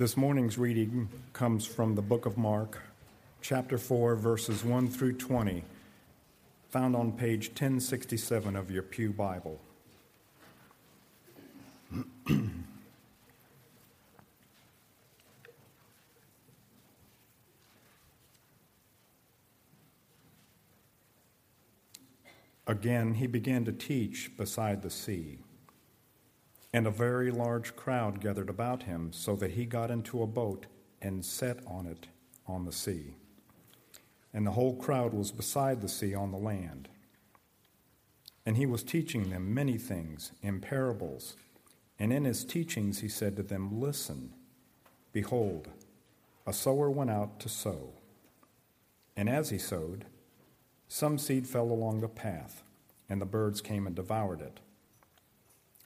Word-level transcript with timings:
This 0.00 0.16
morning's 0.16 0.56
reading 0.56 1.10
comes 1.34 1.66
from 1.66 1.94
the 1.94 2.00
book 2.00 2.24
of 2.24 2.38
Mark, 2.38 2.80
chapter 3.42 3.76
4, 3.76 4.16
verses 4.16 4.64
1 4.64 4.88
through 4.88 5.18
20, 5.18 5.62
found 6.70 6.96
on 6.96 7.12
page 7.12 7.48
1067 7.48 8.56
of 8.56 8.70
your 8.70 8.82
Pew 8.82 9.12
Bible. 9.12 9.60
Again, 22.66 23.12
he 23.12 23.26
began 23.26 23.66
to 23.66 23.72
teach 23.72 24.34
beside 24.38 24.80
the 24.80 24.88
sea. 24.88 25.40
And 26.72 26.86
a 26.86 26.90
very 26.90 27.30
large 27.30 27.74
crowd 27.74 28.20
gathered 28.20 28.48
about 28.48 28.84
him, 28.84 29.12
so 29.12 29.34
that 29.36 29.52
he 29.52 29.64
got 29.66 29.90
into 29.90 30.22
a 30.22 30.26
boat 30.26 30.66
and 31.02 31.24
sat 31.24 31.58
on 31.66 31.86
it 31.86 32.06
on 32.46 32.64
the 32.64 32.72
sea. 32.72 33.14
And 34.32 34.46
the 34.46 34.52
whole 34.52 34.76
crowd 34.76 35.12
was 35.12 35.32
beside 35.32 35.80
the 35.80 35.88
sea 35.88 36.14
on 36.14 36.30
the 36.30 36.38
land. 36.38 36.88
And 38.46 38.56
he 38.56 38.66
was 38.66 38.82
teaching 38.82 39.30
them 39.30 39.52
many 39.52 39.78
things 39.78 40.32
in 40.42 40.60
parables. 40.60 41.36
And 41.98 42.12
in 42.12 42.24
his 42.24 42.44
teachings 42.44 43.00
he 43.00 43.08
said 43.08 43.36
to 43.36 43.42
them, 43.42 43.80
Listen, 43.80 44.32
behold, 45.12 45.68
a 46.46 46.52
sower 46.52 46.90
went 46.90 47.10
out 47.10 47.40
to 47.40 47.48
sow. 47.48 47.94
And 49.16 49.28
as 49.28 49.50
he 49.50 49.58
sowed, 49.58 50.06
some 50.88 51.18
seed 51.18 51.46
fell 51.46 51.70
along 51.70 52.00
the 52.00 52.08
path, 52.08 52.62
and 53.08 53.20
the 53.20 53.26
birds 53.26 53.60
came 53.60 53.86
and 53.86 53.94
devoured 53.94 54.40
it. 54.40 54.60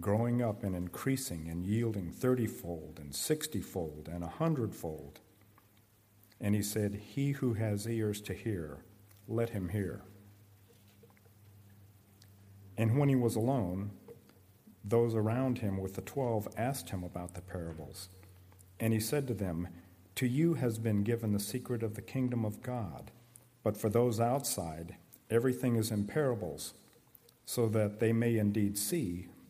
growing 0.00 0.42
up 0.42 0.62
and 0.62 0.74
increasing 0.74 1.48
and 1.48 1.64
yielding 1.64 2.10
thirtyfold 2.10 2.98
and 2.98 3.14
sixtyfold 3.14 4.08
and 4.10 4.24
a 4.24 4.28
hundredfold. 4.28 5.20
And 6.40 6.54
he 6.54 6.62
said, 6.62 6.94
He 6.94 7.32
who 7.32 7.54
has 7.54 7.86
ears 7.86 8.20
to 8.22 8.34
hear, 8.34 8.84
let 9.28 9.50
him 9.50 9.68
hear. 9.68 10.02
And 12.76 12.98
when 12.98 13.08
he 13.08 13.16
was 13.16 13.36
alone, 13.36 13.90
those 14.84 15.14
around 15.14 15.58
him 15.58 15.78
with 15.78 15.94
the 15.94 16.00
twelve 16.00 16.48
asked 16.56 16.90
him 16.90 17.04
about 17.04 17.34
the 17.34 17.42
parables. 17.42 18.08
And 18.80 18.92
he 18.92 19.00
said 19.00 19.28
to 19.28 19.34
them, 19.34 19.68
To 20.16 20.26
you 20.26 20.54
has 20.54 20.78
been 20.78 21.04
given 21.04 21.32
the 21.32 21.38
secret 21.38 21.82
of 21.82 21.94
the 21.94 22.02
kingdom 22.02 22.44
of 22.44 22.62
God, 22.62 23.12
but 23.62 23.76
for 23.76 23.88
those 23.88 24.18
outside, 24.18 24.96
everything 25.30 25.76
is 25.76 25.90
in 25.92 26.06
parables 26.06 26.74
so 27.44 27.68
that 27.68 28.00
they 28.00 28.12
may 28.12 28.38
indeed 28.38 28.76
see, 28.78 29.28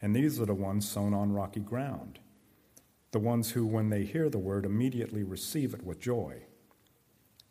And 0.00 0.16
these 0.16 0.40
are 0.40 0.46
the 0.46 0.54
ones 0.54 0.88
sown 0.88 1.12
on 1.12 1.32
rocky 1.32 1.60
ground, 1.60 2.18
the 3.10 3.18
ones 3.18 3.50
who, 3.50 3.66
when 3.66 3.90
they 3.90 4.04
hear 4.04 4.30
the 4.30 4.38
word, 4.38 4.64
immediately 4.64 5.22
receive 5.22 5.74
it 5.74 5.84
with 5.84 6.00
joy. 6.00 6.42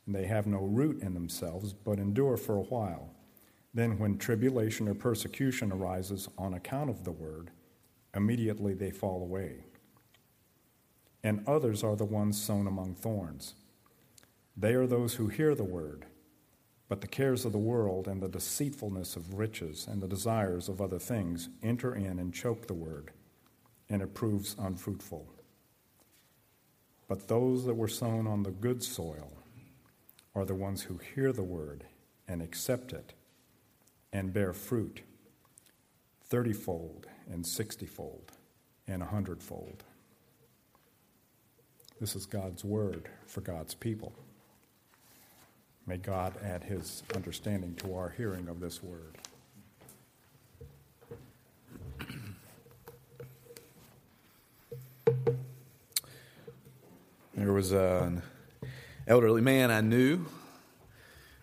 And 0.06 0.16
they 0.16 0.26
have 0.26 0.48
no 0.48 0.60
root 0.60 1.02
in 1.02 1.14
themselves, 1.14 1.74
but 1.74 2.00
endure 2.00 2.38
for 2.38 2.56
a 2.56 2.64
while. 2.64 3.12
Then, 3.74 4.00
when 4.00 4.18
tribulation 4.18 4.88
or 4.88 4.96
persecution 4.96 5.72
arises 5.72 6.28
on 6.38 6.56
account 6.56 6.90
of 6.90 7.04
the 7.04 7.12
word, 7.12 7.52
immediately 8.16 8.74
they 8.74 8.90
fall 8.90 9.22
away. 9.22 9.66
And 11.24 11.48
others 11.48 11.84
are 11.84 11.96
the 11.96 12.06
ones 12.06 12.42
sown 12.42 12.66
among 12.66 12.96
thorns. 12.96 13.54
They 14.58 14.74
are 14.74 14.88
those 14.88 15.16
who 15.16 15.28
hear 15.28 15.54
the 15.54 15.64
word 15.64 16.06
but 16.89 17.01
the 17.01 17.07
cares 17.07 17.45
of 17.45 17.51
the 17.51 17.57
world 17.57 18.07
and 18.07 18.22
the 18.22 18.27
deceitfulness 18.27 19.16
of 19.16 19.35
riches 19.35 19.88
and 19.88 20.01
the 20.01 20.07
desires 20.07 20.67
of 20.67 20.81
other 20.81 21.00
things 21.00 21.47
enter 21.61 21.94
in 21.94 22.17
and 22.17 22.33
choke 22.33 22.66
the 22.67 22.73
word, 22.73 23.11
and 23.89 24.01
it 24.01 24.16
proves 24.16 24.55
unfruitful. 24.59 25.25
But 27.07 27.27
those 27.27 27.66
that 27.66 27.75
were 27.75 27.88
sown 27.88 28.27
on 28.27 28.44
the 28.44 28.51
good 28.51 28.83
soil 28.83 29.31
are 30.35 30.45
the 30.45 30.55
ones 30.55 30.83
who 30.83 30.97
hear 30.97 31.31
the 31.31 31.44
word 31.44 31.85
and 32.27 32.41
accept 32.41 32.91
it 32.91 33.13
and 34.11 34.33
bear 34.33 34.51
fruit 34.51 35.01
thirtyfold 36.29 37.06
and 37.31 37.45
sixtyfold 37.45 38.31
and 38.88 39.01
a 39.01 39.07
hundredfold. 39.07 39.83
This 42.00 42.16
is 42.16 42.25
God's 42.25 42.63
word 42.63 43.09
for 43.25 43.41
God's 43.41 43.73
people. 43.73 44.13
May 45.89 45.97
God 45.97 46.35
add 46.44 46.66
his 46.66 47.01
understanding 47.16 47.73
to 47.77 47.95
our 47.95 48.13
hearing 48.16 48.47
of 48.47 48.59
this 48.59 48.79
word. 48.83 49.17
There 57.33 57.51
was 57.51 57.72
an 57.72 58.22
elderly 59.07 59.41
man 59.41 59.72
I 59.72 59.81
knew 59.81 60.27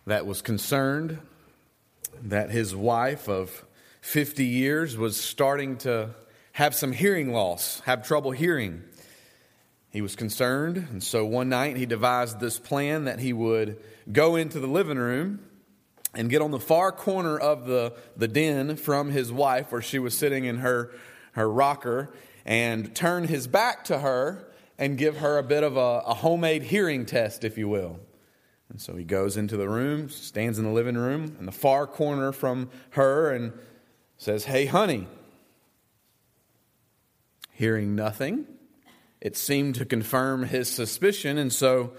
that 0.06 0.26
was 0.26 0.42
concerned 0.42 1.18
that 2.22 2.52
his 2.52 2.72
wife 2.72 3.28
of 3.28 3.64
50 4.00 4.44
years 4.44 4.96
was 4.96 5.20
starting 5.20 5.76
to 5.78 6.10
have 6.52 6.72
some 6.72 6.92
hearing 6.92 7.32
loss, 7.32 7.80
have 7.80 8.06
trouble 8.06 8.30
hearing. 8.30 8.84
He 9.96 10.02
was 10.02 10.14
concerned, 10.14 10.76
and 10.90 11.02
so 11.02 11.24
one 11.24 11.48
night 11.48 11.78
he 11.78 11.86
devised 11.86 12.38
this 12.38 12.58
plan 12.58 13.06
that 13.06 13.18
he 13.18 13.32
would 13.32 13.82
go 14.12 14.36
into 14.36 14.60
the 14.60 14.66
living 14.66 14.98
room 14.98 15.40
and 16.12 16.28
get 16.28 16.42
on 16.42 16.50
the 16.50 16.60
far 16.60 16.92
corner 16.92 17.38
of 17.38 17.64
the, 17.64 17.94
the 18.14 18.28
den 18.28 18.76
from 18.76 19.10
his 19.10 19.32
wife, 19.32 19.72
where 19.72 19.80
she 19.80 19.98
was 19.98 20.14
sitting 20.14 20.44
in 20.44 20.58
her, 20.58 20.90
her 21.32 21.50
rocker, 21.50 22.12
and 22.44 22.94
turn 22.94 23.26
his 23.26 23.46
back 23.46 23.84
to 23.84 24.00
her 24.00 24.46
and 24.76 24.98
give 24.98 25.16
her 25.16 25.38
a 25.38 25.42
bit 25.42 25.62
of 25.62 25.78
a, 25.78 26.02
a 26.06 26.12
homemade 26.12 26.64
hearing 26.64 27.06
test, 27.06 27.42
if 27.42 27.56
you 27.56 27.66
will. 27.66 27.98
And 28.68 28.78
so 28.78 28.96
he 28.96 29.04
goes 29.04 29.38
into 29.38 29.56
the 29.56 29.66
room, 29.66 30.10
stands 30.10 30.58
in 30.58 30.66
the 30.66 30.72
living 30.72 30.98
room 30.98 31.34
in 31.40 31.46
the 31.46 31.52
far 31.52 31.86
corner 31.86 32.32
from 32.32 32.68
her, 32.90 33.30
and 33.30 33.50
says, 34.18 34.44
Hey, 34.44 34.66
honey. 34.66 35.06
Hearing 37.52 37.94
nothing, 37.94 38.46
it 39.26 39.36
seemed 39.36 39.74
to 39.74 39.84
confirm 39.84 40.44
his 40.44 40.68
suspicion, 40.68 41.36
and 41.36 41.52
so 41.52 41.90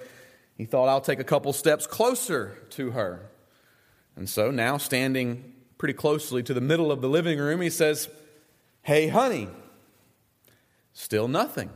he 0.56 0.64
thought, 0.64 0.88
I'll 0.88 1.02
take 1.02 1.20
a 1.20 1.26
couple 1.26 1.52
steps 1.52 1.86
closer 1.86 2.58
to 2.70 2.92
her. 2.92 3.30
And 4.16 4.30
so 4.30 4.50
now, 4.50 4.78
standing 4.78 5.54
pretty 5.78 5.94
closely 5.94 6.42
to 6.44 6.54
the 6.54 6.62
middle 6.62 6.90
of 6.90 7.02
the 7.02 7.10
living 7.10 7.38
room, 7.38 7.60
he 7.60 7.70
says, 7.70 8.08
Hey, 8.82 9.10
honey. 9.10 9.50
Still 10.94 11.28
nothing. 11.28 11.70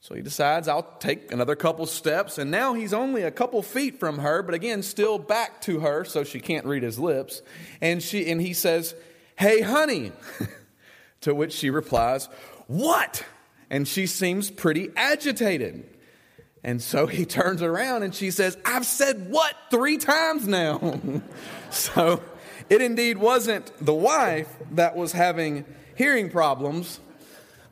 So 0.00 0.14
he 0.14 0.20
decides, 0.20 0.68
I'll 0.68 0.94
take 0.98 1.32
another 1.32 1.56
couple 1.56 1.86
steps. 1.86 2.36
And 2.36 2.50
now 2.50 2.74
he's 2.74 2.92
only 2.92 3.22
a 3.22 3.30
couple 3.30 3.62
feet 3.62 3.98
from 3.98 4.18
her, 4.18 4.42
but 4.42 4.54
again, 4.54 4.82
still 4.82 5.18
back 5.18 5.62
to 5.62 5.80
her, 5.80 6.04
so 6.04 6.22
she 6.22 6.38
can't 6.38 6.66
read 6.66 6.82
his 6.82 6.98
lips. 6.98 7.40
And, 7.80 8.02
she, 8.02 8.30
and 8.30 8.42
he 8.42 8.52
says, 8.52 8.94
Hey, 9.36 9.62
honey. 9.62 10.12
to 11.22 11.34
which 11.34 11.54
she 11.54 11.70
replies, 11.70 12.28
What? 12.66 13.24
And 13.70 13.86
she 13.86 14.06
seems 14.06 14.50
pretty 14.50 14.90
agitated. 14.96 15.84
And 16.62 16.82
so 16.82 17.06
he 17.06 17.24
turns 17.26 17.62
around 17.62 18.02
and 18.02 18.14
she 18.14 18.30
says, 18.30 18.56
I've 18.64 18.86
said 18.86 19.30
what 19.30 19.54
three 19.70 19.98
times 19.98 20.46
now? 20.46 21.00
so 21.70 22.22
it 22.68 22.82
indeed 22.82 23.18
wasn't 23.18 23.72
the 23.84 23.94
wife 23.94 24.48
that 24.72 24.96
was 24.96 25.12
having 25.12 25.64
hearing 25.94 26.30
problems, 26.30 27.00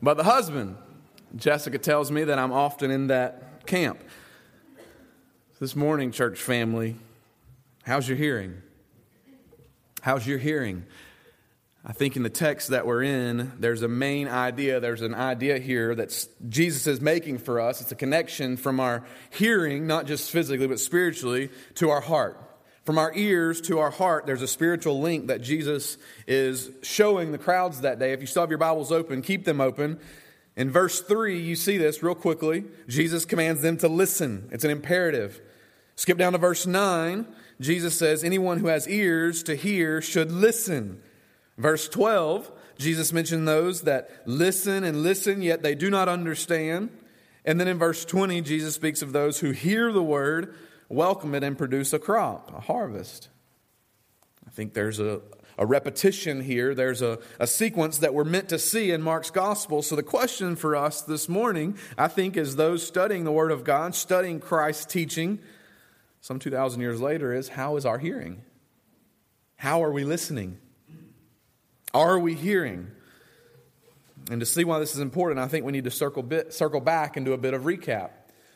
but 0.01 0.17
the 0.17 0.23
husband. 0.23 0.77
Jessica 1.35 1.77
tells 1.77 2.11
me 2.11 2.23
that 2.23 2.39
I'm 2.39 2.53
often 2.53 2.91
in 2.91 3.07
that 3.07 3.65
camp. 3.65 3.99
This 5.59 5.75
morning, 5.75 6.11
church 6.11 6.39
family, 6.39 6.95
how's 7.83 8.07
your 8.07 8.17
hearing? 8.17 8.61
How's 10.01 10.25
your 10.25 10.37
hearing? 10.37 10.85
I 11.87 11.93
think 11.93 12.15
in 12.15 12.23
the 12.23 12.31
text 12.31 12.69
that 12.69 12.87
we're 12.87 13.03
in, 13.03 13.51
there's 13.59 13.83
a 13.83 13.87
main 13.87 14.27
idea. 14.27 14.79
There's 14.79 15.03
an 15.03 15.13
idea 15.13 15.59
here 15.59 15.93
that 15.93 16.27
Jesus 16.49 16.87
is 16.87 16.99
making 16.99 17.37
for 17.37 17.61
us. 17.61 17.79
It's 17.79 17.91
a 17.91 17.95
connection 17.95 18.57
from 18.57 18.79
our 18.79 19.03
hearing, 19.29 19.85
not 19.85 20.07
just 20.07 20.31
physically, 20.31 20.65
but 20.65 20.79
spiritually, 20.79 21.51
to 21.75 21.91
our 21.91 22.01
heart. 22.01 22.41
From 22.85 22.97
our 22.97 23.13
ears 23.15 23.61
to 23.61 23.79
our 23.79 23.91
heart, 23.91 24.25
there's 24.25 24.41
a 24.41 24.47
spiritual 24.47 24.99
link 24.99 25.27
that 25.27 25.41
Jesus 25.41 25.99
is 26.25 26.71
showing 26.81 27.31
the 27.31 27.37
crowds 27.37 27.81
that 27.81 27.99
day. 27.99 28.13
If 28.13 28.21
you 28.21 28.27
still 28.27 28.41
have 28.41 28.49
your 28.49 28.57
Bibles 28.57 28.91
open, 28.91 29.21
keep 29.21 29.45
them 29.45 29.61
open. 29.61 29.99
In 30.55 30.71
verse 30.71 31.01
3, 31.01 31.39
you 31.39 31.55
see 31.55 31.77
this 31.77 32.01
real 32.01 32.15
quickly. 32.15 32.63
Jesus 32.87 33.25
commands 33.25 33.61
them 33.61 33.77
to 33.77 33.87
listen, 33.87 34.49
it's 34.51 34.63
an 34.63 34.71
imperative. 34.71 35.39
Skip 35.95 36.17
down 36.17 36.33
to 36.33 36.39
verse 36.39 36.65
9. 36.65 37.27
Jesus 37.61 37.97
says, 37.97 38.23
Anyone 38.23 38.57
who 38.57 38.67
has 38.67 38.87
ears 38.87 39.43
to 39.43 39.55
hear 39.55 40.01
should 40.01 40.31
listen. 40.31 41.01
Verse 41.57 41.87
12, 41.87 42.51
Jesus 42.77 43.13
mentioned 43.13 43.47
those 43.47 43.83
that 43.83 44.09
listen 44.25 44.83
and 44.83 45.03
listen, 45.03 45.41
yet 45.41 45.63
they 45.63 45.75
do 45.75 45.89
not 45.89 46.09
understand. 46.09 46.89
And 47.45 47.59
then 47.59 47.67
in 47.67 47.77
verse 47.77 48.03
20, 48.03 48.41
Jesus 48.41 48.75
speaks 48.75 49.01
of 49.01 49.13
those 49.13 49.39
who 49.39 49.51
hear 49.51 49.93
the 49.93 50.03
word, 50.03 50.55
welcome 50.89 51.33
it, 51.33 51.43
and 51.43 51.57
produce 51.57 51.93
a 51.93 51.99
crop, 51.99 52.53
a 52.53 52.59
harvest. 52.59 53.29
I 54.45 54.49
think 54.49 54.73
there's 54.73 54.99
a, 54.99 55.21
a 55.57 55.65
repetition 55.65 56.41
here. 56.41 56.75
There's 56.75 57.01
a, 57.01 57.19
a 57.39 57.47
sequence 57.47 57.99
that 57.99 58.13
we're 58.13 58.25
meant 58.25 58.49
to 58.49 58.59
see 58.59 58.91
in 58.91 59.01
Mark's 59.01 59.31
gospel. 59.31 59.81
So, 59.81 59.95
the 59.95 60.03
question 60.03 60.55
for 60.55 60.75
us 60.75 61.01
this 61.01 61.29
morning, 61.29 61.77
I 61.97 62.07
think, 62.09 62.35
is 62.35 62.55
those 62.55 62.85
studying 62.85 63.23
the 63.23 63.31
Word 63.31 63.51
of 63.51 63.63
God, 63.63 63.95
studying 63.95 64.39
Christ's 64.39 64.85
teaching, 64.85 65.39
some 66.19 66.39
2,000 66.39 66.81
years 66.81 66.99
later, 66.99 67.33
is 67.33 67.49
how 67.49 67.77
is 67.77 67.85
our 67.85 67.99
hearing? 67.99 68.41
How 69.57 69.83
are 69.83 69.91
we 69.91 70.03
listening? 70.03 70.57
Are 71.95 72.19
we 72.19 72.35
hearing? 72.35 72.91
And 74.29 74.41
to 74.41 74.45
see 74.45 74.65
why 74.65 74.79
this 74.79 74.93
is 74.95 74.99
important, 74.99 75.39
I 75.39 75.47
think 75.47 75.65
we 75.65 75.71
need 75.71 75.85
to 75.85 75.91
circle, 75.91 76.23
bit, 76.23 76.53
circle 76.53 76.81
back 76.81 77.15
and 77.15 77.25
do 77.25 77.31
a 77.31 77.37
bit 77.37 77.53
of 77.53 77.61
recap 77.61 78.09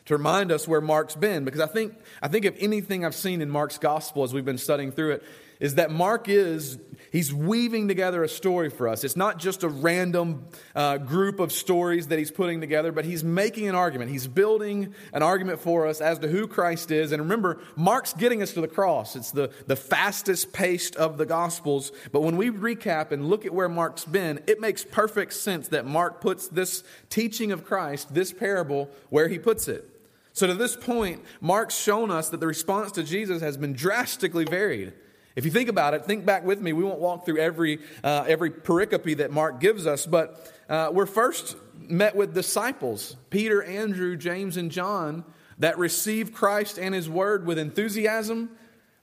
to 0.04 0.14
remind 0.14 0.52
us 0.52 0.68
where 0.68 0.82
Mark's 0.82 1.16
been. 1.16 1.46
Because 1.46 1.60
I 1.60 1.66
think, 1.66 1.94
I 2.20 2.28
think 2.28 2.44
if 2.44 2.54
anything 2.58 3.02
I've 3.02 3.14
seen 3.14 3.40
in 3.40 3.48
Mark's 3.48 3.78
gospel 3.78 4.24
as 4.24 4.34
we've 4.34 4.44
been 4.44 4.58
studying 4.58 4.92
through 4.92 5.12
it, 5.12 5.24
is 5.60 5.76
that 5.76 5.90
Mark 5.90 6.28
is, 6.28 6.78
he's 7.12 7.32
weaving 7.32 7.86
together 7.86 8.24
a 8.24 8.28
story 8.28 8.70
for 8.70 8.88
us. 8.88 9.04
It's 9.04 9.16
not 9.16 9.38
just 9.38 9.62
a 9.62 9.68
random 9.68 10.46
uh, 10.74 10.96
group 10.96 11.38
of 11.38 11.52
stories 11.52 12.08
that 12.08 12.18
he's 12.18 12.30
putting 12.30 12.60
together, 12.60 12.92
but 12.92 13.04
he's 13.04 13.22
making 13.22 13.68
an 13.68 13.74
argument. 13.74 14.10
He's 14.10 14.26
building 14.26 14.94
an 15.12 15.22
argument 15.22 15.60
for 15.60 15.86
us 15.86 16.00
as 16.00 16.18
to 16.20 16.28
who 16.28 16.48
Christ 16.48 16.90
is. 16.90 17.12
And 17.12 17.22
remember, 17.22 17.60
Mark's 17.76 18.14
getting 18.14 18.42
us 18.42 18.54
to 18.54 18.62
the 18.62 18.68
cross. 18.68 19.16
It's 19.16 19.30
the, 19.32 19.52
the 19.66 19.76
fastest 19.76 20.52
paced 20.52 20.96
of 20.96 21.18
the 21.18 21.26
Gospels. 21.26 21.92
But 22.10 22.22
when 22.22 22.38
we 22.38 22.50
recap 22.50 23.12
and 23.12 23.28
look 23.28 23.44
at 23.44 23.52
where 23.52 23.68
Mark's 23.68 24.06
been, 24.06 24.40
it 24.46 24.60
makes 24.60 24.82
perfect 24.82 25.34
sense 25.34 25.68
that 25.68 25.86
Mark 25.86 26.22
puts 26.22 26.48
this 26.48 26.82
teaching 27.10 27.52
of 27.52 27.64
Christ, 27.64 28.14
this 28.14 28.32
parable, 28.32 28.88
where 29.10 29.28
he 29.28 29.38
puts 29.38 29.68
it. 29.68 29.86
So 30.32 30.46
to 30.46 30.54
this 30.54 30.76
point, 30.76 31.22
Mark's 31.40 31.76
shown 31.76 32.10
us 32.10 32.30
that 32.30 32.40
the 32.40 32.46
response 32.46 32.92
to 32.92 33.02
Jesus 33.02 33.42
has 33.42 33.56
been 33.56 33.74
drastically 33.74 34.44
varied. 34.44 34.94
If 35.36 35.44
you 35.44 35.50
think 35.50 35.68
about 35.68 35.94
it, 35.94 36.04
think 36.04 36.26
back 36.26 36.44
with 36.44 36.60
me. 36.60 36.72
We 36.72 36.82
won't 36.82 36.98
walk 36.98 37.24
through 37.24 37.38
every, 37.38 37.78
uh, 38.02 38.24
every 38.26 38.50
pericope 38.50 39.18
that 39.18 39.30
Mark 39.30 39.60
gives 39.60 39.86
us, 39.86 40.06
but 40.06 40.52
uh, 40.68 40.90
we're 40.92 41.06
first 41.06 41.56
met 41.78 42.14
with 42.14 42.34
disciples 42.34 43.16
Peter, 43.30 43.62
Andrew, 43.62 44.16
James, 44.16 44.56
and 44.56 44.70
John 44.70 45.24
that 45.58 45.78
receive 45.78 46.32
Christ 46.32 46.78
and 46.78 46.94
his 46.94 47.08
word 47.08 47.46
with 47.46 47.58
enthusiasm. 47.58 48.50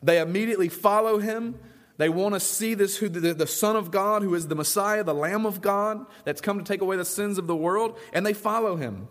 They 0.04 0.20
immediately 0.20 0.70
follow 0.70 1.20
him. 1.20 1.60
They 1.98 2.10
want 2.10 2.36
to 2.36 2.40
see 2.40 2.74
this, 2.74 2.98
who 2.98 3.10
the, 3.10 3.34
the 3.34 3.48
Son 3.48 3.76
of 3.76 3.90
God, 3.90 4.22
who 4.22 4.36
is 4.36 4.48
the 4.48 4.56
Messiah, 4.56 5.04
the 5.04 5.14
Lamb 5.14 5.46
of 5.46 5.62
God, 5.62 6.06
that's 6.26 6.42
come 6.42 6.60
to 6.60 6.64
take 6.64 6.82
away 6.82 6.96
the 6.96 7.06
sins 7.06 7.38
of 7.38 7.48
the 7.48 7.56
world, 7.56 7.98
and 8.14 8.26
they 8.26 8.34
follow 8.34 8.76
him. 8.76 9.08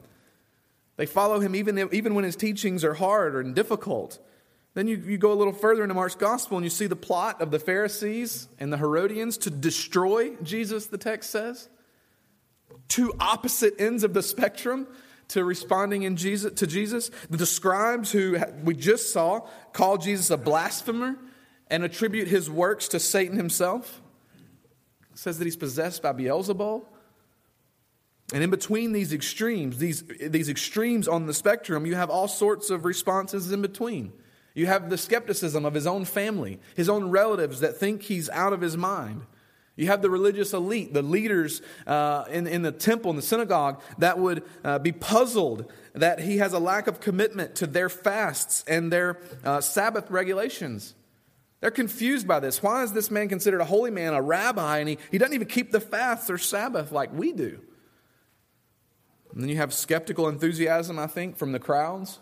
They 0.97 1.07
follow 1.07 1.41
him 1.41 1.55
even, 1.55 1.89
even 1.93 2.15
when 2.15 2.25
his 2.25 2.37
teachings 2.37 2.85
are 2.85 2.95
hard 2.95 3.35
and 3.35 3.55
difficult. 3.55 4.19
Then 4.77 4.89
you, 4.89 4.99
you 4.99 5.17
go 5.17 5.33
a 5.33 5.35
little 5.35 5.55
further 5.55 5.85
into 5.85 5.95
Mark's 5.95 6.17
gospel 6.17 6.59
and 6.59 6.65
you 6.65 6.69
see 6.69 6.87
the 6.87 6.95
plot 6.95 7.41
of 7.41 7.51
the 7.51 7.59
Pharisees 7.59 8.47
and 8.59 8.71
the 8.71 8.77
Herodians 8.77 9.39
to 9.39 9.51
destroy 9.51 10.37
Jesus, 10.43 10.89
the 10.89 10.99
text 10.99 11.31
says. 11.31 11.71
Two 12.87 13.15
opposite 13.19 13.81
ends 13.81 14.05
of 14.05 14.13
the 14.13 14.23
spectrum 14.23 14.87
to 15.29 15.45
responding 15.45 16.03
in 16.03 16.17
Jesus, 16.17 16.53
to 16.61 16.67
Jesus. 16.67 17.11
The 17.31 17.47
scribes 17.47 18.13
who 18.13 18.39
we 18.65 18.75
just 18.75 19.15
saw 19.15 19.49
call 19.73 19.97
Jesus 19.97 20.29
a 20.29 20.37
blasphemer 20.37 21.17
and 21.71 21.83
attribute 21.83 22.29
his 22.29 22.51
works 22.51 22.89
to 22.89 23.01
Satan 23.01 23.39
himself. 23.39 24.03
It 25.11 25.19
says 25.19 25.39
that 25.39 25.47
he's 25.47 25.57
possessed 25.57 26.03
by 26.03 26.13
Beelzebul. 26.13 26.85
And 28.35 28.45
in 28.45 28.51
between 28.51 28.93
these 28.93 29.15
extremes, 29.15 29.79
these, 29.79 30.05
these 30.21 30.51
extremes 30.51 31.09
on 31.09 31.25
the 31.25 31.33
spectrum, 31.33 31.87
you 31.87 31.95
have 31.95 32.11
all 32.11 32.29
sorts 32.29 32.69
of 32.69 32.85
responses 32.85 33.51
in 33.53 33.63
between. 33.63 34.13
You 34.57 34.65
have 34.65 34.89
the 34.89 34.97
skepticism 34.97 35.67
of 35.67 35.75
his 35.75 35.87
own 35.87 36.07
family, 36.07 36.59
his 36.75 36.89
own 36.89 37.11
relatives 37.11 37.61
that 37.61 37.77
think 37.77 38.01
he's 38.01 38.31
out 38.31 38.55
of 38.55 38.63
his 38.63 38.75
mind. 38.75 39.27
You 39.77 39.89
have 39.89 40.01
the 40.01 40.09
religious 40.09 40.55
elite, 40.55 40.95
the 40.95 41.03
leaders 41.03 41.61
uh, 41.87 42.25
in, 42.31 42.47
in 42.47 42.63
the 42.63 42.73
temple, 42.73 43.11
in 43.11 43.17
the 43.17 43.23
synagogue, 43.23 43.83
that 43.99 44.19
would 44.19 44.43
uh, 44.65 44.79
be 44.79 44.93
puzzled 44.93 45.71
that 45.93 46.21
he 46.21 46.39
has 46.39 46.55
a 46.55 46.59
lack 46.59 46.87
of 46.87 47.01
commitment 47.01 47.57
to 47.57 47.67
their 47.67 47.91
fasts 47.91 48.65
and 48.67 48.91
their 48.91 49.21
uh, 49.45 49.61
Sabbath 49.61 50.11
regulations. 50.11 50.95
They're 51.61 51.71
confused 51.71 52.27
by 52.27 52.41
this. 52.41 52.63
Why 52.63 52.83
is 52.83 52.95
this 52.95 53.11
man 53.11 53.29
considered 53.29 53.61
a 53.61 53.67
holy 53.67 53.91
man, 53.91 54.15
a 54.15 54.23
rabbi, 54.23 54.79
and 54.79 54.89
he, 54.89 54.97
he 55.11 55.19
doesn't 55.19 55.35
even 55.35 55.49
keep 55.49 55.71
the 55.71 55.81
fasts 55.81 56.31
or 56.31 56.39
Sabbath 56.39 56.93
like 56.93 57.13
we 57.13 57.33
do? 57.33 57.61
And 59.35 59.43
then 59.43 59.51
you 59.51 59.57
have 59.57 59.75
skeptical 59.75 60.29
enthusiasm, 60.29 60.99
I 60.99 61.09
think, 61.09 61.37
from 61.37 61.53
the 61.53 61.59
crowds. 61.59 62.21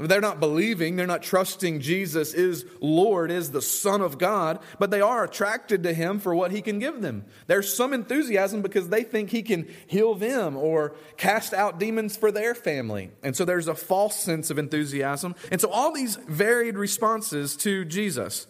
They're 0.00 0.20
not 0.20 0.38
believing, 0.38 0.94
they're 0.94 1.08
not 1.08 1.24
trusting 1.24 1.80
Jesus 1.80 2.32
is 2.32 2.64
Lord, 2.80 3.32
is 3.32 3.50
the 3.50 3.60
Son 3.60 4.00
of 4.00 4.16
God, 4.16 4.60
but 4.78 4.92
they 4.92 5.00
are 5.00 5.24
attracted 5.24 5.82
to 5.82 5.92
Him 5.92 6.20
for 6.20 6.36
what 6.36 6.52
He 6.52 6.62
can 6.62 6.78
give 6.78 7.00
them. 7.00 7.24
There's 7.48 7.74
some 7.74 7.92
enthusiasm 7.92 8.62
because 8.62 8.90
they 8.90 9.02
think 9.02 9.30
He 9.30 9.42
can 9.42 9.66
heal 9.88 10.14
them 10.14 10.56
or 10.56 10.94
cast 11.16 11.52
out 11.52 11.80
demons 11.80 12.16
for 12.16 12.30
their 12.30 12.54
family. 12.54 13.10
And 13.24 13.36
so 13.36 13.44
there's 13.44 13.66
a 13.66 13.74
false 13.74 14.14
sense 14.14 14.50
of 14.50 14.58
enthusiasm. 14.58 15.34
And 15.50 15.60
so 15.60 15.68
all 15.68 15.92
these 15.92 16.14
varied 16.14 16.78
responses 16.78 17.56
to 17.56 17.84
Jesus. 17.84 18.46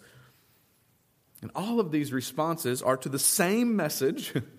And 1.41 1.51
all 1.55 1.81
of 1.81 1.93
these 1.93 2.13
responses 2.13 2.83
are 2.83 2.99
to 2.99 3.09
the 3.09 3.19
same 3.19 3.75
message 3.75 4.35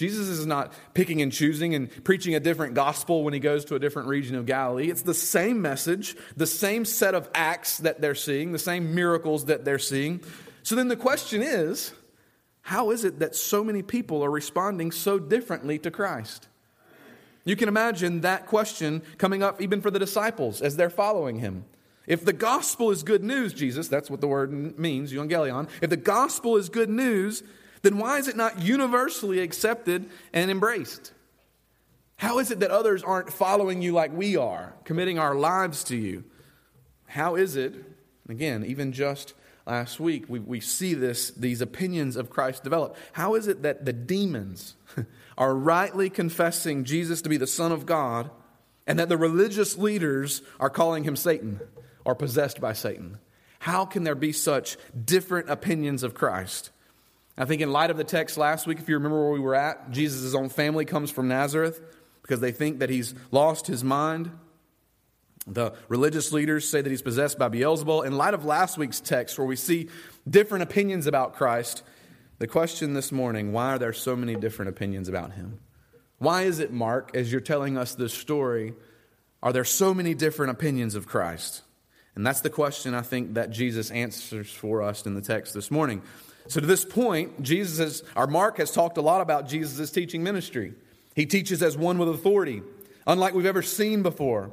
Jesus 0.00 0.28
is 0.28 0.46
not 0.46 0.72
picking 0.94 1.20
and 1.20 1.30
choosing 1.30 1.74
and 1.74 1.90
preaching 2.04 2.34
a 2.34 2.40
different 2.40 2.72
gospel 2.72 3.22
when 3.22 3.34
he 3.34 3.38
goes 3.38 3.66
to 3.66 3.74
a 3.74 3.78
different 3.78 4.08
region 4.08 4.34
of 4.34 4.46
Galilee. 4.46 4.88
It's 4.88 5.02
the 5.02 5.12
same 5.12 5.60
message, 5.60 6.16
the 6.38 6.46
same 6.46 6.86
set 6.86 7.14
of 7.14 7.28
acts 7.34 7.76
that 7.76 8.00
they're 8.00 8.14
seeing, 8.14 8.52
the 8.52 8.58
same 8.58 8.94
miracles 8.94 9.44
that 9.44 9.66
they're 9.66 9.78
seeing. 9.78 10.22
So 10.62 10.74
then 10.74 10.88
the 10.88 10.96
question 10.96 11.42
is 11.42 11.92
how 12.62 12.92
is 12.92 13.04
it 13.04 13.18
that 13.18 13.36
so 13.36 13.62
many 13.62 13.82
people 13.82 14.24
are 14.24 14.30
responding 14.30 14.90
so 14.90 15.18
differently 15.18 15.78
to 15.80 15.90
Christ? 15.90 16.48
You 17.44 17.54
can 17.54 17.68
imagine 17.68 18.22
that 18.22 18.46
question 18.46 19.02
coming 19.18 19.42
up 19.42 19.60
even 19.60 19.82
for 19.82 19.90
the 19.90 19.98
disciples 19.98 20.62
as 20.62 20.76
they're 20.76 20.88
following 20.88 21.40
him. 21.40 21.66
If 22.06 22.24
the 22.24 22.32
gospel 22.32 22.90
is 22.90 23.02
good 23.02 23.22
news, 23.22 23.52
Jesus, 23.52 23.88
that's 23.88 24.08
what 24.08 24.22
the 24.22 24.28
word 24.28 24.78
means, 24.78 25.12
euangelion. 25.12 25.68
If 25.82 25.90
the 25.90 25.98
gospel 25.98 26.56
is 26.56 26.70
good 26.70 26.88
news, 26.88 27.42
then 27.82 27.98
why 27.98 28.18
is 28.18 28.28
it 28.28 28.36
not 28.36 28.60
universally 28.60 29.40
accepted 29.40 30.08
and 30.32 30.50
embraced? 30.50 31.12
How 32.16 32.38
is 32.38 32.50
it 32.50 32.60
that 32.60 32.70
others 32.70 33.02
aren't 33.02 33.32
following 33.32 33.80
you 33.80 33.92
like 33.92 34.12
we 34.12 34.36
are, 34.36 34.74
committing 34.84 35.18
our 35.18 35.34
lives 35.34 35.84
to 35.84 35.96
you? 35.96 36.24
How 37.06 37.36
is 37.36 37.56
it, 37.56 37.74
again, 38.28 38.64
even 38.66 38.92
just 38.92 39.32
last 39.66 40.00
week, 40.00 40.24
we, 40.28 40.38
we 40.38 40.60
see 40.60 40.94
this, 40.94 41.30
these 41.30 41.60
opinions 41.60 42.16
of 42.16 42.28
Christ 42.28 42.62
develop. 42.62 42.96
How 43.12 43.34
is 43.36 43.46
it 43.46 43.62
that 43.62 43.84
the 43.84 43.92
demons 43.92 44.76
are 45.38 45.54
rightly 45.54 46.10
confessing 46.10 46.84
Jesus 46.84 47.22
to 47.22 47.28
be 47.28 47.36
the 47.36 47.46
Son 47.46 47.72
of 47.72 47.86
God 47.86 48.30
and 48.86 48.98
that 48.98 49.08
the 49.08 49.16
religious 49.16 49.78
leaders 49.78 50.42
are 50.58 50.70
calling 50.70 51.04
him 51.04 51.16
Satan 51.16 51.60
or 52.04 52.14
possessed 52.14 52.60
by 52.60 52.72
Satan? 52.72 53.18
How 53.60 53.84
can 53.84 54.04
there 54.04 54.14
be 54.14 54.32
such 54.32 54.76
different 55.04 55.48
opinions 55.48 56.02
of 56.02 56.14
Christ? 56.14 56.70
I 57.40 57.46
think, 57.46 57.62
in 57.62 57.72
light 57.72 57.90
of 57.90 57.96
the 57.96 58.04
text 58.04 58.36
last 58.36 58.66
week, 58.66 58.80
if 58.80 58.88
you 58.88 58.96
remember 58.96 59.18
where 59.18 59.32
we 59.32 59.40
were 59.40 59.54
at, 59.54 59.90
Jesus' 59.90 60.34
own 60.34 60.50
family 60.50 60.84
comes 60.84 61.10
from 61.10 61.26
Nazareth 61.26 61.80
because 62.20 62.40
they 62.40 62.52
think 62.52 62.80
that 62.80 62.90
he's 62.90 63.14
lost 63.30 63.66
his 63.66 63.82
mind. 63.82 64.30
The 65.46 65.72
religious 65.88 66.32
leaders 66.32 66.68
say 66.68 66.82
that 66.82 66.90
he's 66.90 67.00
possessed 67.00 67.38
by 67.38 67.48
Beelzebul. 67.48 68.04
In 68.04 68.18
light 68.18 68.34
of 68.34 68.44
last 68.44 68.76
week's 68.76 69.00
text, 69.00 69.38
where 69.38 69.46
we 69.46 69.56
see 69.56 69.88
different 70.28 70.64
opinions 70.64 71.06
about 71.06 71.34
Christ, 71.34 71.82
the 72.40 72.46
question 72.46 72.92
this 72.92 73.10
morning 73.10 73.54
why 73.54 73.70
are 73.70 73.78
there 73.78 73.94
so 73.94 74.14
many 74.14 74.36
different 74.36 74.68
opinions 74.68 75.08
about 75.08 75.32
him? 75.32 75.60
Why 76.18 76.42
is 76.42 76.58
it, 76.58 76.70
Mark, 76.70 77.16
as 77.16 77.32
you're 77.32 77.40
telling 77.40 77.78
us 77.78 77.94
this 77.94 78.12
story, 78.12 78.74
are 79.42 79.54
there 79.54 79.64
so 79.64 79.94
many 79.94 80.12
different 80.12 80.50
opinions 80.50 80.94
of 80.94 81.06
Christ? 81.06 81.62
And 82.14 82.26
that's 82.26 82.42
the 82.42 82.50
question 82.50 82.94
I 82.94 83.00
think 83.00 83.32
that 83.34 83.48
Jesus 83.50 83.90
answers 83.90 84.52
for 84.52 84.82
us 84.82 85.06
in 85.06 85.14
the 85.14 85.22
text 85.22 85.54
this 85.54 85.70
morning. 85.70 86.02
So 86.50 86.58
to 86.58 86.66
this 86.66 86.84
point, 86.84 87.42
Jesus 87.42 87.78
has, 87.78 88.02
our 88.16 88.26
Mark 88.26 88.56
has 88.56 88.72
talked 88.72 88.98
a 88.98 89.00
lot 89.00 89.20
about 89.20 89.46
Jesus' 89.46 89.92
teaching 89.92 90.24
ministry. 90.24 90.74
He 91.14 91.24
teaches 91.24 91.62
as 91.62 91.78
one 91.78 91.96
with 91.96 92.08
authority, 92.08 92.62
unlike 93.06 93.34
we've 93.34 93.46
ever 93.46 93.62
seen 93.62 94.02
before. 94.02 94.50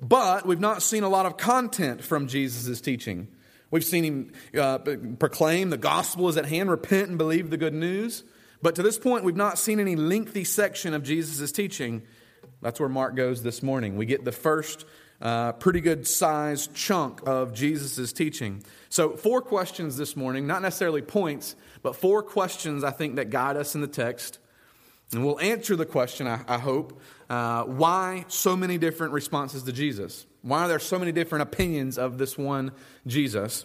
But 0.00 0.46
we've 0.46 0.60
not 0.60 0.80
seen 0.80 1.02
a 1.02 1.08
lot 1.08 1.26
of 1.26 1.36
content 1.36 2.04
from 2.04 2.28
Jesus' 2.28 2.80
teaching. 2.80 3.26
We've 3.72 3.84
seen 3.84 4.04
him 4.04 4.32
uh, 4.56 4.78
proclaim 5.18 5.70
the 5.70 5.76
gospel 5.76 6.28
is 6.28 6.36
at 6.36 6.46
hand, 6.46 6.70
repent 6.70 7.08
and 7.08 7.18
believe 7.18 7.50
the 7.50 7.56
good 7.56 7.74
news. 7.74 8.22
But 8.62 8.76
to 8.76 8.84
this 8.84 8.96
point, 8.96 9.24
we've 9.24 9.34
not 9.34 9.58
seen 9.58 9.80
any 9.80 9.96
lengthy 9.96 10.44
section 10.44 10.94
of 10.94 11.02
Jesus' 11.02 11.50
teaching. 11.50 12.02
That's 12.62 12.78
where 12.78 12.88
Mark 12.88 13.16
goes 13.16 13.42
this 13.42 13.60
morning. 13.60 13.96
We 13.96 14.06
get 14.06 14.24
the 14.24 14.30
first 14.30 14.84
uh, 15.20 15.50
pretty 15.52 15.80
good 15.80 16.06
sized 16.06 16.74
chunk 16.74 17.26
of 17.26 17.54
Jesus' 17.54 18.12
teaching. 18.12 18.62
So, 18.90 19.16
four 19.16 19.40
questions 19.40 19.96
this 19.96 20.16
morning, 20.16 20.48
not 20.48 20.62
necessarily 20.62 21.00
points, 21.00 21.54
but 21.80 21.94
four 21.94 22.24
questions 22.24 22.82
I 22.82 22.90
think 22.90 23.16
that 23.16 23.30
guide 23.30 23.56
us 23.56 23.76
in 23.76 23.80
the 23.80 23.86
text. 23.86 24.40
And 25.12 25.24
we'll 25.24 25.40
answer 25.40 25.76
the 25.76 25.86
question, 25.86 26.26
I, 26.26 26.42
I 26.48 26.58
hope, 26.58 27.00
uh, 27.28 27.64
why 27.64 28.24
so 28.26 28.56
many 28.56 28.78
different 28.78 29.12
responses 29.12 29.62
to 29.64 29.72
Jesus? 29.72 30.26
Why 30.42 30.64
are 30.64 30.68
there 30.68 30.80
so 30.80 30.98
many 30.98 31.12
different 31.12 31.42
opinions 31.42 31.98
of 31.98 32.18
this 32.18 32.36
one 32.36 32.72
Jesus? 33.06 33.64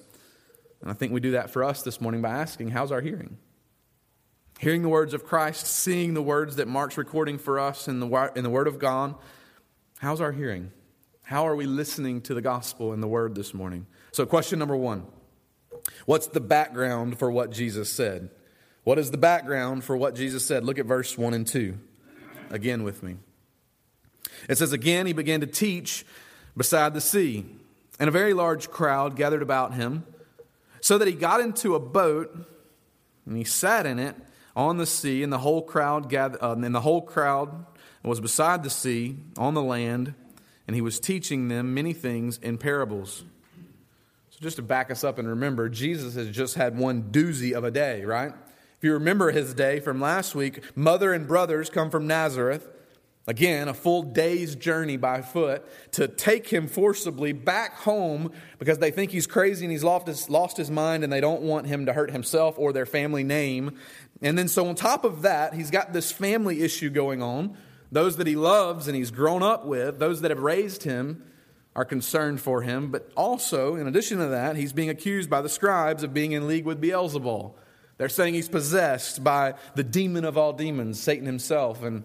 And 0.82 0.91
I 0.91 0.94
think 0.94 1.12
we 1.12 1.20
do 1.20 1.32
that 1.32 1.50
for 1.50 1.63
us 1.63 1.82
this 1.82 2.00
morning 2.00 2.22
by 2.22 2.29
asking, 2.29 2.70
how's 2.70 2.91
our 2.91 3.01
hearing? 3.01 3.38
Hearing 4.60 4.84
the 4.84 4.89
words 4.89 5.15
of 5.15 5.25
Christ, 5.25 5.65
seeing 5.65 6.13
the 6.13 6.22
words 6.22 6.58
that 6.58 6.67
Mark's 6.67 7.00
recording 7.00 7.39
for 7.39 7.60
us 7.60 7.88
in 7.88 8.00
the, 8.00 8.32
in 8.36 8.44
the 8.44 8.50
Word 8.51 8.67
of 8.67 8.77
God, 8.77 9.15
how's 9.98 10.22
our 10.22 10.32
hearing? 10.32 10.72
How 11.24 11.48
are 11.48 11.55
we 11.55 11.65
listening 11.65 12.22
to 12.22 12.36
the 12.36 12.41
gospel 12.41 12.94
and 12.94 13.01
the 13.01 13.08
Word 13.08 13.34
this 13.34 13.53
morning? 13.55 13.88
So, 14.12 14.25
question 14.25 14.60
number 14.60 14.75
one 14.75 15.08
What's 16.06 16.27
the 16.27 16.39
background 16.39 17.18
for 17.18 17.32
what 17.32 17.51
Jesus 17.51 17.89
said? 17.92 18.30
What 18.84 19.00
is 19.00 19.12
the 19.12 19.18
background 19.18 19.84
for 19.84 19.98
what 19.98 20.15
Jesus 20.15 20.46
said? 20.46 20.63
Look 20.63 20.77
at 20.77 20.86
verse 20.86 21.18
1 21.18 21.34
and 21.34 21.48
2 21.48 21.77
again 22.51 22.84
with 22.84 23.01
me. 23.01 23.18
It 24.48 24.58
says, 24.58 24.72
Again, 24.72 25.08
he 25.08 25.13
began 25.13 25.42
to 25.42 25.48
teach 25.48 26.06
beside 26.56 26.94
the 26.94 27.01
sea, 27.01 27.46
and 28.00 28.08
a 28.08 28.12
very 28.12 28.34
large 28.34 28.70
crowd 28.70 29.15
gathered 29.15 29.42
about 29.42 29.74
him, 29.74 30.06
so 30.82 30.98
that 30.98 31.08
he 31.08 31.13
got 31.13 31.42
into 31.42 31.75
a 31.75 31.80
boat 31.80 32.36
and 33.25 33.36
he 33.36 33.44
sat 33.44 33.86
in 33.86 33.98
it 33.98 34.15
on 34.56 34.77
the 34.77 34.86
sea, 34.86 35.24
and 35.24 35.34
the 35.34 35.39
whole 35.39 35.62
crowd 35.62 36.10
gathered, 36.10 36.42
uh, 36.42 36.51
and 36.51 36.74
the 36.74 36.82
whole 36.82 37.01
crowd 37.01 37.65
was 38.04 38.22
beside 38.22 38.63
the 38.63 38.70
sea 38.70 39.18
on 39.38 39.54
the 39.54 39.63
land, 39.63 40.13
and 40.68 40.75
he 40.75 40.82
was 40.82 41.00
teaching 41.00 41.48
them 41.48 41.74
many 41.74 41.92
things 41.92 42.38
in 42.38 42.58
parables. 42.58 43.25
So, 44.36 44.42
just 44.42 44.58
to 44.58 44.62
back 44.62 44.92
us 44.92 45.06
up 45.06 45.18
and 45.18 45.30
remember, 45.30 45.70
Jesus 45.70 46.15
has 46.15 46.30
just 46.30 46.56
had 46.56 46.77
one 46.77 47.04
doozy 47.04 47.54
of 47.54 47.63
a 47.63 47.72
day, 47.72 48.04
right? 48.04 48.34
If 48.77 48.84
you 48.84 48.92
remember 48.92 49.32
his 49.32 49.54
day 49.54 49.80
from 49.80 50.01
last 50.01 50.36
week, 50.36 50.62
mother 50.75 51.13
and 51.13 51.25
brothers 51.25 51.70
come 51.70 51.89
from 51.89 52.06
Nazareth. 52.06 52.68
Again, 53.27 53.70
a 53.70 53.74
full 53.74 54.04
day's 54.04 54.54
journey 54.56 54.98
by 54.98 55.22
foot 55.22 55.65
to 55.94 56.10
take 56.10 56.50
him 56.50 56.68
forcibly 56.68 57.32
back 57.32 57.77
home 57.77 58.34
because 58.60 58.77
they 58.80 58.92
think 58.92 59.12
he's 59.12 59.25
crazy 59.25 59.63
and 59.63 59.72
he's 59.72 59.86
lost 59.86 60.06
his, 60.06 60.30
lost 60.30 60.58
his 60.58 60.70
mind 60.70 61.06
and 61.06 61.13
they 61.13 61.22
don't 61.22 61.42
want 61.42 61.65
him 61.65 61.86
to 61.86 61.94
hurt 61.94 62.12
himself 62.12 62.60
or 62.60 62.74
their 62.74 62.86
family 62.86 63.24
name. 63.24 63.80
And 64.22 64.38
then, 64.38 64.50
so 64.50 64.68
on 64.68 64.75
top 64.75 65.06
of 65.06 65.22
that, 65.22 65.54
he's 65.54 65.72
got 65.72 65.94
this 65.94 66.12
family 66.12 66.62
issue 66.62 66.89
going 66.89 67.24
on. 67.24 67.58
Those 67.89 68.18
that 68.18 68.27
he 68.27 68.36
loves 68.36 68.89
and 68.89 68.98
he's 68.98 69.12
grown 69.12 69.42
up 69.42 69.65
with, 69.65 69.98
those 69.98 70.20
that 70.22 70.32
have 70.32 70.42
raised 70.42 70.84
him, 70.84 71.24
are 71.75 71.86
concerned 71.86 72.39
for 72.39 72.62
him. 72.62 72.89
But 72.89 73.12
also, 73.17 73.75
in 73.75 73.88
addition 73.88 74.20
to 74.20 74.27
that, 74.27 74.55
he's 74.55 74.74
being 74.74 74.89
accused 74.89 75.29
by 75.29 75.41
the 75.41 75.50
scribes 75.50 76.03
of 76.03 76.13
being 76.13 76.32
in 76.32 76.48
league 76.48 76.65
with 76.65 76.82
Beelzebul. 76.82 77.53
They're 77.98 78.10
saying 78.10 78.34
he's 78.34 78.50
possessed 78.50 79.24
by 79.24 79.55
the 79.75 79.84
demon 79.84 80.25
of 80.25 80.38
all 80.38 80.53
demons, 80.53 81.00
Satan 81.00 81.25
himself. 81.25 81.84
And 81.84 82.03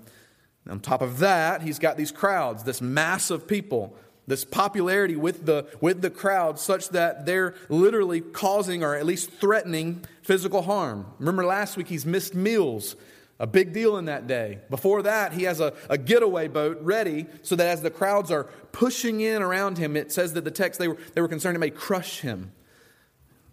on 0.69 0.81
top 0.81 1.03
of 1.03 1.19
that, 1.19 1.63
he's 1.63 1.79
got 1.79 1.97
these 1.97 2.13
crowds, 2.13 2.65
this 2.65 2.81
mass 2.81 3.31
of 3.31 3.47
people, 3.47 3.97
this 4.27 4.45
popularity 4.45 5.17
with 5.17 5.47
the, 5.47 5.67
with 5.81 6.03
the 6.03 6.11
crowd, 6.11 6.59
such 6.59 6.91
that 6.91 7.27
they're 7.27 7.55
literally 7.69 8.21
causing 8.21 8.85
or 8.85 8.95
at 8.95 9.07
least 9.07 9.31
threatening 9.33 10.05
physical 10.23 10.63
harm. 10.63 11.07
Remember 11.19 11.45
last 11.45 11.77
week, 11.77 11.89
he's 11.89 12.07
missed 12.07 12.35
meals. 12.35 12.95
A 13.41 13.47
big 13.47 13.73
deal 13.73 13.97
in 13.97 14.05
that 14.05 14.27
day. 14.27 14.59
Before 14.69 15.01
that, 15.01 15.33
he 15.33 15.45
has 15.45 15.61
a, 15.61 15.73
a 15.89 15.97
getaway 15.97 16.47
boat 16.47 16.79
ready 16.83 17.25
so 17.41 17.57
that 17.57 17.69
as 17.69 17.81
the 17.81 17.91
crowds 17.91 18.31
are 18.31 18.45
pushing 18.71 19.23
in 19.23 19.41
around 19.41 19.79
him, 19.79 19.97
it 19.97 20.13
says 20.13 20.35
that 20.35 20.45
the 20.45 20.51
text, 20.51 20.79
they 20.79 20.89
were, 20.89 20.99
they 21.15 21.23
were 21.23 21.29
concerned 21.29 21.57
it 21.57 21.61
may 21.61 21.71
crush 21.71 22.21
him. 22.21 22.53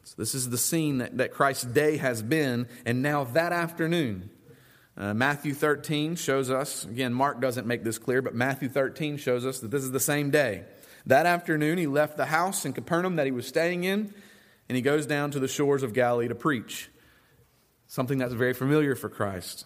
So 0.03 0.15
this 0.17 0.35
is 0.35 0.49
the 0.49 0.57
scene 0.57 0.97
that, 0.97 1.17
that 1.19 1.31
Christ's 1.31 1.63
day 1.63 1.95
has 1.97 2.21
been, 2.21 2.67
and 2.85 3.01
now 3.01 3.23
that 3.23 3.53
afternoon, 3.53 4.29
uh, 4.97 5.13
Matthew 5.13 5.53
13 5.53 6.17
shows 6.17 6.51
us, 6.51 6.83
again, 6.83 7.13
Mark 7.13 7.39
doesn't 7.39 7.65
make 7.65 7.85
this 7.85 7.97
clear, 7.97 8.21
but 8.21 8.35
Matthew 8.35 8.67
13 8.67 9.15
shows 9.15 9.45
us 9.45 9.61
that 9.61 9.71
this 9.71 9.83
is 9.83 9.91
the 9.91 10.01
same 10.01 10.31
day. 10.31 10.65
That 11.05 11.25
afternoon, 11.25 11.77
he 11.77 11.87
left 11.87 12.17
the 12.17 12.25
house 12.25 12.65
in 12.65 12.73
Capernaum 12.73 13.15
that 13.15 13.25
he 13.25 13.31
was 13.31 13.47
staying 13.47 13.85
in, 13.85 14.13
and 14.67 14.75
he 14.75 14.81
goes 14.81 15.05
down 15.05 15.31
to 15.31 15.39
the 15.39 15.47
shores 15.47 15.81
of 15.81 15.93
Galilee 15.93 16.27
to 16.27 16.35
preach. 16.35 16.89
Something 17.87 18.17
that's 18.17 18.33
very 18.33 18.53
familiar 18.53 18.93
for 18.93 19.07
Christ. 19.07 19.65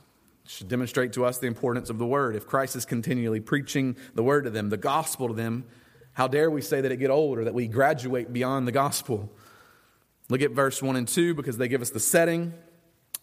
Should 0.52 0.68
demonstrate 0.68 1.14
to 1.14 1.26
us 1.26 1.38
the 1.38 1.48
importance 1.48 1.90
of 1.90 1.98
the 1.98 2.06
word. 2.06 2.36
If 2.36 2.46
Christ 2.46 2.76
is 2.76 2.86
continually 2.86 3.40
preaching 3.40 3.96
the 4.16 4.24
word 4.24 4.44
to 4.44 4.50
them, 4.50 4.70
the 4.70 4.78
gospel 4.78 5.30
to 5.30 5.34
them, 5.34 5.66
how 6.14 6.28
dare 6.28 6.52
we 6.52 6.62
say 6.62 6.82
that 6.82 6.92
it 6.92 6.98
get 6.98 7.10
old 7.10 7.40
or 7.40 7.46
that 7.46 7.54
we 7.54 7.68
graduate 7.68 8.34
beyond 8.34 8.68
the 8.68 8.72
gospel? 8.72 9.32
Look 10.30 10.42
at 10.42 10.52
verse 10.52 10.82
1 10.82 10.96
and 10.98 11.08
2 11.08 11.36
because 11.36 11.58
they 11.58 11.68
give 11.68 11.82
us 11.82 11.90
the 11.90 12.00
setting. 12.00 12.54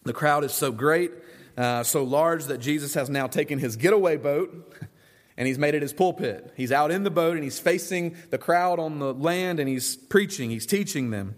The 0.03 0.13
crowd 0.13 0.43
is 0.43 0.53
so 0.53 0.71
great 0.71 1.11
uh, 1.59 1.83
so 1.83 2.03
large 2.03 2.45
that 2.45 2.59
Jesus 2.59 2.93
has 2.93 3.09
now 3.09 3.27
taken 3.27 3.59
his 3.59 3.75
getaway 3.75 4.15
boat 4.15 4.73
and 5.37 5.45
he's 5.45 5.59
made 5.59 5.75
it 5.75 5.81
his 5.81 5.91
pulpit. 5.91 6.53
He's 6.55 6.71
out 6.71 6.89
in 6.89 7.03
the 7.03 7.11
boat 7.11 7.35
and 7.35 7.43
he's 7.43 7.59
facing 7.59 8.15
the 8.29 8.37
crowd 8.37 8.79
on 8.79 8.99
the 8.99 9.13
land 9.13 9.59
and 9.59 9.67
he's 9.67 9.97
preaching, 9.97 10.49
he's 10.49 10.65
teaching 10.65 11.11
them. 11.11 11.35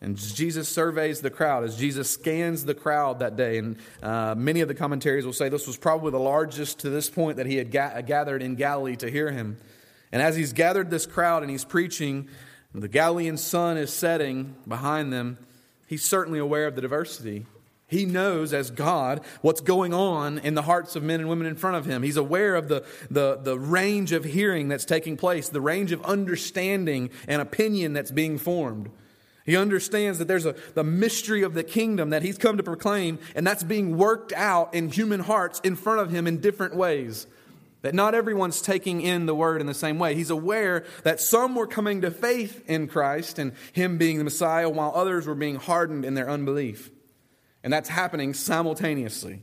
And 0.00 0.16
Jesus 0.16 0.68
surveys 0.68 1.20
the 1.20 1.30
crowd 1.30 1.64
as 1.64 1.76
Jesus 1.76 2.10
scans 2.10 2.64
the 2.64 2.74
crowd 2.74 3.20
that 3.20 3.36
day. 3.36 3.58
And 3.58 3.78
uh, 4.02 4.34
many 4.36 4.60
of 4.60 4.68
the 4.68 4.74
commentaries 4.74 5.24
will 5.24 5.32
say 5.32 5.48
this 5.48 5.66
was 5.66 5.76
probably 5.76 6.10
the 6.10 6.18
largest 6.18 6.80
to 6.80 6.90
this 6.90 7.08
point 7.08 7.38
that 7.38 7.46
he 7.46 7.56
had 7.56 7.70
ga- 7.70 8.02
gathered 8.02 8.42
in 8.42 8.56
Galilee 8.56 8.96
to 8.96 9.10
hear 9.10 9.30
him. 9.30 9.56
And 10.12 10.20
as 10.20 10.36
he's 10.36 10.52
gathered 10.52 10.90
this 10.90 11.06
crowd 11.06 11.42
and 11.42 11.50
he's 11.50 11.64
preaching, 11.64 12.28
the 12.74 12.88
Galilean 12.88 13.38
sun 13.38 13.78
is 13.78 13.92
setting 13.92 14.54
behind 14.68 15.12
them. 15.12 15.38
He's 15.86 16.04
certainly 16.04 16.38
aware 16.38 16.66
of 16.66 16.74
the 16.74 16.82
diversity 16.82 17.46
he 17.88 18.04
knows 18.04 18.52
as 18.52 18.70
God 18.70 19.20
what's 19.42 19.60
going 19.60 19.94
on 19.94 20.38
in 20.38 20.54
the 20.54 20.62
hearts 20.62 20.96
of 20.96 21.02
men 21.02 21.20
and 21.20 21.28
women 21.28 21.46
in 21.46 21.54
front 21.54 21.76
of 21.76 21.84
him. 21.84 22.02
He's 22.02 22.16
aware 22.16 22.56
of 22.56 22.68
the, 22.68 22.84
the, 23.10 23.36
the 23.36 23.58
range 23.58 24.12
of 24.12 24.24
hearing 24.24 24.68
that's 24.68 24.84
taking 24.84 25.16
place, 25.16 25.48
the 25.48 25.60
range 25.60 25.92
of 25.92 26.04
understanding 26.04 27.10
and 27.28 27.40
opinion 27.40 27.92
that's 27.92 28.10
being 28.10 28.38
formed. 28.38 28.90
He 29.46 29.56
understands 29.56 30.18
that 30.18 30.26
there's 30.26 30.44
a, 30.44 30.56
the 30.74 30.84
mystery 30.84 31.42
of 31.42 31.54
the 31.54 31.62
kingdom 31.62 32.10
that 32.10 32.22
he's 32.22 32.36
come 32.36 32.56
to 32.56 32.64
proclaim, 32.64 33.20
and 33.36 33.46
that's 33.46 33.62
being 33.62 33.96
worked 33.96 34.32
out 34.32 34.74
in 34.74 34.90
human 34.90 35.20
hearts 35.20 35.60
in 35.60 35.76
front 35.76 36.00
of 36.00 36.10
him 36.10 36.26
in 36.26 36.40
different 36.40 36.74
ways. 36.74 37.28
That 37.82 37.94
not 37.94 38.16
everyone's 38.16 38.60
taking 38.60 39.00
in 39.00 39.26
the 39.26 39.34
word 39.34 39.60
in 39.60 39.68
the 39.68 39.74
same 39.74 40.00
way. 40.00 40.16
He's 40.16 40.30
aware 40.30 40.84
that 41.04 41.20
some 41.20 41.54
were 41.54 41.68
coming 41.68 42.00
to 42.00 42.10
faith 42.10 42.68
in 42.68 42.88
Christ 42.88 43.38
and 43.38 43.52
him 43.72 43.98
being 43.98 44.18
the 44.18 44.24
Messiah, 44.24 44.68
while 44.68 44.90
others 44.92 45.26
were 45.26 45.36
being 45.36 45.56
hardened 45.56 46.04
in 46.04 46.14
their 46.14 46.28
unbelief. 46.28 46.90
And 47.62 47.72
that's 47.72 47.88
happening 47.88 48.34
simultaneously. 48.34 49.42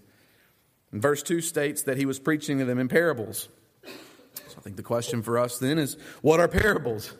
And 0.91 1.01
verse 1.01 1.23
2 1.23 1.39
states 1.39 1.83
that 1.83 1.95
he 1.95 2.05
was 2.05 2.19
preaching 2.19 2.59
to 2.59 2.65
them 2.65 2.79
in 2.79 2.89
parables. 2.89 3.47
So 3.85 4.57
I 4.57 4.61
think 4.61 4.75
the 4.75 4.83
question 4.83 5.21
for 5.21 5.39
us 5.39 5.59
then 5.59 5.77
is 5.77 5.95
what 6.21 6.41
are 6.41 6.49
parables? 6.49 7.13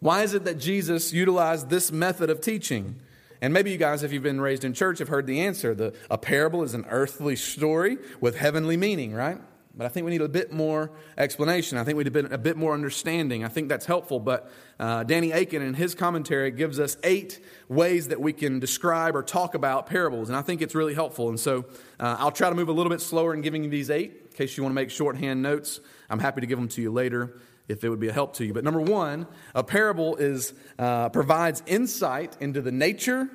Why 0.00 0.22
is 0.22 0.34
it 0.34 0.44
that 0.44 0.58
Jesus 0.58 1.12
utilized 1.12 1.70
this 1.70 1.90
method 1.90 2.28
of 2.28 2.40
teaching? 2.40 2.96
And 3.40 3.52
maybe 3.52 3.70
you 3.70 3.78
guys, 3.78 4.02
if 4.02 4.12
you've 4.12 4.22
been 4.22 4.40
raised 4.40 4.64
in 4.64 4.72
church, 4.72 4.98
have 4.98 5.08
heard 5.08 5.26
the 5.26 5.40
answer. 5.40 5.74
The, 5.74 5.94
a 6.10 6.18
parable 6.18 6.62
is 6.62 6.74
an 6.74 6.86
earthly 6.88 7.36
story 7.36 7.98
with 8.20 8.36
heavenly 8.36 8.76
meaning, 8.76 9.12
right? 9.12 9.38
But 9.74 9.84
I 9.84 9.88
think 9.88 10.06
we 10.06 10.10
need 10.10 10.22
a 10.22 10.28
bit 10.28 10.52
more 10.52 10.90
explanation. 11.18 11.76
I 11.76 11.84
think 11.84 11.98
we 11.98 12.04
need 12.04 12.16
a 12.16 12.22
bit, 12.22 12.32
a 12.32 12.38
bit 12.38 12.56
more 12.56 12.72
understanding. 12.72 13.44
I 13.44 13.48
think 13.48 13.68
that's 13.68 13.84
helpful. 13.84 14.18
But 14.18 14.50
uh, 14.80 15.04
Danny 15.04 15.32
Akin, 15.32 15.60
in 15.60 15.74
his 15.74 15.94
commentary, 15.94 16.50
gives 16.50 16.80
us 16.80 16.96
eight 17.04 17.40
ways 17.68 18.08
that 18.08 18.18
we 18.18 18.32
can 18.32 18.58
describe 18.58 19.14
or 19.14 19.22
talk 19.22 19.54
about 19.54 19.86
parables. 19.86 20.30
And 20.30 20.36
I 20.36 20.40
think 20.40 20.62
it's 20.62 20.74
really 20.74 20.94
helpful. 20.94 21.28
And 21.28 21.38
so 21.38 21.66
uh, 22.00 22.16
I'll 22.18 22.32
try 22.32 22.48
to 22.48 22.54
move 22.54 22.68
a 22.68 22.72
little 22.72 22.90
bit 22.90 23.02
slower 23.02 23.34
in 23.34 23.42
giving 23.42 23.64
you 23.64 23.70
these 23.70 23.90
eight. 23.90 24.12
In 24.30 24.36
case 24.36 24.56
you 24.56 24.62
want 24.62 24.72
to 24.72 24.76
make 24.76 24.90
shorthand 24.90 25.42
notes, 25.42 25.80
I'm 26.08 26.20
happy 26.20 26.40
to 26.40 26.46
give 26.46 26.58
them 26.58 26.68
to 26.68 26.80
you 26.80 26.90
later 26.90 27.38
if 27.68 27.84
it 27.84 27.88
would 27.88 28.00
be 28.00 28.08
a 28.08 28.12
help 28.12 28.34
to 28.34 28.44
you. 28.44 28.52
But 28.52 28.64
number 28.64 28.80
one, 28.80 29.26
a 29.54 29.64
parable 29.64 30.16
is, 30.16 30.54
uh, 30.78 31.08
provides 31.08 31.62
insight 31.66 32.36
into 32.40 32.60
the 32.60 32.72
nature, 32.72 33.28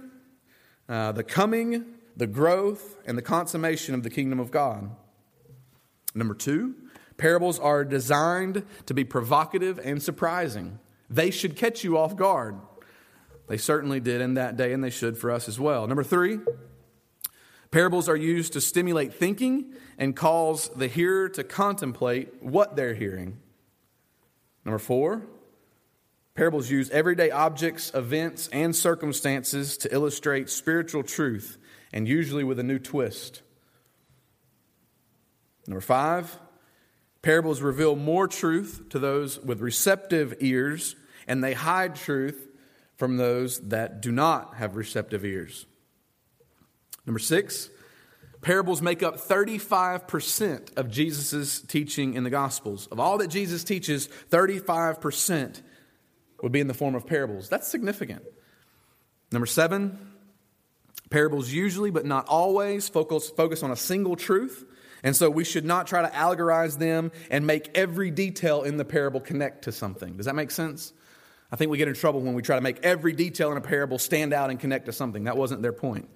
uh, 0.88 1.12
the 1.12 1.24
coming, 1.24 1.86
the 2.16 2.28
growth, 2.28 2.98
and 3.06 3.18
the 3.18 3.22
consummation 3.22 3.96
of 3.96 4.04
the 4.04 4.10
kingdom 4.10 4.40
of 4.40 4.52
God. 4.52 4.90
Number 6.14 6.34
two, 6.34 6.76
parables 7.18 7.60
are 7.60 7.86
designed 7.86 8.66
to 8.86 8.94
be 8.94 9.04
provocative 9.04 9.80
and 9.80 10.02
surprising. 10.02 10.80
They 11.10 11.32
should 11.32 11.56
catch 11.56 11.84
you 11.84 11.98
off 11.98 12.16
guard. 12.16 12.60
They 13.48 13.58
certainly 13.58 14.00
did 14.00 14.22
in 14.22 14.36
that 14.36 14.56
day, 14.56 14.72
and 14.72 14.84
they 14.84 14.90
should 14.90 15.18
for 15.18 15.30
us 15.30 15.48
as 15.48 15.60
well. 15.60 15.88
Number 15.88 16.04
three, 16.04 16.40
parables 17.70 18.08
are 18.08 18.16
used 18.16 18.54
to 18.54 18.62
stimulate 18.62 19.14
thinking 19.14 19.74
and 19.98 20.16
cause 20.16 20.70
the 20.70 20.88
hearer 20.88 21.28
to 21.30 21.44
contemplate 21.44 22.42
what 22.42 22.76
they're 22.76 22.94
hearing. 22.94 23.38
Number 24.66 24.80
four, 24.80 25.24
parables 26.36 26.70
use 26.70 26.90
everyday 26.92 27.32
objects, 27.32 27.92
events, 27.94 28.48
and 28.50 28.76
circumstances 28.76 29.78
to 29.78 29.94
illustrate 29.94 30.50
spiritual 30.50 31.04
truth, 31.04 31.58
and 31.92 32.08
usually 32.08 32.44
with 32.44 32.60
a 32.60 32.64
new 32.64 32.80
twist. 32.80 33.42
Number 35.68 35.82
five, 35.82 36.40
parables 37.22 37.62
reveal 37.62 37.96
more 37.96 38.28
truth 38.28 38.90
to 38.90 39.00
those 39.00 39.40
with 39.40 39.62
receptive 39.62 40.36
ears, 40.40 40.96
and 41.28 41.44
they 41.44 41.54
hide 41.54 41.96
truth 41.96 42.48
from 42.98 43.18
those 43.18 43.60
that 43.70 44.02
do 44.02 44.12
not 44.12 44.56
have 44.56 44.76
receptive 44.76 45.26
ears. 45.26 45.66
Number 47.06 47.20
six, 47.20 47.70
parables 48.42 48.82
make 48.82 49.04
up 49.04 49.18
35% 49.18 50.78
of 50.78 50.90
Jesus' 50.90 51.62
teaching 51.62 52.16
in 52.16 52.24
the 52.24 52.30
Gospels. 52.30 52.88
Of 52.88 53.00
all 53.00 53.18
that 53.20 53.30
Jesus 53.30 53.64
teaches, 53.64 54.08
35% 54.30 55.62
would 56.42 56.52
be 56.52 56.60
in 56.60 56.68
the 56.68 56.74
form 56.74 56.96
of 56.96 57.06
parables. 57.06 57.50
That's 57.50 57.68
significant. 57.68 58.24
Number 59.32 59.46
seven, 59.46 59.98
parables 61.10 61.52
usually, 61.52 61.92
but 61.92 62.06
not 62.06 62.28
always, 62.28 62.90
focus, 62.90 63.30
focus 63.30 63.64
on 63.64 63.72
a 63.72 63.76
single 63.76 64.16
truth. 64.16 64.66
And 65.04 65.16
so 65.16 65.30
we 65.30 65.44
should 65.44 65.66
not 65.66 65.88
try 65.88 66.02
to 66.02 66.10
allegorize 66.10 66.78
them 66.78 67.12
and 67.30 67.46
make 67.48 67.70
every 67.76 68.12
detail 68.12 68.64
in 68.64 68.78
the 68.78 68.86
parable 68.86 69.20
connect 69.20 69.64
to 69.64 69.72
something. 69.72 70.18
Does 70.18 70.26
that 70.26 70.36
make 70.36 70.52
sense? 70.52 70.94
I 71.52 71.56
think 71.56 71.70
we 71.70 71.78
get 71.78 71.88
in 71.88 71.94
trouble 71.96 72.22
when 72.22 72.34
we 72.34 72.42
try 72.42 72.56
to 72.56 72.62
make 72.62 72.80
every 72.84 73.14
detail 73.14 73.52
in 73.52 73.58
a 73.58 73.62
parable 73.62 73.98
stand 74.00 74.34
out 74.34 74.50
and 74.50 74.60
connect 74.60 74.86
to 74.86 74.94
something. 74.94 75.26
That 75.26 75.38
wasn't 75.38 75.62
their 75.62 75.74
point. 75.74 76.08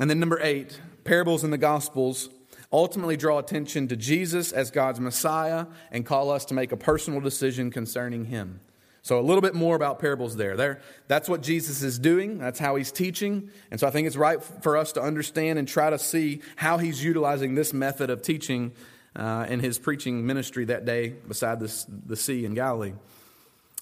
And 0.00 0.08
then 0.08 0.20
number 0.20 0.40
eight, 0.40 0.80
parables 1.08 1.42
in 1.42 1.50
the 1.50 1.56
Gospels 1.56 2.28
ultimately 2.70 3.16
draw 3.16 3.38
attention 3.38 3.88
to 3.88 3.96
Jesus 3.96 4.52
as 4.52 4.70
God's 4.70 5.00
Messiah 5.00 5.64
and 5.90 6.04
call 6.04 6.30
us 6.30 6.44
to 6.44 6.54
make 6.54 6.70
a 6.70 6.76
personal 6.76 7.18
decision 7.18 7.70
concerning 7.70 8.26
him. 8.26 8.60
So, 9.00 9.18
a 9.18 9.22
little 9.22 9.40
bit 9.40 9.54
more 9.54 9.74
about 9.74 10.00
parables 10.00 10.36
there. 10.36 10.54
there. 10.54 10.82
That's 11.06 11.26
what 11.26 11.40
Jesus 11.40 11.82
is 11.82 11.98
doing, 11.98 12.36
that's 12.36 12.58
how 12.58 12.76
he's 12.76 12.92
teaching. 12.92 13.48
And 13.70 13.80
so, 13.80 13.86
I 13.86 13.90
think 13.90 14.06
it's 14.06 14.18
right 14.18 14.42
for 14.42 14.76
us 14.76 14.92
to 14.92 15.00
understand 15.00 15.58
and 15.58 15.66
try 15.66 15.88
to 15.88 15.98
see 15.98 16.42
how 16.56 16.76
he's 16.76 17.02
utilizing 17.02 17.54
this 17.54 17.72
method 17.72 18.10
of 18.10 18.20
teaching 18.20 18.72
uh, 19.16 19.46
in 19.48 19.60
his 19.60 19.78
preaching 19.78 20.26
ministry 20.26 20.66
that 20.66 20.84
day 20.84 21.14
beside 21.26 21.58
this, 21.58 21.86
the 21.88 22.16
sea 22.16 22.44
in 22.44 22.52
Galilee. 22.52 22.92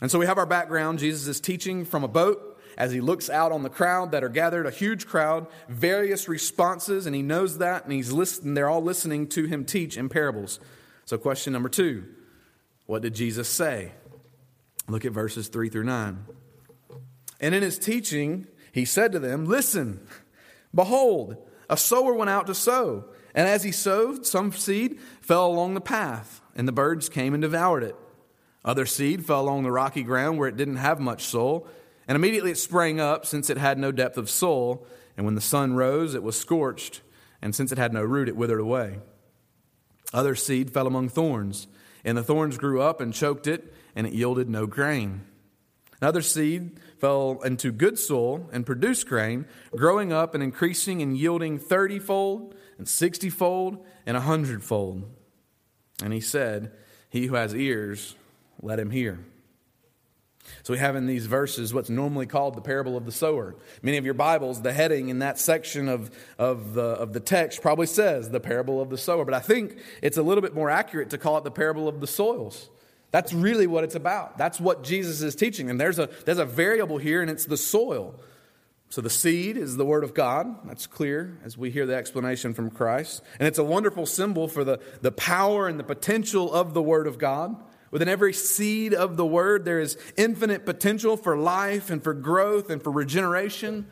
And 0.01 0.13
so, 0.13 0.21
we 0.21 0.27
have 0.27 0.39
our 0.39 0.47
background. 0.47 1.01
Jesus 1.01 1.27
is 1.27 1.41
teaching 1.41 1.85
from 1.85 2.05
a 2.05 2.09
boat 2.09 2.56
as 2.77 2.93
he 2.93 3.01
looks 3.01 3.31
out 3.31 3.53
on 3.53 3.63
the 3.63 3.71
crowd 3.71 4.13
that 4.13 4.23
are 4.23 4.29
gathered, 4.29 4.67
a 4.67 4.71
huge 4.71 5.07
crowd, 5.07 5.47
various 5.69 6.29
responses, 6.29 7.07
and 7.07 7.15
he 7.15 7.23
knows 7.23 7.59
that, 7.59 7.85
and 7.85 7.93
he's 7.93 8.13
listening, 8.13 8.55
they're 8.55 8.69
all 8.69 8.83
listening 8.83 9.27
to 9.29 9.47
him 9.47 9.65
teach 9.65 9.97
in 9.97 10.09
parables. 10.09 10.61
So, 11.05 11.17
question 11.17 11.53
number 11.53 11.69
two 11.69 12.05
what 12.87 13.03
did 13.03 13.15
Jesus 13.15 13.49
say? 13.49 13.93
Look 14.89 15.05
at 15.05 15.13
verses 15.13 15.49
3 15.49 15.69
through 15.69 15.85
9. 15.85 16.25
And 17.41 17.55
in 17.55 17.63
his 17.63 17.79
teaching, 17.79 18.47
he 18.73 18.85
said 18.85 19.13
to 19.13 19.19
them, 19.19 19.45
Listen, 19.45 20.07
behold, 20.75 21.37
a 21.69 21.77
sower 21.77 22.15
went 22.15 22.31
out 22.31 22.47
to 22.47 22.55
sow. 22.55 23.07
And 23.35 23.49
as 23.49 23.65
he 23.65 23.73
sowed, 23.73 24.25
some 24.25 24.53
seed 24.53 25.01
fell 25.21 25.47
along 25.47 25.75
the 25.75 25.81
path, 25.81 26.41
and 26.55 26.67
the 26.67 26.73
birds 26.73 27.09
came 27.09 27.35
and 27.35 27.43
devoured 27.43 27.83
it. 27.83 27.97
Other 28.65 28.87
seed 28.87 29.27
fell 29.27 29.43
along 29.43 29.65
the 29.65 29.73
rocky 29.73 30.03
ground 30.03 30.39
where 30.39 30.49
it 30.49 30.57
didn't 30.57 30.77
have 30.77 31.01
much 31.01 31.25
soil 31.25 31.69
and 32.09 32.17
immediately 32.17 32.53
it 32.53 32.59
sprang 32.59 33.01
up, 33.01 33.27
since 33.27 33.51
it 33.51 33.59
had 33.59 33.79
no 33.79 33.93
depth 33.93 34.17
of 34.17 34.31
soil. 34.31 34.87
And 35.17 35.25
when 35.25 35.35
the 35.35 35.41
sun 35.41 35.75
rose, 35.75 36.15
it 36.15 36.23
was 36.23 36.39
scorched. 36.39 37.01
And 37.43 37.55
since 37.55 37.73
it 37.73 37.79
had 37.79 37.93
no 37.93 38.03
root, 38.03 38.29
it 38.29 38.37
withered 38.37 38.61
away. 38.61 38.99
Other 40.13 40.35
seed 40.35 40.71
fell 40.71 40.87
among 40.87 41.09
thorns, 41.09 41.67
and 42.05 42.17
the 42.17 42.23
thorns 42.23 42.59
grew 42.59 42.81
up 42.81 43.01
and 43.01 43.13
choked 43.13 43.47
it, 43.47 43.75
and 43.95 44.07
it 44.07 44.13
yielded 44.13 44.49
no 44.49 44.67
grain. 44.67 45.23
Another 46.01 46.23
seed 46.23 46.79
fell 47.01 47.41
into 47.43 47.73
good 47.73 47.99
soil 47.99 48.49
and 48.53 48.67
produced 48.67 49.09
grain, 49.09 49.47
growing 49.75 50.13
up 50.13 50.35
and 50.35 50.43
increasing 50.43 51.03
and 51.03 51.17
yielding 51.17 51.59
thirtyfold, 51.59 52.55
and 52.79 52.89
sixtyfold, 52.89 53.85
and 54.05 54.17
a 54.17 54.21
hundredfold. 54.21 55.05
And 56.03 56.13
he 56.13 56.21
said, 56.21 56.73
He 57.09 57.27
who 57.27 57.35
has 57.35 57.55
ears, 57.55 58.15
let 58.61 58.79
him 58.79 58.91
hear. 58.91 59.21
So 60.63 60.73
we 60.73 60.79
have 60.79 60.97
in 60.97 61.07
these 61.07 61.27
verses 61.27 61.73
what's 61.73 61.91
normally 61.91 62.27
called 62.27 62.55
the 62.55 62.61
parable 62.61 62.97
of 62.97 63.05
the 63.05 63.13
sower. 63.13 63.57
Many 63.83 63.97
of 63.97 64.05
your 64.05 64.15
Bibles, 64.15 64.63
the 64.63 64.73
heading 64.73 65.09
in 65.09 65.21
that 65.21 65.39
section 65.39 65.89
of, 65.89 66.11
of, 66.39 66.75
the, 66.75 66.83
of 66.83 67.13
the 67.13 67.21
text 67.21 67.63
probably 67.63 67.87
says 67.87 68.31
the 68.31 68.41
parable 68.41 68.81
of 68.81 68.91
the 68.91 68.99
sower, 68.99 69.25
but 69.25 69.35
I 69.35 69.41
think 69.41 69.79
it's 70.03 70.17
a 70.17 70.23
little 70.23 70.43
bit 70.43 70.55
more 70.55 70.71
accurate 70.71 71.11
to 71.11 71.19
call 71.19 71.39
it 71.39 71.45
the 71.45 71.51
parable 71.51 71.89
of 71.89 72.01
the 72.01 72.07
soils. 72.07 72.69
That's 73.13 73.33
really 73.33 73.67
what 73.67 73.85
it's 73.85 73.95
about. 73.95 74.37
That's 74.37 74.61
what 74.61 74.83
Jesus 74.83 75.23
is 75.23 75.35
teaching. 75.35 75.71
And 75.71 75.81
there's 75.81 75.99
a, 75.99 76.09
there's 76.25 76.39
a 76.39 76.45
variable 76.45 76.99
here, 76.99 77.23
and 77.23 77.31
it's 77.31 77.47
the 77.47 77.57
soil. 77.57 78.15
So 78.89 79.01
the 79.01 79.11
seed 79.11 79.57
is 79.57 79.77
the 79.77 79.85
Word 79.85 80.05
of 80.05 80.15
God. 80.15 80.67
That's 80.67 80.87
clear 80.87 81.39
as 81.45 81.59
we 81.59 81.71
hear 81.71 81.87
the 81.87 81.95
explanation 81.95 82.55
from 82.55 82.71
Christ. 82.71 83.23
And 83.39 83.49
it's 83.49 83.59
a 83.59 83.65
wonderful 83.65 84.07
symbol 84.07 84.49
for 84.49 84.65
the, 84.65 84.81
the 85.03 85.13
power 85.13 85.67
and 85.67 85.79
the 85.79 85.85
potential 85.85 86.53
of 86.53 86.75
the 86.75 86.83
Word 86.83 87.07
of 87.07 87.19
God. 87.19 87.57
Within 87.97 88.11
every 88.11 88.35
seed 88.35 88.93
of 88.93 89.17
the 89.17 89.25
word, 89.25 89.65
there 89.65 89.81
is 89.81 89.97
infinite 90.19 90.67
potential 90.67 91.17
for 91.17 91.35
life 91.35 91.89
and 91.89 92.05
for 92.05 92.13
growth 92.13 92.69
and 92.69 92.83
for 92.83 92.93
regeneration. 92.93 93.87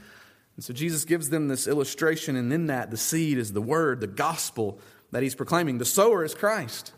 And 0.56 0.62
so 0.62 0.74
Jesus 0.74 1.06
gives 1.06 1.30
them 1.30 1.48
this 1.48 1.66
illustration, 1.66 2.36
and 2.36 2.52
in 2.52 2.66
that, 2.66 2.90
the 2.90 2.98
seed 2.98 3.38
is 3.38 3.54
the 3.54 3.62
word, 3.62 4.02
the 4.02 4.06
gospel 4.06 4.78
that 5.12 5.22
he's 5.22 5.34
proclaiming. 5.34 5.78
The 5.78 5.86
sower 5.86 6.22
is 6.22 6.34
Christ. 6.34 6.92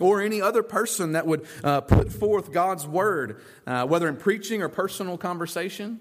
Or 0.00 0.20
any 0.20 0.42
other 0.42 0.64
person 0.64 1.12
that 1.12 1.24
would 1.24 1.46
uh, 1.62 1.82
put 1.82 2.12
forth 2.12 2.50
God's 2.50 2.84
word, 2.84 3.40
uh, 3.64 3.86
whether 3.86 4.08
in 4.08 4.16
preaching 4.16 4.60
or 4.60 4.68
personal 4.68 5.16
conversation. 5.16 6.00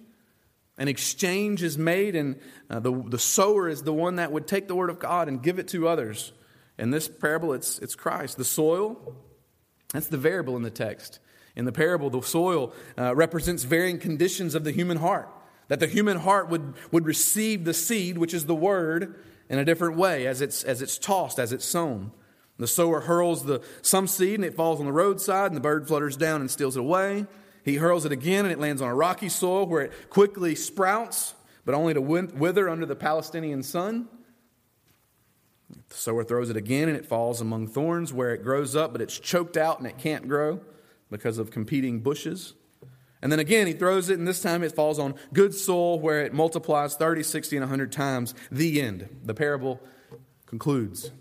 An 0.79 0.88
exchange 0.88 1.62
is 1.62 1.77
made, 1.77 2.15
and 2.15 2.39
uh, 2.71 2.79
the, 2.79 2.91
the 2.91 3.19
sower 3.19 3.69
is 3.69 3.83
the 3.83 3.93
one 3.93 4.15
that 4.15 4.31
would 4.31 4.47
take 4.47 4.67
the 4.67 4.73
word 4.73 4.89
of 4.89 4.97
God 4.97 5.27
and 5.27 5.43
give 5.43 5.59
it 5.59 5.67
to 5.67 5.88
others. 5.88 6.33
In 6.79 6.89
this 6.89 7.07
parable, 7.07 7.53
it's, 7.53 7.77
it's 7.77 7.93
Christ. 7.93 8.38
The 8.38 8.43
soil 8.43 9.15
that's 9.93 10.08
the 10.08 10.17
variable 10.17 10.56
in 10.56 10.63
the 10.63 10.69
text. 10.69 11.19
In 11.56 11.65
the 11.65 11.71
parable, 11.71 12.10
the 12.10 12.21
soil 12.21 12.73
uh, 12.97 13.15
represents 13.15 13.63
varying 13.63 13.99
conditions 13.99 14.56
of 14.56 14.63
the 14.63 14.71
human 14.71 14.97
heart. 14.97 15.30
That 15.67 15.80
the 15.80 15.88
human 15.88 16.17
heart 16.17 16.49
would, 16.49 16.73
would 16.91 17.06
receive 17.06 17.65
the 17.65 17.73
seed, 17.73 18.17
which 18.17 18.34
is 18.34 18.45
the 18.45 18.56
word, 18.56 19.15
in 19.49 19.60
a 19.60 19.65
different 19.65 19.97
way 19.97 20.28
as 20.28 20.41
it's, 20.41 20.63
as 20.63 20.82
it's 20.82 20.97
tossed, 20.97 21.39
as 21.39 21.52
it's 21.52 21.65
sown. 21.65 22.12
The 22.58 22.67
sower 22.67 23.02
hurls 23.02 23.45
the, 23.45 23.62
some 23.82 24.08
seed 24.08 24.36
and 24.36 24.45
it 24.45 24.56
falls 24.56 24.80
on 24.80 24.86
the 24.86 24.91
roadside, 24.91 25.47
and 25.47 25.56
the 25.56 25.62
bird 25.62 25.88
flutters 25.88 26.17
down 26.17 26.41
and 26.41 26.52
steals 26.52 26.75
it 26.75 26.82
away. 26.82 27.25
He 27.63 27.75
hurls 27.75 28.06
it 28.06 28.12
again 28.12 28.45
and 28.45 28.52
it 28.52 28.60
lands 28.60 28.82
on 28.82 28.89
a 28.89 28.95
rocky 28.95 29.30
soil 29.30 29.65
where 29.65 29.84
it 29.84 30.10
quickly 30.10 30.56
sprouts, 30.56 31.34
but 31.65 31.75
only 31.75 31.93
to 31.93 32.02
wither 32.02 32.69
under 32.69 32.86
the 32.86 32.95
Palestinian 32.95 33.63
sun. 33.63 34.08
The 35.69 35.95
sower 35.95 36.23
throws 36.23 36.49
it 36.49 36.58
again 36.58 36.89
and 36.89 36.97
it 36.97 37.05
falls 37.05 37.41
among 37.41 37.67
thorns 37.67 38.12
where 38.12 38.34
it 38.34 38.43
grows 38.43 38.75
up, 38.75 38.91
but 38.91 39.01
it's 39.01 39.19
choked 39.19 39.58
out 39.58 39.79
and 39.79 39.88
it 39.88 39.97
can't 39.97 40.27
grow 40.27 40.62
because 41.10 41.38
of 41.38 41.51
competing 41.51 41.99
bushes. 41.99 42.53
And 43.21 43.32
then 43.32 43.39
again, 43.39 43.67
he 43.67 43.73
throws 43.73 44.10
it, 44.10 44.17
and 44.17 44.27
this 44.27 44.41
time 44.41 44.63
it 44.63 44.73
falls 44.73 44.97
on 44.97 45.15
good 45.34 45.53
soil 45.53 45.99
where 45.99 46.21
it 46.21 46.34
multiplies 46.34 46.95
30, 46.95 47.23
60, 47.23 47.58
and 47.58 47.63
100 47.63 47.91
times. 47.91 48.34
The 48.49 48.82
end. 48.82 49.10
The 49.23 49.34
parable 49.34 49.82
concludes. 50.45 51.12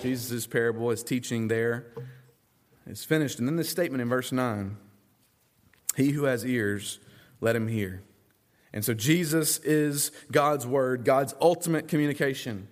Jesus' 0.00 0.46
parable, 0.46 0.90
his 0.90 1.02
teaching 1.02 1.48
there, 1.48 1.92
is 2.86 3.04
finished. 3.04 3.38
And 3.38 3.46
then 3.46 3.56
this 3.56 3.68
statement 3.68 4.00
in 4.00 4.08
verse 4.08 4.32
9 4.32 4.76
He 5.96 6.10
who 6.10 6.24
has 6.24 6.44
ears, 6.46 6.98
let 7.40 7.56
him 7.56 7.68
hear. 7.68 8.02
And 8.72 8.84
so 8.84 8.94
Jesus 8.94 9.58
is 9.58 10.12
God's 10.32 10.66
word, 10.66 11.04
God's 11.04 11.34
ultimate 11.40 11.88
communication. 11.88 12.68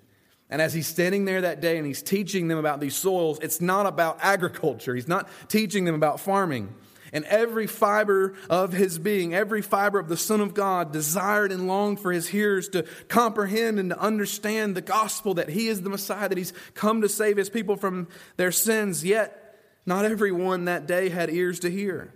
And 0.51 0.61
as 0.61 0.75
he's 0.75 0.87
standing 0.87 1.25
there 1.25 1.41
that 1.41 1.61
day 1.61 1.79
and 1.79 1.87
he's 1.87 2.03
teaching 2.03 2.49
them 2.49 2.59
about 2.59 2.81
these 2.81 2.95
soils, 2.95 3.39
it's 3.41 3.61
not 3.61 3.87
about 3.87 4.19
agriculture. 4.21 4.95
He's 4.95 5.09
not 5.09 5.29
teaching 5.49 5.85
them 5.85 5.95
about 5.95 6.21
farming. 6.21 6.75
And 7.13 7.25
every 7.27 7.69
fiber 7.69 8.35
of 8.51 8.73
his 8.73 8.99
being, 8.99 9.35
every 9.35 9.63
fiber 9.63 10.01
of 10.01 10.09
the 10.09 10.17
Son 10.17 10.41
of 10.41 10.53
God 10.53 10.93
desired 10.93 11.53
and 11.53 11.69
longed 11.69 12.01
for 12.01 12.11
his 12.11 12.27
hearers 12.27 12.69
to 12.71 12.85
comprehend 13.09 13.79
and 13.79 13.91
to 13.91 13.99
understand 13.99 14.77
the 14.77 14.81
gospel 14.81 15.35
that 15.35 15.49
he 15.49 15.69
is 15.69 15.83
the 15.83 15.91
Messiah, 15.91 16.29
that 16.29 16.37
he's 16.37 16.53
come 16.75 17.03
to 17.03 17.09
save 17.09 17.37
his 17.37 17.49
people 17.49 17.77
from 17.77 18.09
their 18.37 18.51
sins. 18.51 19.05
Yet, 19.05 19.41
not 19.87 20.05
everyone 20.05 20.65
that 20.65 20.87
day 20.87 21.09
had 21.09 21.31
ears 21.31 21.61
to 21.61 21.71
hear. 21.71 22.13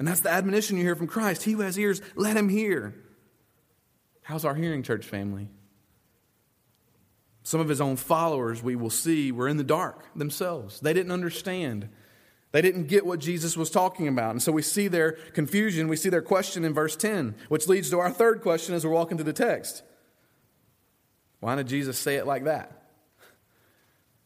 And 0.00 0.06
that's 0.06 0.20
the 0.20 0.30
admonition 0.30 0.76
you 0.76 0.82
hear 0.82 0.96
from 0.96 1.06
Christ. 1.06 1.44
He 1.44 1.52
who 1.52 1.60
has 1.60 1.78
ears, 1.78 2.02
let 2.16 2.36
him 2.36 2.48
hear. 2.48 2.94
How's 4.22 4.44
our 4.44 4.54
hearing, 4.54 4.82
church 4.82 5.06
family? 5.06 5.48
Some 7.48 7.60
of 7.60 7.68
his 7.70 7.80
own 7.80 7.96
followers, 7.96 8.62
we 8.62 8.76
will 8.76 8.90
see, 8.90 9.32
were 9.32 9.48
in 9.48 9.56
the 9.56 9.64
dark 9.64 10.04
themselves. 10.14 10.80
They 10.80 10.92
didn't 10.92 11.12
understand 11.12 11.88
They 12.52 12.60
didn't 12.60 12.88
get 12.88 13.06
what 13.06 13.20
Jesus 13.20 13.56
was 13.56 13.70
talking 13.70 14.06
about. 14.06 14.32
And 14.32 14.42
so 14.42 14.52
we 14.52 14.60
see 14.60 14.86
their 14.86 15.12
confusion. 15.12 15.88
We 15.88 15.96
see 15.96 16.10
their 16.10 16.20
question 16.20 16.62
in 16.62 16.74
verse 16.74 16.94
10, 16.94 17.34
which 17.48 17.66
leads 17.66 17.88
to 17.88 18.00
our 18.00 18.10
third 18.10 18.42
question 18.42 18.74
as 18.74 18.84
we're 18.84 18.92
walking 18.92 19.16
through 19.16 19.24
the 19.24 19.32
text. 19.32 19.82
Why 21.40 21.54
did 21.54 21.68
Jesus 21.68 21.98
say 21.98 22.16
it 22.16 22.26
like 22.26 22.44
that? 22.44 22.90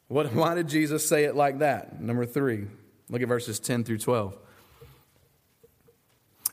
What, 0.08 0.32
why 0.35 0.56
did 0.56 0.68
Jesus 0.68 1.08
say 1.08 1.22
it 1.22 1.37
like 1.37 1.61
that? 1.61 2.00
Number 2.00 2.26
three, 2.26 2.66
look 3.08 3.22
at 3.22 3.28
verses 3.28 3.61
10 3.61 3.85
through 3.85 3.98
12. 3.98 4.37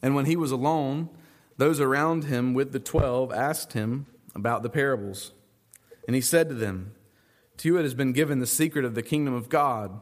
And 0.03 0.13
when 0.13 0.25
he 0.25 0.35
was 0.35 0.51
alone, 0.51 1.09
those 1.57 1.79
around 1.79 2.25
him 2.25 2.53
with 2.53 2.73
the 2.73 2.79
twelve 2.79 3.33
asked 3.33 3.73
him 3.73 4.05
about 4.35 4.61
the 4.61 4.69
parables. 4.69 5.31
And 6.09 6.15
he 6.15 6.21
said 6.21 6.49
to 6.49 6.55
them, 6.55 6.95
To 7.57 7.67
you 7.67 7.77
it 7.77 7.83
has 7.83 7.93
been 7.93 8.13
given 8.13 8.39
the 8.39 8.47
secret 8.47 8.83
of 8.83 8.95
the 8.95 9.03
kingdom 9.03 9.35
of 9.35 9.47
God. 9.47 10.01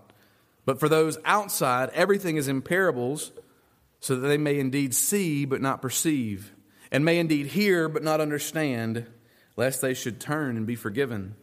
But 0.64 0.80
for 0.80 0.88
those 0.88 1.18
outside, 1.26 1.90
everything 1.90 2.38
is 2.38 2.48
in 2.48 2.62
parables, 2.62 3.34
so 4.00 4.16
that 4.16 4.26
they 4.26 4.38
may 4.38 4.58
indeed 4.58 4.96
see 4.96 5.44
but 5.44 5.60
not 5.60 5.82
perceive, 5.82 6.54
and 6.94 7.04
may 7.04 7.20
indeed 7.20 7.48
hear 7.48 7.90
but 7.90 8.04
not 8.04 8.22
understand, 8.22 9.06
lest 9.58 9.82
they 9.82 9.94
should 9.94 10.22
turn 10.22 10.56
and 10.56 10.66
be 10.66 10.78
forgiven. 10.78 11.36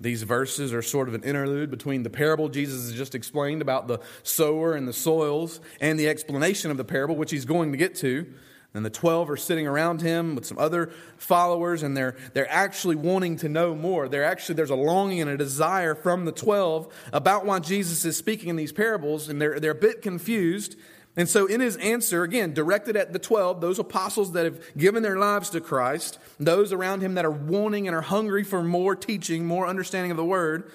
These 0.00 0.24
verses 0.24 0.74
are 0.74 0.82
sort 0.82 1.06
of 1.06 1.14
an 1.14 1.22
interlude 1.22 1.70
between 1.70 2.02
the 2.02 2.10
parable 2.10 2.48
Jesus 2.48 2.88
has 2.88 2.96
just 2.96 3.14
explained 3.14 3.62
about 3.62 3.86
the 3.86 4.00
sower 4.24 4.74
and 4.74 4.88
the 4.88 4.92
soils 4.92 5.60
and 5.80 6.00
the 6.00 6.08
explanation 6.08 6.72
of 6.72 6.78
the 6.78 6.84
parable, 6.84 7.14
which 7.14 7.30
he's 7.30 7.44
going 7.44 7.70
to 7.70 7.78
get 7.78 7.94
to. 7.98 8.26
And 8.72 8.84
the 8.84 8.90
12 8.90 9.30
are 9.30 9.36
sitting 9.36 9.66
around 9.66 10.00
him 10.00 10.36
with 10.36 10.46
some 10.46 10.58
other 10.58 10.92
followers, 11.16 11.82
and 11.82 11.96
they're, 11.96 12.16
they're 12.34 12.50
actually 12.50 12.94
wanting 12.94 13.36
to 13.38 13.48
know 13.48 13.74
more. 13.74 14.08
They're 14.08 14.24
actually, 14.24 14.54
there's 14.54 14.70
a 14.70 14.76
longing 14.76 15.20
and 15.20 15.30
a 15.30 15.36
desire 15.36 15.96
from 15.96 16.24
the 16.24 16.32
12 16.32 16.92
about 17.12 17.44
why 17.44 17.58
Jesus 17.58 18.04
is 18.04 18.16
speaking 18.16 18.48
in 18.48 18.56
these 18.56 18.72
parables, 18.72 19.28
and 19.28 19.42
they're, 19.42 19.58
they're 19.58 19.72
a 19.72 19.74
bit 19.74 20.02
confused. 20.02 20.76
And 21.16 21.28
so, 21.28 21.46
in 21.46 21.60
his 21.60 21.76
answer, 21.78 22.22
again, 22.22 22.54
directed 22.54 22.96
at 22.96 23.12
the 23.12 23.18
12, 23.18 23.60
those 23.60 23.80
apostles 23.80 24.32
that 24.32 24.44
have 24.44 24.76
given 24.76 25.02
their 25.02 25.18
lives 25.18 25.50
to 25.50 25.60
Christ, 25.60 26.20
those 26.38 26.72
around 26.72 27.00
him 27.00 27.14
that 27.14 27.24
are 27.24 27.30
wanting 27.30 27.88
and 27.88 27.96
are 27.96 28.02
hungry 28.02 28.44
for 28.44 28.62
more 28.62 28.94
teaching, 28.94 29.44
more 29.44 29.66
understanding 29.66 30.12
of 30.12 30.16
the 30.16 30.24
word, 30.24 30.70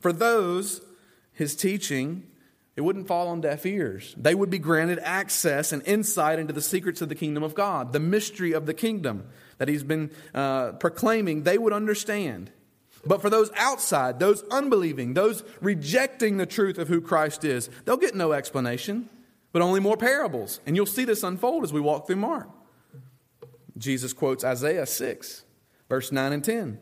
for 0.00 0.12
those, 0.12 0.82
his 1.32 1.56
teaching 1.56 2.26
it 2.78 2.82
wouldn't 2.82 3.08
fall 3.08 3.26
on 3.26 3.40
deaf 3.40 3.66
ears. 3.66 4.14
They 4.16 4.36
would 4.36 4.50
be 4.50 4.60
granted 4.60 5.00
access 5.02 5.72
and 5.72 5.82
insight 5.84 6.38
into 6.38 6.52
the 6.52 6.60
secrets 6.60 7.02
of 7.02 7.08
the 7.08 7.16
kingdom 7.16 7.42
of 7.42 7.56
God, 7.56 7.92
the 7.92 7.98
mystery 7.98 8.52
of 8.52 8.66
the 8.66 8.72
kingdom 8.72 9.26
that 9.56 9.66
he's 9.66 9.82
been 9.82 10.12
uh, 10.32 10.74
proclaiming. 10.74 11.42
They 11.42 11.58
would 11.58 11.72
understand. 11.72 12.52
But 13.04 13.20
for 13.20 13.30
those 13.30 13.50
outside, 13.56 14.20
those 14.20 14.44
unbelieving, 14.52 15.14
those 15.14 15.42
rejecting 15.60 16.36
the 16.36 16.46
truth 16.46 16.78
of 16.78 16.86
who 16.86 17.00
Christ 17.00 17.44
is, 17.44 17.68
they'll 17.84 17.96
get 17.96 18.14
no 18.14 18.30
explanation, 18.30 19.08
but 19.50 19.60
only 19.60 19.80
more 19.80 19.96
parables. 19.96 20.60
And 20.64 20.76
you'll 20.76 20.86
see 20.86 21.04
this 21.04 21.24
unfold 21.24 21.64
as 21.64 21.72
we 21.72 21.80
walk 21.80 22.06
through 22.06 22.14
Mark. 22.14 22.48
Jesus 23.76 24.12
quotes 24.12 24.44
Isaiah 24.44 24.86
6, 24.86 25.44
verse 25.88 26.12
9 26.12 26.32
and 26.32 26.44
10. 26.44 26.78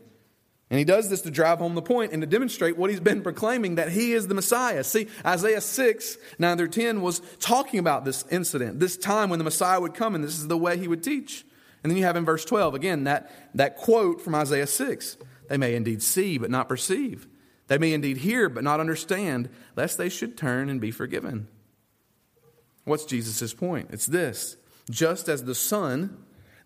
And 0.69 0.77
he 0.77 0.83
does 0.83 1.09
this 1.09 1.21
to 1.21 1.31
drive 1.31 1.59
home 1.59 1.75
the 1.75 1.81
point 1.81 2.11
and 2.11 2.21
to 2.21 2.27
demonstrate 2.27 2.77
what 2.77 2.89
he's 2.89 2.99
been 2.99 3.21
proclaiming 3.21 3.75
that 3.75 3.89
he 3.89 4.11
is 4.11 4.27
the 4.27 4.35
Messiah. 4.35 4.83
See, 4.83 5.07
Isaiah 5.25 5.61
6, 5.61 6.17
9 6.39 6.57
through 6.57 6.67
10 6.67 7.01
was 7.01 7.21
talking 7.39 7.79
about 7.79 8.03
this 8.03 8.25
incident, 8.29 8.79
this 8.79 8.97
time 8.97 9.29
when 9.29 9.39
the 9.39 9.45
Messiah 9.45 9.79
would 9.79 9.93
come, 9.93 10.13
and 10.13 10.23
this 10.23 10.37
is 10.37 10.47
the 10.47 10.57
way 10.57 10.77
he 10.77 10.89
would 10.89 11.03
teach. 11.03 11.45
And 11.83 11.89
then 11.89 11.97
you 11.97 12.03
have 12.03 12.17
in 12.17 12.25
verse 12.25 12.43
12, 12.43 12.75
again, 12.75 13.05
that, 13.05 13.31
that 13.55 13.77
quote 13.77 14.21
from 14.21 14.35
Isaiah 14.35 14.67
6 14.67 15.17
They 15.47 15.57
may 15.57 15.73
indeed 15.73 16.03
see, 16.03 16.37
but 16.37 16.51
not 16.51 16.67
perceive. 16.67 17.27
They 17.67 17.77
may 17.77 17.93
indeed 17.93 18.17
hear, 18.17 18.49
but 18.49 18.63
not 18.63 18.81
understand, 18.81 19.49
lest 19.75 19.97
they 19.97 20.09
should 20.09 20.37
turn 20.37 20.69
and 20.69 20.81
be 20.81 20.91
forgiven. 20.91 21.47
What's 22.83 23.05
Jesus' 23.05 23.53
point? 23.53 23.89
It's 23.91 24.05
this 24.05 24.57
just 24.89 25.27
as 25.29 25.43
the 25.43 25.55
sun 25.55 26.17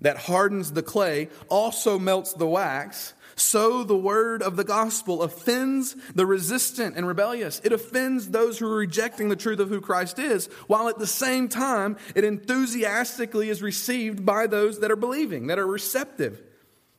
that 0.01 0.17
hardens 0.17 0.71
the 0.71 0.83
clay 0.83 1.29
also 1.49 1.97
melts 1.97 2.33
the 2.33 2.47
wax 2.47 3.13
so 3.35 3.83
the 3.83 3.95
word 3.95 4.41
of 4.41 4.55
the 4.55 4.63
gospel 4.63 5.21
offends 5.21 5.95
the 6.13 6.25
resistant 6.25 6.95
and 6.95 7.07
rebellious. 7.07 7.61
It 7.63 7.71
offends 7.71 8.29
those 8.29 8.59
who 8.59 8.67
are 8.67 8.75
rejecting 8.75 9.29
the 9.29 9.35
truth 9.35 9.59
of 9.59 9.69
who 9.69 9.81
Christ 9.81 10.19
is, 10.19 10.47
while 10.67 10.89
at 10.89 10.99
the 10.99 11.07
same 11.07 11.47
time 11.47 11.97
it 12.15 12.23
enthusiastically 12.23 13.49
is 13.49 13.61
received 13.61 14.25
by 14.25 14.47
those 14.47 14.79
that 14.79 14.91
are 14.91 14.95
believing, 14.95 15.47
that 15.47 15.59
are 15.59 15.67
receptive. 15.67 16.41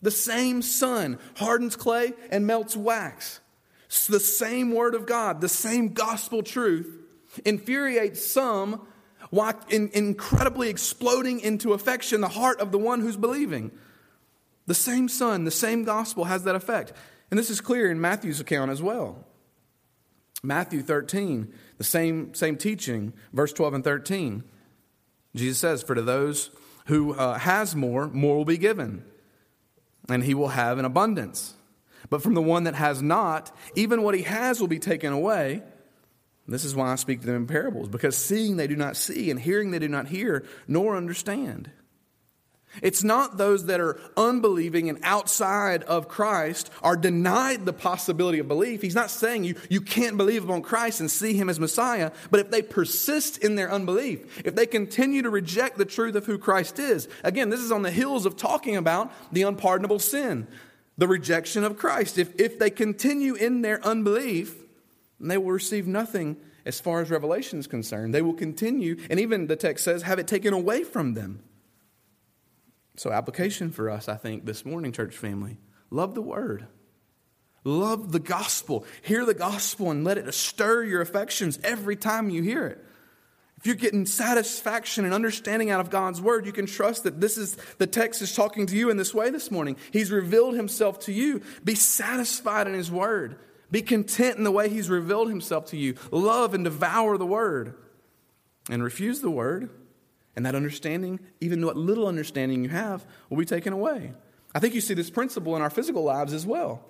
The 0.00 0.10
same 0.10 0.62
sun 0.62 1.18
hardens 1.36 1.76
clay 1.76 2.12
and 2.30 2.46
melts 2.46 2.76
wax. 2.76 3.40
the 4.08 4.20
same 4.20 4.74
word 4.74 4.94
of 4.94 5.06
God, 5.06 5.40
the 5.40 5.48
same 5.48 5.88
gospel 5.90 6.42
truth 6.42 6.98
infuriates 7.44 8.24
some 8.24 8.86
while 9.30 9.58
incredibly 9.70 10.68
exploding 10.68 11.40
into 11.40 11.72
affection 11.72 12.20
the 12.20 12.28
heart 12.28 12.60
of 12.60 12.72
the 12.72 12.78
one 12.78 13.00
who's 13.00 13.16
believing. 13.16 13.70
The 14.66 14.75
same 14.75 15.09
Son, 15.09 15.44
the 15.44 15.51
same 15.51 15.85
gospel 15.85 16.25
has 16.25 16.44
that 16.44 16.55
effect. 16.55 16.92
And 17.31 17.38
this 17.38 17.51
is 17.51 17.61
clear 17.61 17.90
in 17.90 18.01
Matthew's 18.01 18.40
account 18.40 18.70
as 18.70 18.83
well. 18.83 19.25
Matthew 20.42 20.83
13, 20.83 21.53
the 21.79 21.85
same, 21.85 22.35
same 22.35 22.57
teaching, 22.57 23.12
verse 23.33 23.53
12 23.53 23.75
and 23.75 23.85
13. 23.85 24.44
Jesus 25.35 25.59
says, 25.59 25.83
For 25.83 25.94
to 25.94 26.03
those 26.03 26.51
who 26.87 27.14
uh, 27.14 27.38
has 27.38 27.77
more, 27.77 28.09
more 28.09 28.37
will 28.37 28.44
be 28.44 28.59
given, 28.59 29.05
and 30.09 30.25
he 30.25 30.35
will 30.35 30.48
have 30.48 30.79
an 30.79 30.85
abundance. 30.85 31.55
But 32.11 32.22
from 32.22 32.35
the 32.35 32.42
one 32.42 32.64
that 32.64 32.75
has 32.75 33.01
not, 33.01 33.57
even 33.77 34.03
what 34.03 34.16
he 34.16 34.22
has 34.22 34.61
will 34.61 34.68
be 34.68 34.81
taken 34.81 35.12
away. 35.12 35.62
This 36.48 36.64
is 36.64 36.75
why 36.75 36.90
I 36.90 36.96
speak 36.96 37.20
to 37.20 37.27
them 37.27 37.37
in 37.37 37.46
parables, 37.46 37.88
because 37.88 38.16
seeing 38.16 38.57
they 38.57 38.66
do 38.66 38.77
not 38.77 38.96
see, 38.96 39.31
and 39.31 39.38
hearing 39.38 39.70
they 39.70 39.79
do 39.79 39.88
not 39.88 40.09
hear, 40.09 40.44
nor 40.66 40.96
understand. 40.96 41.70
It's 42.80 43.04
not 43.04 43.37
those 43.37 43.66
that 43.66 43.80
are 43.80 44.00
unbelieving 44.16 44.88
and 44.88 44.98
outside 45.02 45.82
of 45.82 46.08
Christ 46.08 46.70
are 46.82 46.96
denied 46.96 47.66
the 47.66 47.72
possibility 47.72 48.38
of 48.38 48.48
belief. 48.48 48.80
He's 48.80 48.94
not 48.94 49.11
saying 49.11 49.44
you, 49.44 49.56
you 49.68 49.82
can't 49.82 50.16
believe 50.16 50.44
upon 50.44 50.62
Christ 50.62 51.00
and 51.00 51.11
see 51.11 51.35
him 51.35 51.50
as 51.50 51.61
Messiah, 51.61 52.12
but 52.30 52.40
if 52.40 52.50
they 52.50 52.62
persist 52.62 53.38
in 53.38 53.56
their 53.56 53.70
unbelief, 53.70 54.42
if 54.46 54.54
they 54.54 54.64
continue 54.64 55.20
to 55.22 55.28
reject 55.30 55.76
the 55.76 55.85
truth 55.85 56.14
of 56.14 56.24
who 56.24 56.38
Christ 56.38 56.78
is, 56.78 57.08
again, 57.22 57.50
this 57.50 57.61
is 57.61 57.72
on 57.72 57.82
the 57.82 57.90
heels 57.90 58.24
of 58.24 58.37
talking 58.37 58.76
about 58.76 59.12
the 59.32 59.42
unpardonable 59.42 59.98
sin, 59.98 60.46
the 60.96 61.08
rejection 61.08 61.64
of 61.64 61.76
Christ. 61.76 62.16
If, 62.16 62.40
if 62.40 62.58
they 62.58 62.70
continue 62.70 63.35
in 63.35 63.61
their 63.61 63.85
unbelief, 63.85 64.54
they 65.20 65.37
will 65.37 65.52
receive 65.52 65.87
nothing 65.87 66.37
as 66.64 66.80
far 66.80 67.02
as 67.02 67.11
revelation 67.11 67.58
is 67.58 67.66
concerned. 67.66 68.14
They 68.14 68.22
will 68.22 68.35
continue, 68.35 68.96
and 69.11 69.20
even 69.20 69.46
the 69.46 69.56
text 69.56 69.85
says, 69.85 70.02
have 70.02 70.18
it 70.18 70.26
taken 70.26 70.54
away 70.54 70.85
from 70.85 71.14
them. 71.14 71.42
So, 72.96 73.11
application 73.11 73.70
for 73.70 73.90
us, 73.90 74.09
I 74.09 74.16
think, 74.16 74.44
this 74.44 74.64
morning, 74.64 74.92
church 74.92 75.16
family 75.16 75.59
love 75.90 76.14
the 76.14 76.22
word. 76.22 76.66
Love 77.64 78.11
the 78.11 78.18
gospel. 78.18 78.85
Hear 79.02 79.24
the 79.24 79.35
gospel 79.35 79.90
and 79.90 80.05
let 80.05 80.18
it 80.18 80.33
stir 80.35 80.83
your 80.83 81.00
affections 81.00 81.59
every 81.62 81.94
time 81.96 82.28
you 82.28 82.42
hear 82.42 82.66
it. 82.66 82.85
If 83.59 83.66
you're 83.66 83.76
getting 83.76 84.07
satisfaction 84.07 85.05
and 85.05 85.14
understanding 85.14 85.70
out 85.70 85.78
of 85.78 85.88
God's 85.88 86.20
word, 86.20 86.46
you 86.46 86.52
can 86.52 86.66
trust 86.66 87.05
that 87.05 87.20
this 87.20 87.38
is 87.38 87.57
the 87.78 87.87
text 87.87 88.20
is 88.20 88.35
talking 88.35 88.66
to 88.66 88.76
you 88.76 88.90
in 88.90 88.96
this 88.96 89.14
way 89.14 89.31
this 89.31 89.52
morning. 89.52 89.76
He's 89.92 90.11
revealed 90.11 90.57
himself 90.57 90.98
to 91.00 91.12
you. 91.12 91.42
Be 91.62 91.76
satisfied 91.76 92.66
in 92.66 92.74
his 92.74 92.90
word. 92.90 93.38
Be 93.70 93.81
content 93.81 94.37
in 94.37 94.42
the 94.42 94.50
way 94.50 94.68
he's 94.68 94.90
revealed 94.90 95.28
himself 95.28 95.66
to 95.66 95.76
you. 95.76 95.94
Love 96.11 96.55
and 96.55 96.64
devour 96.64 97.16
the 97.16 97.26
word. 97.26 97.74
And 98.68 98.83
refuse 98.83 99.20
the 99.20 99.31
word 99.31 99.70
and 100.34 100.46
that 100.46 100.54
understanding, 100.54 101.20
even 101.40 101.64
what 101.64 101.76
little 101.76 102.06
understanding 102.06 102.62
you 102.62 102.70
have, 102.70 103.04
will 103.28 103.36
be 103.36 103.44
taken 103.44 103.72
away. 103.72 104.12
I 104.54 104.58
think 104.58 104.74
you 104.74 104.80
see 104.80 104.94
this 104.94 105.10
principle 105.10 105.56
in 105.56 105.62
our 105.62 105.70
physical 105.70 106.04
lives 106.04 106.32
as 106.32 106.46
well. 106.46 106.84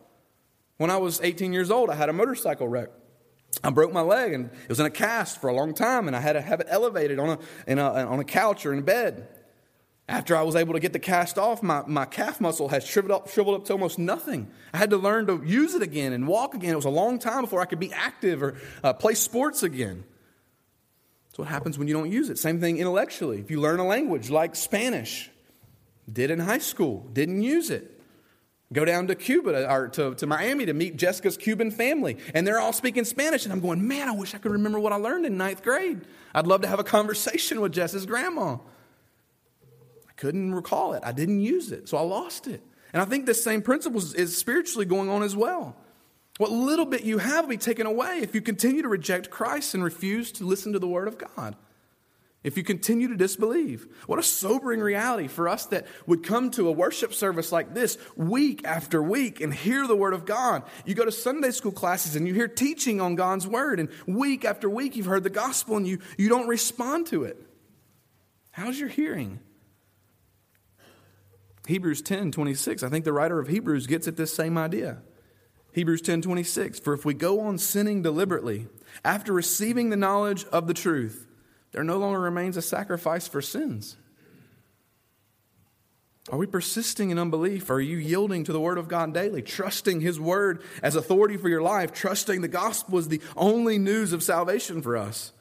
When 0.77 0.91
I 0.91 0.97
was 0.97 1.21
18 1.21 1.53
years 1.53 1.71
old, 1.71 1.91
I 1.91 1.95
had 1.95 2.09
a 2.09 2.13
motorcycle 2.13 2.69
wreck. 2.69 2.89
I 3.63 3.71
broke 3.71 3.93
my 3.93 4.01
leg 4.01 4.33
and 4.33 4.47
it 4.47 4.69
was 4.69 4.81
in 4.81 4.87
a 4.87 4.91
cast 4.91 5.41
for 5.41 5.49
a 5.49 5.55
long 5.55 5.75
time, 5.75 6.07
and 6.07 6.17
I 6.17 6.21
had 6.21 6.33
to 6.33 6.41
have 6.41 6.61
it 6.61 6.67
elevated 6.71 7.19
on 7.19 7.39
a, 7.69 7.75
a, 7.77 8.07
on 8.07 8.19
a 8.19 8.25
couch 8.25 8.65
or 8.65 8.73
in 8.73 8.79
a 8.79 8.83
bed. 8.83 9.29
After 10.09 10.37
I 10.37 10.43
was 10.43 10.57
able 10.57 10.75
to 10.75 10.81
get 10.81 10.93
the 10.93 10.99
cast 10.99 11.39
off, 11.39 11.63
my, 11.63 11.85
my 11.87 12.05
calf 12.05 12.41
muscle 12.41 12.69
had 12.69 12.83
shriveled 12.83 13.13
up, 13.13 13.29
shriveled 13.29 13.61
up 13.61 13.65
to 13.67 13.73
almost 13.73 13.99
nothing. 13.99 14.51
I 14.75 14.79
had 14.79 14.91
to 14.91 14.97
learn 14.97 15.27
to 15.29 15.43
use 15.45 15.75
it 15.75 15.83
again 15.83 16.13
and 16.13 16.27
walk 16.27 16.55
again. 16.55 16.73
It 16.73 16.77
was 16.77 16.85
a 16.85 16.91
long 16.91 17.19
time 17.19 17.43
before 17.43 17.61
I 17.61 17.67
could 17.67 17.79
be 17.79 17.93
active 17.93 18.43
or 18.43 18.57
uh, 18.83 18.93
play 18.95 19.15
sports 19.15 19.63
again. 19.63 20.05
That's 21.33 21.39
what 21.39 21.49
happens 21.49 21.79
when 21.79 21.89
you 21.89 21.95
don't 21.95 22.13
use 22.13 22.29
it. 22.29 22.39
Same 22.39 22.61
thing 22.61 22.77
intellectually. 22.77 23.39
If 23.39 23.51
you 23.51 23.59
learn 23.59 23.81
a 23.81 23.87
language 23.87 24.29
like 24.29 24.55
Spanish, 24.55 25.31
did 26.13 26.31
in 26.31 26.39
high 26.39 26.59
school, 26.59 27.09
didn't 27.11 27.41
use 27.41 27.71
it. 27.71 28.03
Go 28.71 28.85
down 28.85 29.07
to 29.07 29.15
Cuba 29.15 29.67
or 29.73 29.89
to, 29.89 30.15
to 30.17 30.27
Miami 30.27 30.67
to 30.67 30.75
meet 30.75 30.99
Jessica's 30.99 31.39
Cuban 31.39 31.71
family, 31.71 32.19
and 32.35 32.47
they're 32.47 32.61
all 32.61 32.75
speaking 32.75 33.07
Spanish. 33.07 33.45
And 33.45 33.53
I'm 33.53 33.61
going, 33.61 33.89
man, 33.89 34.11
I 34.11 34.13
wish 34.13 34.35
I 34.35 34.39
could 34.39 34.53
remember 34.53 34.79
what 34.79 34.93
I 34.93 34.97
learned 34.97 35.25
in 35.25 35.39
ninth 35.39 35.63
grade. 35.63 36.03
I'd 36.35 36.47
love 36.47 36.61
to 36.63 36.69
have 36.69 36.79
a 36.79 36.85
conversation 36.85 37.63
with 37.63 37.73
Jess's 37.73 38.05
grandma. 38.05 38.57
I 40.07 40.13
couldn't 40.17 40.55
recall 40.55 40.93
it. 40.93 41.03
I 41.03 41.13
didn't 41.13 41.41
use 41.41 41.73
it, 41.73 41.89
so 41.89 41.97
I 41.97 42.03
lost 42.03 42.47
it. 42.47 42.61
And 42.93 43.01
I 43.01 43.07
think 43.07 43.25
this 43.25 43.43
same 43.43 43.63
principle 43.63 44.03
is 44.03 44.37
spiritually 44.37 44.85
going 44.85 45.09
on 45.09 45.23
as 45.23 45.35
well. 45.35 45.77
What 46.43 46.51
little 46.51 46.87
bit 46.87 47.05
you 47.05 47.19
have 47.19 47.45
will 47.45 47.51
be 47.51 47.57
taken 47.57 47.87
away 47.87 48.19
if 48.21 48.35
you 48.35 48.41
continue 48.41 48.83
to 48.83 48.89
reject 48.89 49.31
Christ 49.31 49.75
and 49.75 49.85
refuse 49.85 50.33
to 50.33 50.45
listen 50.45 50.73
to 50.73 50.81
the 50.81 50.89
Word 50.89 51.07
of 51.07 51.17
God. 51.17 51.55
If 52.43 52.57
you 52.57 52.65
continue 52.65 53.07
to 53.07 53.15
disbelieve. 53.15 53.87
What 54.09 54.19
a 54.19 54.25
sobering 54.25 54.81
reality 54.81 55.29
for 55.29 55.49
us 55.49 55.67
that 55.67 55.87
would 56.05 56.25
come 56.25 56.51
to 56.51 56.67
a 56.67 56.73
worship 56.73 57.15
service 57.15 57.53
like 57.53 57.75
this 57.75 57.97
week 58.17 58.65
after 58.65 59.01
week 59.01 59.41
and 59.41 59.55
hear 59.55 59.87
the 59.87 59.95
Word 59.95 60.15
of 60.15 60.27
God. 60.27 60.65
You 60.85 60.97
go 60.97 61.05
to 61.05 61.13
Sunday 61.13 61.53
school 61.53 61.71
classes 61.71 62.17
and 62.17 62.27
you 62.27 62.35
hear 62.35 62.49
teaching 62.49 63.01
on 63.01 63.15
God's 63.15 63.47
Word, 63.47 63.79
and 63.79 63.89
week 64.09 64.45
after 64.45 64.69
week 64.69 64.97
you've 64.97 65.07
heard 65.07 65.23
the 65.23 65.31
gospel 65.31 65.77
and 65.77 65.87
you, 65.87 66.01
you 66.19 66.29
don't 66.29 66.49
respond 66.49 67.07
to 67.07 67.23
it. 67.23 67.41
How's 68.51 68.81
your 68.81 68.89
hearing? 68.89 69.39
Hebrews 71.69 72.03
10 72.03 72.33
26. 72.33 72.83
I 72.83 72.89
think 72.89 73.05
the 73.05 73.13
writer 73.13 73.39
of 73.39 73.47
Hebrews 73.47 73.87
gets 73.87 74.09
at 74.09 74.17
this 74.17 74.35
same 74.35 74.59
idea. 74.59 75.03
Hebrews 75.73 76.03
10:26 76.03 76.79
For 76.79 76.93
if 76.93 77.05
we 77.05 77.15
go 77.15 77.41
on 77.41 77.59
sinning 77.59 78.03
deliberately, 78.03 78.69
after 79.05 79.33
receiving 79.33 79.91
the 79.91 79.97
knowledge 79.97 80.45
of 80.47 80.67
the 80.67 80.75
truth, 80.75 81.27
there 81.73 81.85
no 81.85 81.99
longer 81.99 82.21
remains 82.21 82.57
a 82.57 82.63
sacrifice 82.63 83.27
for 83.27 83.41
sins. 83.41 83.97
Are 86.31 86.39
we 86.39 86.47
persisting 86.47 87.11
in 87.11 87.19
unbelief? 87.19 87.69
Are 87.69 87.81
you 87.81 87.97
yielding 87.97 88.45
to 88.45 88.53
the 88.53 88.61
Word 88.61 88.79
of 88.79 88.87
God 88.87 89.13
daily, 89.13 89.43
trusting 89.43 90.01
His 90.01 90.21
Word 90.21 90.63
as 90.83 90.95
authority 90.95 91.37
for 91.37 91.49
your 91.49 91.63
life, 91.63 91.93
trusting 91.93 92.43
the 92.43 92.49
gospel 92.49 92.99
is 92.99 93.09
the 93.09 93.21
only 93.37 93.77
news 93.77 94.13
of 94.13 94.23
salvation 94.23 94.83
for 94.83 94.97
us? 94.97 95.33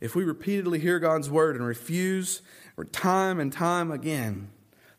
If 0.00 0.16
we 0.16 0.24
repeatedly 0.24 0.80
hear 0.80 0.98
God's 0.98 1.30
Word 1.30 1.54
and 1.54 1.64
refuse 1.64 2.42
time 2.92 3.38
and 3.38 3.52
time 3.52 3.92
again, 3.92 4.50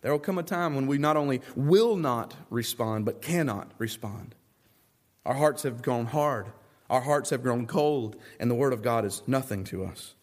there 0.02 0.12
will 0.12 0.20
come 0.20 0.38
a 0.38 0.44
time 0.44 0.76
when 0.76 0.88
we 0.88 0.98
not 0.98 1.18
only 1.18 1.42
will 1.56 1.96
not 1.96 2.36
respond, 2.50 3.06
but 3.06 3.22
cannot 3.22 3.72
respond. 3.80 4.36
Our 5.26 5.36
hearts 5.36 5.64
have 5.64 5.82
grown 5.82 6.06
hard, 6.08 6.48
our 6.90 7.02
hearts 7.02 7.30
have 7.30 7.44
grown 7.44 7.68
cold, 7.68 8.16
and 8.40 8.50
the 8.50 8.56
Word 8.56 8.74
of 8.74 8.82
God 8.82 9.06
is 9.06 9.22
nothing 9.28 9.64
to 9.66 9.86
us. 9.86 10.16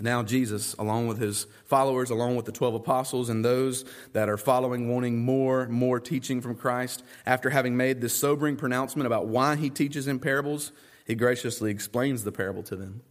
Now, 0.00 0.22
Jesus, 0.22 0.74
along 0.74 1.06
with 1.06 1.18
his 1.18 1.46
followers, 1.64 2.10
along 2.10 2.36
with 2.36 2.46
the 2.46 2.52
12 2.52 2.74
apostles, 2.74 3.28
and 3.28 3.44
those 3.44 3.84
that 4.14 4.28
are 4.28 4.36
following, 4.36 4.88
wanting 4.88 5.24
more, 5.24 5.68
more 5.68 6.00
teaching 6.00 6.40
from 6.40 6.56
Christ, 6.56 7.04
after 7.24 7.50
having 7.50 7.76
made 7.76 8.00
this 8.00 8.14
sobering 8.14 8.56
pronouncement 8.56 9.06
about 9.06 9.28
why 9.28 9.54
he 9.54 9.70
teaches 9.70 10.08
in 10.08 10.18
parables, 10.18 10.72
he 11.06 11.14
graciously 11.14 11.70
explains 11.70 12.24
the 12.24 12.32
parable 12.32 12.62
to 12.64 12.76
them. 12.76 13.02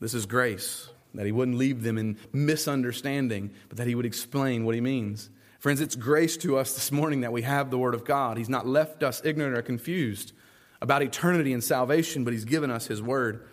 This 0.00 0.14
is 0.14 0.26
grace, 0.26 0.90
that 1.14 1.26
he 1.26 1.32
wouldn't 1.32 1.56
leave 1.56 1.82
them 1.82 1.98
in 1.98 2.18
misunderstanding, 2.32 3.50
but 3.68 3.78
that 3.78 3.86
he 3.86 3.94
would 3.94 4.06
explain 4.06 4.64
what 4.64 4.74
he 4.74 4.80
means. 4.80 5.30
Friends, 5.58 5.80
it's 5.80 5.96
grace 5.96 6.36
to 6.38 6.56
us 6.56 6.74
this 6.74 6.92
morning 6.92 7.22
that 7.22 7.32
we 7.32 7.42
have 7.42 7.70
the 7.70 7.78
Word 7.78 7.94
of 7.94 8.04
God. 8.04 8.38
He's 8.38 8.48
not 8.48 8.66
left 8.66 9.02
us 9.02 9.20
ignorant 9.24 9.58
or 9.58 9.62
confused 9.62 10.32
about 10.80 11.02
eternity 11.02 11.52
and 11.52 11.64
salvation, 11.64 12.22
but 12.22 12.32
He's 12.32 12.44
given 12.44 12.70
us 12.70 12.86
His 12.86 13.02
Word. 13.02 13.44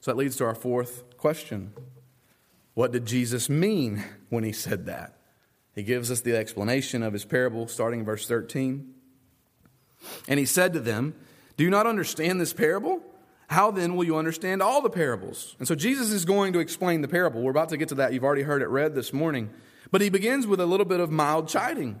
So 0.00 0.10
that 0.10 0.18
leads 0.18 0.36
to 0.36 0.44
our 0.44 0.54
fourth 0.54 1.16
question 1.16 1.72
What 2.74 2.92
did 2.92 3.06
Jesus 3.06 3.48
mean 3.48 4.04
when 4.28 4.44
He 4.44 4.52
said 4.52 4.84
that? 4.86 5.16
He 5.74 5.82
gives 5.82 6.10
us 6.10 6.20
the 6.20 6.36
explanation 6.36 7.02
of 7.02 7.14
His 7.14 7.24
parable 7.24 7.66
starting 7.66 8.00
in 8.00 8.06
verse 8.06 8.28
13. 8.28 8.92
And 10.28 10.38
He 10.38 10.44
said 10.44 10.74
to 10.74 10.80
them, 10.80 11.14
Do 11.56 11.64
you 11.64 11.70
not 11.70 11.86
understand 11.86 12.42
this 12.42 12.52
parable? 12.52 13.00
How 13.48 13.70
then 13.70 13.96
will 13.96 14.04
you 14.04 14.18
understand 14.18 14.60
all 14.60 14.82
the 14.82 14.90
parables? 14.90 15.56
And 15.58 15.66
so 15.66 15.74
Jesus 15.74 16.10
is 16.10 16.26
going 16.26 16.52
to 16.52 16.58
explain 16.58 17.00
the 17.00 17.08
parable. 17.08 17.40
We're 17.40 17.50
about 17.50 17.70
to 17.70 17.78
get 17.78 17.88
to 17.88 17.94
that. 17.96 18.12
You've 18.12 18.24
already 18.24 18.42
heard 18.42 18.60
it 18.60 18.68
read 18.68 18.94
this 18.94 19.14
morning. 19.14 19.48
But 19.90 20.00
he 20.00 20.08
begins 20.08 20.46
with 20.46 20.60
a 20.60 20.66
little 20.66 20.86
bit 20.86 21.00
of 21.00 21.10
mild 21.10 21.48
chiding. 21.48 21.98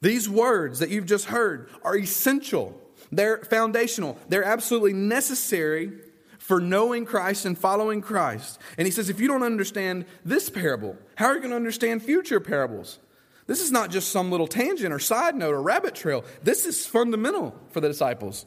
These 0.00 0.28
words 0.28 0.78
that 0.78 0.90
you've 0.90 1.06
just 1.06 1.26
heard 1.26 1.70
are 1.82 1.96
essential, 1.96 2.80
they're 3.10 3.38
foundational, 3.38 4.16
they're 4.28 4.44
absolutely 4.44 4.92
necessary 4.92 5.92
for 6.38 6.60
knowing 6.60 7.04
Christ 7.04 7.44
and 7.44 7.58
following 7.58 8.00
Christ. 8.00 8.58
And 8.78 8.86
he 8.86 8.92
says, 8.92 9.10
if 9.10 9.20
you 9.20 9.28
don't 9.28 9.42
understand 9.42 10.06
this 10.24 10.48
parable, 10.48 10.96
how 11.16 11.26
are 11.26 11.34
you 11.34 11.40
going 11.40 11.50
to 11.50 11.56
understand 11.56 12.02
future 12.02 12.40
parables? 12.40 12.98
This 13.46 13.60
is 13.60 13.72
not 13.72 13.90
just 13.90 14.10
some 14.10 14.30
little 14.30 14.46
tangent 14.46 14.92
or 14.92 14.98
side 14.98 15.34
note 15.34 15.54
or 15.54 15.62
rabbit 15.62 15.94
trail. 15.94 16.24
This 16.42 16.64
is 16.64 16.86
fundamental 16.86 17.58
for 17.70 17.80
the 17.80 17.88
disciples. 17.88 18.46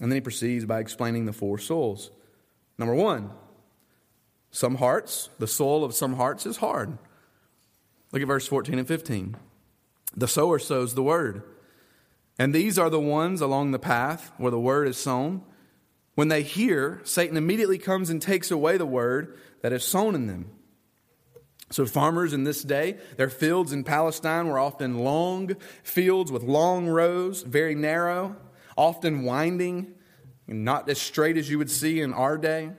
And 0.00 0.10
then 0.10 0.16
he 0.16 0.20
proceeds 0.20 0.64
by 0.64 0.80
explaining 0.80 1.24
the 1.24 1.32
four 1.32 1.58
souls. 1.58 2.10
Number 2.78 2.94
one, 2.94 3.30
some 4.54 4.76
hearts, 4.76 5.30
the 5.40 5.48
soul 5.48 5.82
of 5.82 5.96
some 5.96 6.14
hearts 6.14 6.46
is 6.46 6.58
hard. 6.58 6.96
Look 8.12 8.22
at 8.22 8.28
verse 8.28 8.46
14 8.46 8.78
and 8.78 8.86
15. 8.86 9.34
The 10.16 10.28
sower 10.28 10.60
sows 10.60 10.94
the 10.94 11.02
word. 11.02 11.42
And 12.38 12.54
these 12.54 12.78
are 12.78 12.88
the 12.88 13.00
ones 13.00 13.40
along 13.40 13.72
the 13.72 13.80
path 13.80 14.30
where 14.38 14.52
the 14.52 14.60
word 14.60 14.86
is 14.86 14.96
sown. 14.96 15.42
When 16.14 16.28
they 16.28 16.44
hear, 16.44 17.00
Satan 17.02 17.36
immediately 17.36 17.78
comes 17.78 18.10
and 18.10 18.22
takes 18.22 18.52
away 18.52 18.76
the 18.76 18.86
word 18.86 19.36
that 19.62 19.72
is 19.72 19.82
sown 19.82 20.14
in 20.14 20.28
them. 20.28 20.52
So, 21.72 21.84
farmers 21.84 22.32
in 22.32 22.44
this 22.44 22.62
day, 22.62 22.98
their 23.16 23.30
fields 23.30 23.72
in 23.72 23.82
Palestine 23.82 24.46
were 24.46 24.60
often 24.60 25.00
long 25.00 25.56
fields 25.82 26.30
with 26.30 26.44
long 26.44 26.86
rows, 26.86 27.42
very 27.42 27.74
narrow, 27.74 28.36
often 28.78 29.24
winding, 29.24 29.94
and 30.46 30.64
not 30.64 30.88
as 30.88 31.00
straight 31.00 31.36
as 31.36 31.50
you 31.50 31.58
would 31.58 31.72
see 31.72 32.00
in 32.00 32.12
our 32.12 32.38
day. 32.38 32.70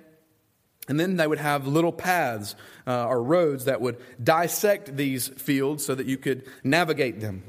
And 0.88 1.00
then 1.00 1.18
they 1.18 1.26
would 1.26 1.40
have 1.40 1.66
little 1.66 1.92
paths 1.92 2.56
uh, 2.86 3.08
or 3.08 3.24
roads 3.24 3.66
that 3.66 3.82
would 3.82 3.98
dissect 4.24 4.96
these 4.96 5.28
fields 5.28 5.84
so 5.84 5.96
that 5.96 6.06
you 6.06 6.18
could 6.18 6.46
navigate 6.64 7.20
them. 7.20 7.44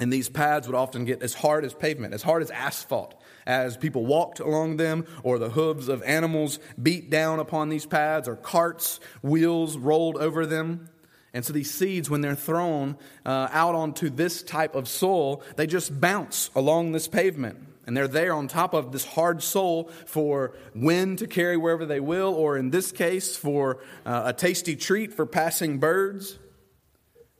And 0.00 0.12
these 0.12 0.28
paths 0.28 0.66
would 0.66 0.76
often 0.76 1.04
get 1.04 1.22
as 1.22 1.34
hard 1.34 1.64
as 1.64 1.74
pavement, 1.74 2.14
as 2.14 2.22
hard 2.22 2.42
as 2.42 2.50
asphalt, 2.50 3.20
as 3.46 3.76
people 3.76 4.06
walked 4.06 4.38
along 4.38 4.76
them, 4.76 5.06
or 5.22 5.38
the 5.38 5.50
hooves 5.50 5.88
of 5.88 6.02
animals 6.02 6.60
beat 6.80 7.10
down 7.10 7.40
upon 7.40 7.68
these 7.68 7.86
paths, 7.86 8.28
or 8.28 8.36
carts, 8.36 9.00
wheels 9.22 9.76
rolled 9.76 10.16
over 10.16 10.46
them. 10.46 10.88
And 11.34 11.44
so 11.44 11.52
these 11.52 11.70
seeds, 11.70 12.08
when 12.08 12.20
they're 12.20 12.34
thrown 12.34 12.96
uh, 13.26 13.48
out 13.50 13.74
onto 13.74 14.08
this 14.08 14.42
type 14.42 14.74
of 14.74 14.88
soil, 14.88 15.42
they 15.56 15.66
just 15.66 16.00
bounce 16.00 16.50
along 16.54 16.92
this 16.92 17.08
pavement. 17.08 17.58
And 17.88 17.96
they're 17.96 18.06
there 18.06 18.34
on 18.34 18.48
top 18.48 18.74
of 18.74 18.92
this 18.92 19.06
hard 19.06 19.42
soul 19.42 19.84
for 20.04 20.52
wind 20.74 21.20
to 21.20 21.26
carry 21.26 21.56
wherever 21.56 21.86
they 21.86 22.00
will, 22.00 22.34
or 22.34 22.58
in 22.58 22.68
this 22.68 22.92
case, 22.92 23.34
for 23.34 23.78
uh, 24.04 24.24
a 24.26 24.34
tasty 24.34 24.76
treat 24.76 25.14
for 25.14 25.24
passing 25.24 25.78
birds. 25.78 26.38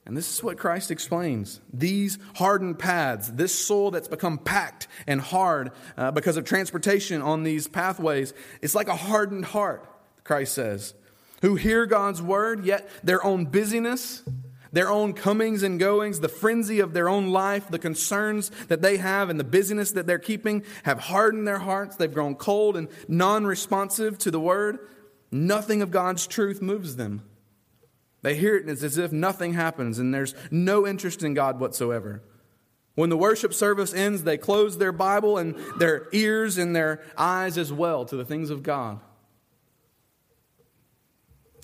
And 0.06 0.16
this 0.16 0.32
is 0.32 0.42
what 0.42 0.56
Christ 0.56 0.90
explains. 0.90 1.60
These 1.70 2.16
hardened 2.36 2.78
paths, 2.78 3.28
this 3.28 3.54
soul 3.54 3.90
that's 3.90 4.08
become 4.08 4.38
packed 4.38 4.88
and 5.06 5.20
hard 5.20 5.70
uh, 5.98 6.12
because 6.12 6.38
of 6.38 6.46
transportation 6.46 7.20
on 7.20 7.42
these 7.42 7.68
pathways, 7.68 8.32
it's 8.62 8.74
like 8.74 8.88
a 8.88 8.96
hardened 8.96 9.44
heart, 9.44 9.86
Christ 10.24 10.54
says, 10.54 10.94
who 11.42 11.56
hear 11.56 11.84
God's 11.84 12.22
word, 12.22 12.64
yet 12.64 12.88
their 13.04 13.22
own 13.22 13.44
busyness, 13.44 14.22
their 14.72 14.90
own 14.90 15.12
comings 15.12 15.62
and 15.62 15.78
goings, 15.78 16.20
the 16.20 16.28
frenzy 16.28 16.80
of 16.80 16.92
their 16.92 17.08
own 17.08 17.30
life, 17.30 17.68
the 17.68 17.78
concerns 17.78 18.50
that 18.68 18.82
they 18.82 18.98
have, 18.98 19.30
and 19.30 19.38
the 19.38 19.44
busyness 19.44 19.92
that 19.92 20.06
they're 20.06 20.18
keeping 20.18 20.64
have 20.84 20.98
hardened 20.98 21.46
their 21.46 21.58
hearts. 21.58 21.96
They've 21.96 22.12
grown 22.12 22.34
cold 22.34 22.76
and 22.76 22.88
non 23.08 23.46
responsive 23.46 24.18
to 24.18 24.30
the 24.30 24.40
word. 24.40 24.78
Nothing 25.30 25.82
of 25.82 25.90
God's 25.90 26.26
truth 26.26 26.62
moves 26.62 26.96
them. 26.96 27.22
They 28.22 28.34
hear 28.34 28.56
it 28.56 28.62
and 28.62 28.70
it's 28.70 28.82
as 28.82 28.98
if 28.98 29.12
nothing 29.12 29.54
happens, 29.54 29.98
and 29.98 30.12
there's 30.12 30.34
no 30.50 30.86
interest 30.86 31.22
in 31.22 31.34
God 31.34 31.60
whatsoever. 31.60 32.22
When 32.94 33.10
the 33.10 33.16
worship 33.16 33.54
service 33.54 33.94
ends, 33.94 34.24
they 34.24 34.36
close 34.36 34.76
their 34.76 34.90
Bible 34.90 35.38
and 35.38 35.54
their 35.78 36.08
ears 36.12 36.58
and 36.58 36.74
their 36.74 37.00
eyes 37.16 37.56
as 37.56 37.72
well 37.72 38.04
to 38.06 38.16
the 38.16 38.24
things 38.24 38.50
of 38.50 38.64
God. 38.64 39.00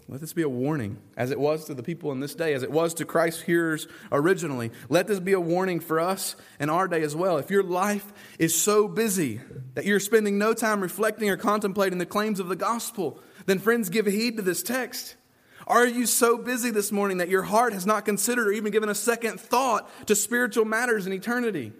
Let 0.07 0.21
this 0.21 0.35
be 0.35 0.43
a 0.43 0.49
warning, 0.49 0.99
as 1.17 1.31
it 1.31 1.41
was 1.41 1.65
to 1.65 1.75
the 1.75 1.83
people 1.83 2.13
in 2.13 2.21
this 2.21 2.35
day, 2.35 2.53
as 2.53 2.63
it 2.63 2.71
was 2.71 2.93
to 2.95 3.07
Christ's 3.07 3.41
hearers 3.43 3.89
originally. 4.13 4.71
Let 4.91 5.07
this 5.07 5.19
be 5.19 5.33
a 5.33 5.41
warning 5.41 5.81
for 5.81 5.99
us 5.99 6.37
in 6.61 6.69
our 6.69 6.87
day 6.89 7.03
as 7.03 7.17
well. 7.17 7.39
If 7.39 7.51
your 7.51 7.63
life 7.63 8.13
is 8.39 8.61
so 8.61 8.87
busy 8.87 9.41
that 9.73 9.87
you're 9.87 10.01
spending 10.01 10.37
no 10.37 10.53
time 10.53 10.83
reflecting 10.83 11.31
or 11.31 11.39
contemplating 11.39 11.99
the 11.99 12.05
claims 12.05 12.39
of 12.39 12.49
the 12.49 12.57
gospel, 12.57 13.19
then, 13.47 13.59
friends, 13.59 13.89
give 13.89 14.05
heed 14.05 14.37
to 14.37 14.43
this 14.43 14.63
text. 14.63 15.17
Are 15.67 15.87
you 15.87 16.05
so 16.05 16.37
busy 16.37 16.71
this 16.71 16.93
morning 16.93 17.19
that 17.19 17.31
your 17.31 17.43
heart 17.43 17.73
has 17.73 17.87
not 17.87 18.05
considered 18.05 18.49
or 18.49 18.53
even 18.53 18.73
given 18.73 18.91
a 18.91 18.95
second 18.95 19.41
thought 19.41 19.89
to 20.07 20.15
spiritual 20.15 20.67
matters 20.67 21.07
in 21.07 21.15
eternity? 21.15 21.73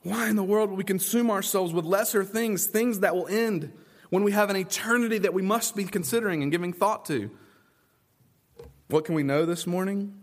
Why 0.00 0.30
in 0.30 0.36
the 0.36 0.42
world 0.44 0.70
we 0.70 0.84
consume 0.84 1.30
ourselves 1.30 1.74
with 1.74 1.84
lesser 1.84 2.24
things, 2.24 2.66
things 2.66 3.00
that 3.00 3.14
will 3.14 3.26
end? 3.26 3.72
When 4.14 4.22
we 4.22 4.30
have 4.30 4.48
an 4.48 4.54
eternity 4.54 5.18
that 5.18 5.34
we 5.34 5.42
must 5.42 5.74
be 5.74 5.82
considering 5.82 6.40
and 6.44 6.52
giving 6.52 6.72
thought 6.72 7.04
to. 7.04 7.32
What 8.86 9.04
can 9.04 9.16
we 9.16 9.24
know 9.24 9.44
this 9.44 9.66
morning? 9.66 10.14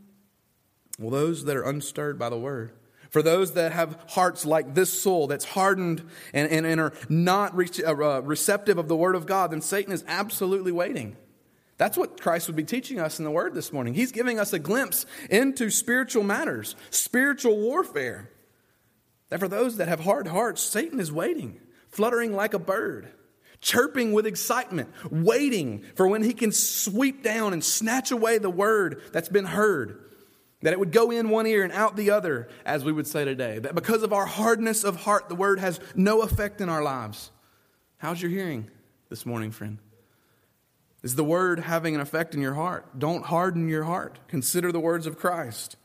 Well, 0.97 1.09
those 1.09 1.43
that 1.43 1.57
are 1.57 1.63
unstirred 1.63 2.17
by 2.17 2.29
the 2.29 2.37
word. 2.37 2.71
For 3.09 3.21
those 3.21 3.55
that 3.55 3.73
have 3.73 3.97
hearts 4.07 4.45
like 4.45 4.75
this 4.75 5.01
soul 5.01 5.27
that's 5.27 5.43
hardened 5.43 6.07
and, 6.33 6.49
and, 6.49 6.65
and 6.65 6.79
are 6.79 6.93
not 7.09 7.53
re- 7.53 7.67
uh, 7.85 8.21
receptive 8.21 8.77
of 8.77 8.87
the 8.87 8.95
word 8.95 9.13
of 9.13 9.25
God, 9.25 9.51
then 9.51 9.59
Satan 9.59 9.91
is 9.91 10.05
absolutely 10.07 10.71
waiting. 10.71 11.17
That's 11.75 11.97
what 11.97 12.21
Christ 12.21 12.47
would 12.47 12.55
be 12.55 12.63
teaching 12.63 12.97
us 12.97 13.19
in 13.19 13.25
the 13.25 13.31
Word 13.31 13.53
this 13.53 13.73
morning. 13.73 13.93
He's 13.93 14.13
giving 14.13 14.39
us 14.39 14.53
a 14.53 14.59
glimpse 14.59 15.05
into 15.29 15.69
spiritual 15.69 16.23
matters, 16.23 16.77
spiritual 16.91 17.57
warfare. 17.57 18.29
That 19.27 19.41
for 19.41 19.49
those 19.49 19.75
that 19.77 19.89
have 19.89 19.99
hard 19.99 20.27
hearts, 20.27 20.61
Satan 20.61 21.01
is 21.01 21.11
waiting, 21.11 21.59
fluttering 21.89 22.33
like 22.33 22.53
a 22.53 22.59
bird, 22.59 23.11
chirping 23.61 24.11
with 24.11 24.25
excitement, 24.25 24.89
waiting 25.09 25.83
for 25.95 26.07
when 26.07 26.23
he 26.23 26.33
can 26.33 26.51
sweep 26.51 27.23
down 27.23 27.53
and 27.53 27.63
snatch 27.63 28.11
away 28.11 28.37
the 28.37 28.49
word 28.49 29.01
that's 29.13 29.29
been 29.29 29.45
heard. 29.45 30.03
That 30.63 30.73
it 30.73 30.79
would 30.79 30.91
go 30.91 31.09
in 31.09 31.29
one 31.29 31.47
ear 31.47 31.63
and 31.63 31.73
out 31.73 31.95
the 31.95 32.11
other, 32.11 32.47
as 32.65 32.83
we 32.83 32.91
would 32.91 33.07
say 33.07 33.25
today. 33.25 33.57
That 33.59 33.73
because 33.73 34.03
of 34.03 34.13
our 34.13 34.27
hardness 34.27 34.83
of 34.83 34.95
heart, 34.95 35.27
the 35.27 35.35
word 35.35 35.59
has 35.59 35.79
no 35.95 36.21
effect 36.21 36.61
in 36.61 36.69
our 36.69 36.83
lives. 36.83 37.31
How's 37.97 38.21
your 38.21 38.29
hearing 38.29 38.69
this 39.09 39.25
morning, 39.25 39.51
friend? 39.51 39.79
Is 41.01 41.15
the 41.15 41.23
word 41.23 41.59
having 41.59 41.95
an 41.95 42.01
effect 42.01 42.35
in 42.35 42.41
your 42.41 42.53
heart? 42.53 42.99
Don't 42.99 43.25
harden 43.25 43.69
your 43.69 43.85
heart. 43.85 44.19
Consider 44.27 44.71
the 44.71 44.79
words 44.79 45.07
of 45.07 45.17
Christ. 45.17 45.77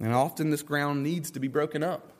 And 0.00 0.12
often 0.12 0.50
this 0.50 0.62
ground 0.62 1.04
needs 1.04 1.30
to 1.30 1.40
be 1.40 1.46
broken 1.46 1.84
up. 1.84 2.12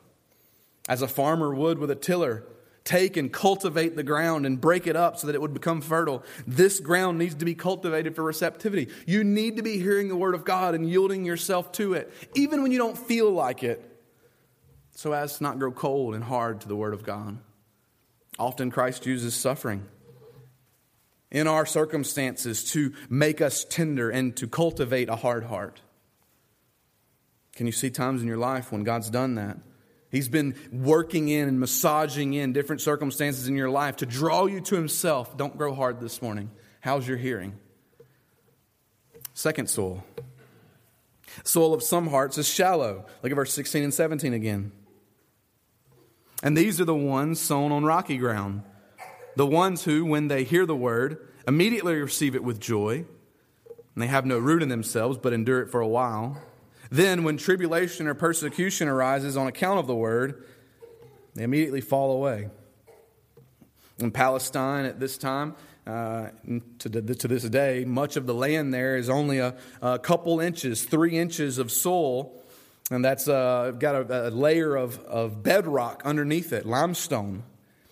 As 0.87 1.01
a 1.01 1.07
farmer 1.09 1.53
would 1.53 1.77
with 1.77 1.91
a 1.91 1.95
tiller, 1.95 2.45
take 2.83 3.15
and 3.17 3.31
cultivate 3.31 3.95
the 3.95 4.03
ground 4.03 4.45
and 4.45 4.59
break 4.59 4.87
it 4.87 4.95
up 4.95 5.17
so 5.17 5.27
that 5.27 5.35
it 5.35 5.41
would 5.41 5.53
become 5.53 5.81
fertile. 5.81 6.23
This 6.45 6.79
ground 6.79 7.17
needs 7.17 7.35
to 7.35 7.45
be 7.45 7.55
cultivated 7.55 8.15
for 8.15 8.23
receptivity. 8.23 8.89
You 9.05 9.23
need 9.23 9.57
to 9.57 9.63
be 9.63 9.77
hearing 9.79 10.09
the 10.09 10.15
word 10.15 10.35
of 10.35 10.43
God 10.43 10.75
and 10.75 10.89
yielding 10.89 11.25
yourself 11.25 11.71
to 11.73 11.93
it, 11.93 12.11
even 12.35 12.61
when 12.61 12.71
you 12.71 12.77
don't 12.77 12.97
feel 12.97 13.31
like 13.31 13.63
it, 13.63 13.89
so 14.91 15.13
as 15.13 15.37
to 15.37 15.43
not 15.43 15.59
grow 15.59 15.71
cold 15.71 16.13
and 16.13 16.23
hard 16.23 16.61
to 16.61 16.67
the 16.67 16.75
word 16.75 16.93
of 16.93 17.03
God. 17.03 17.37
Often 18.37 18.71
Christ 18.71 19.05
uses 19.05 19.35
suffering 19.35 19.85
in 21.31 21.47
our 21.47 21.65
circumstances 21.65 22.63
to 22.71 22.93
make 23.09 23.41
us 23.41 23.65
tender 23.65 24.09
and 24.09 24.35
to 24.37 24.47
cultivate 24.47 25.09
a 25.09 25.15
hard 25.15 25.45
heart. 25.45 25.81
Can 27.55 27.65
you 27.65 27.71
see 27.71 27.89
times 27.89 28.21
in 28.21 28.27
your 28.27 28.37
life 28.37 28.71
when 28.71 28.83
God's 28.83 29.09
done 29.09 29.35
that? 29.35 29.57
He's 30.13 30.29
been 30.29 30.55
working 30.71 31.27
in 31.27 31.49
and 31.49 31.59
massaging 31.59 32.35
in 32.35 32.53
different 32.53 32.81
circumstances 32.81 33.49
in 33.49 33.57
your 33.57 33.69
life 33.69 33.97
to 33.97 34.05
draw 34.05 34.45
you 34.45 34.61
to 34.61 34.75
Himself. 34.75 35.35
Don't 35.35 35.57
grow 35.57 35.73
hard 35.73 35.99
this 35.99 36.21
morning. 36.21 36.51
How's 36.79 37.05
your 37.05 37.17
hearing? 37.17 37.57
Second 39.33 39.69
soil. 39.69 40.05
Soil 41.43 41.73
of 41.73 41.83
some 41.83 42.07
hearts 42.07 42.37
is 42.37 42.47
shallow. 42.47 43.05
Look 43.23 43.31
at 43.31 43.35
verse 43.35 43.53
16 43.53 43.83
and 43.83 43.93
17 43.93 44.33
again. 44.33 44.71
And 46.41 46.55
these 46.55 46.79
are 46.79 46.85
the 46.85 46.95
ones 46.95 47.41
sown 47.41 47.71
on 47.71 47.83
rocky 47.83 48.17
ground 48.17 48.63
the 49.35 49.45
ones 49.45 49.83
who, 49.83 50.05
when 50.05 50.27
they 50.27 50.43
hear 50.43 50.65
the 50.65 50.75
word, 50.75 51.27
immediately 51.47 51.95
receive 51.95 52.35
it 52.35 52.43
with 52.43 52.59
joy, 52.59 53.05
and 53.93 54.01
they 54.01 54.07
have 54.07 54.25
no 54.25 54.37
root 54.37 54.61
in 54.61 54.69
themselves, 54.69 55.17
but 55.17 55.33
endure 55.33 55.61
it 55.61 55.69
for 55.69 55.81
a 55.81 55.87
while. 55.87 56.41
Then, 56.93 57.23
when 57.23 57.37
tribulation 57.37 58.05
or 58.05 58.13
persecution 58.13 58.87
arises 58.87 59.35
on 59.35 59.47
account 59.47 59.79
of 59.79 59.87
the 59.87 59.95
word, 59.95 60.43
they 61.33 61.41
immediately 61.41 61.81
fall 61.81 62.11
away. 62.11 62.49
In 63.97 64.11
Palestine 64.11 64.85
at 64.85 64.99
this 64.99 65.17
time, 65.17 65.55
uh, 65.87 66.27
to, 66.77 66.89
to, 66.89 67.27
this 67.27 67.45
day, 67.45 67.83
much 67.83 68.15
of 68.15 68.27
the 68.27 68.33
land 68.35 68.75
there 68.75 68.95
is 68.95 69.09
only 69.09 69.39
a, 69.39 69.55
a 69.81 69.97
couple 69.97 70.39
inches, 70.39 70.83
three 70.83 71.17
inches 71.17 71.57
of 71.57 71.71
soil, 71.71 72.39
and 72.91 73.03
that's 73.03 73.27
uh, 73.27 73.71
got 73.79 73.95
a, 73.95 74.27
a 74.27 74.29
layer 74.29 74.75
of, 74.75 74.99
of 74.99 75.41
bedrock 75.41 76.03
underneath 76.05 76.53
it, 76.53 76.63
limestone. 76.63 77.41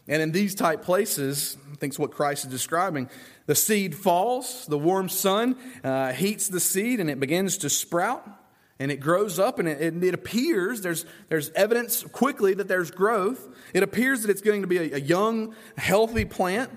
And 0.07 0.21
in 0.21 0.31
these 0.31 0.53
type 0.53 0.83
places, 0.83 1.57
I 1.71 1.75
think 1.77 1.93
it's 1.93 1.99
what 1.99 2.11
Christ 2.11 2.45
is 2.45 2.51
describing, 2.51 3.09
the 3.47 3.55
seed 3.55 3.95
falls, 3.95 4.67
the 4.67 4.77
warm 4.77 5.09
sun 5.09 5.55
uh, 5.83 6.11
heats 6.11 6.49
the 6.49 6.59
seed, 6.59 6.99
and 6.99 7.09
it 7.09 7.19
begins 7.19 7.57
to 7.57 7.69
sprout, 7.71 8.37
and 8.81 8.91
it 8.91 8.99
grows 8.99 9.37
up, 9.37 9.59
and 9.59 9.67
it, 9.67 10.03
it, 10.03 10.13
appears, 10.15 10.81
there's, 10.81 11.05
there's 11.29 11.51
evidence 11.51 12.01
quickly 12.01 12.55
that 12.55 12.67
there's 12.67 12.89
growth. 12.89 13.47
It 13.75 13.83
appears 13.83 14.23
that 14.23 14.31
it's 14.31 14.41
going 14.41 14.61
to 14.61 14.67
be 14.67 14.79
a, 14.79 14.95
a 14.95 14.99
young, 14.99 15.53
healthy 15.77 16.25
plant. 16.25 16.71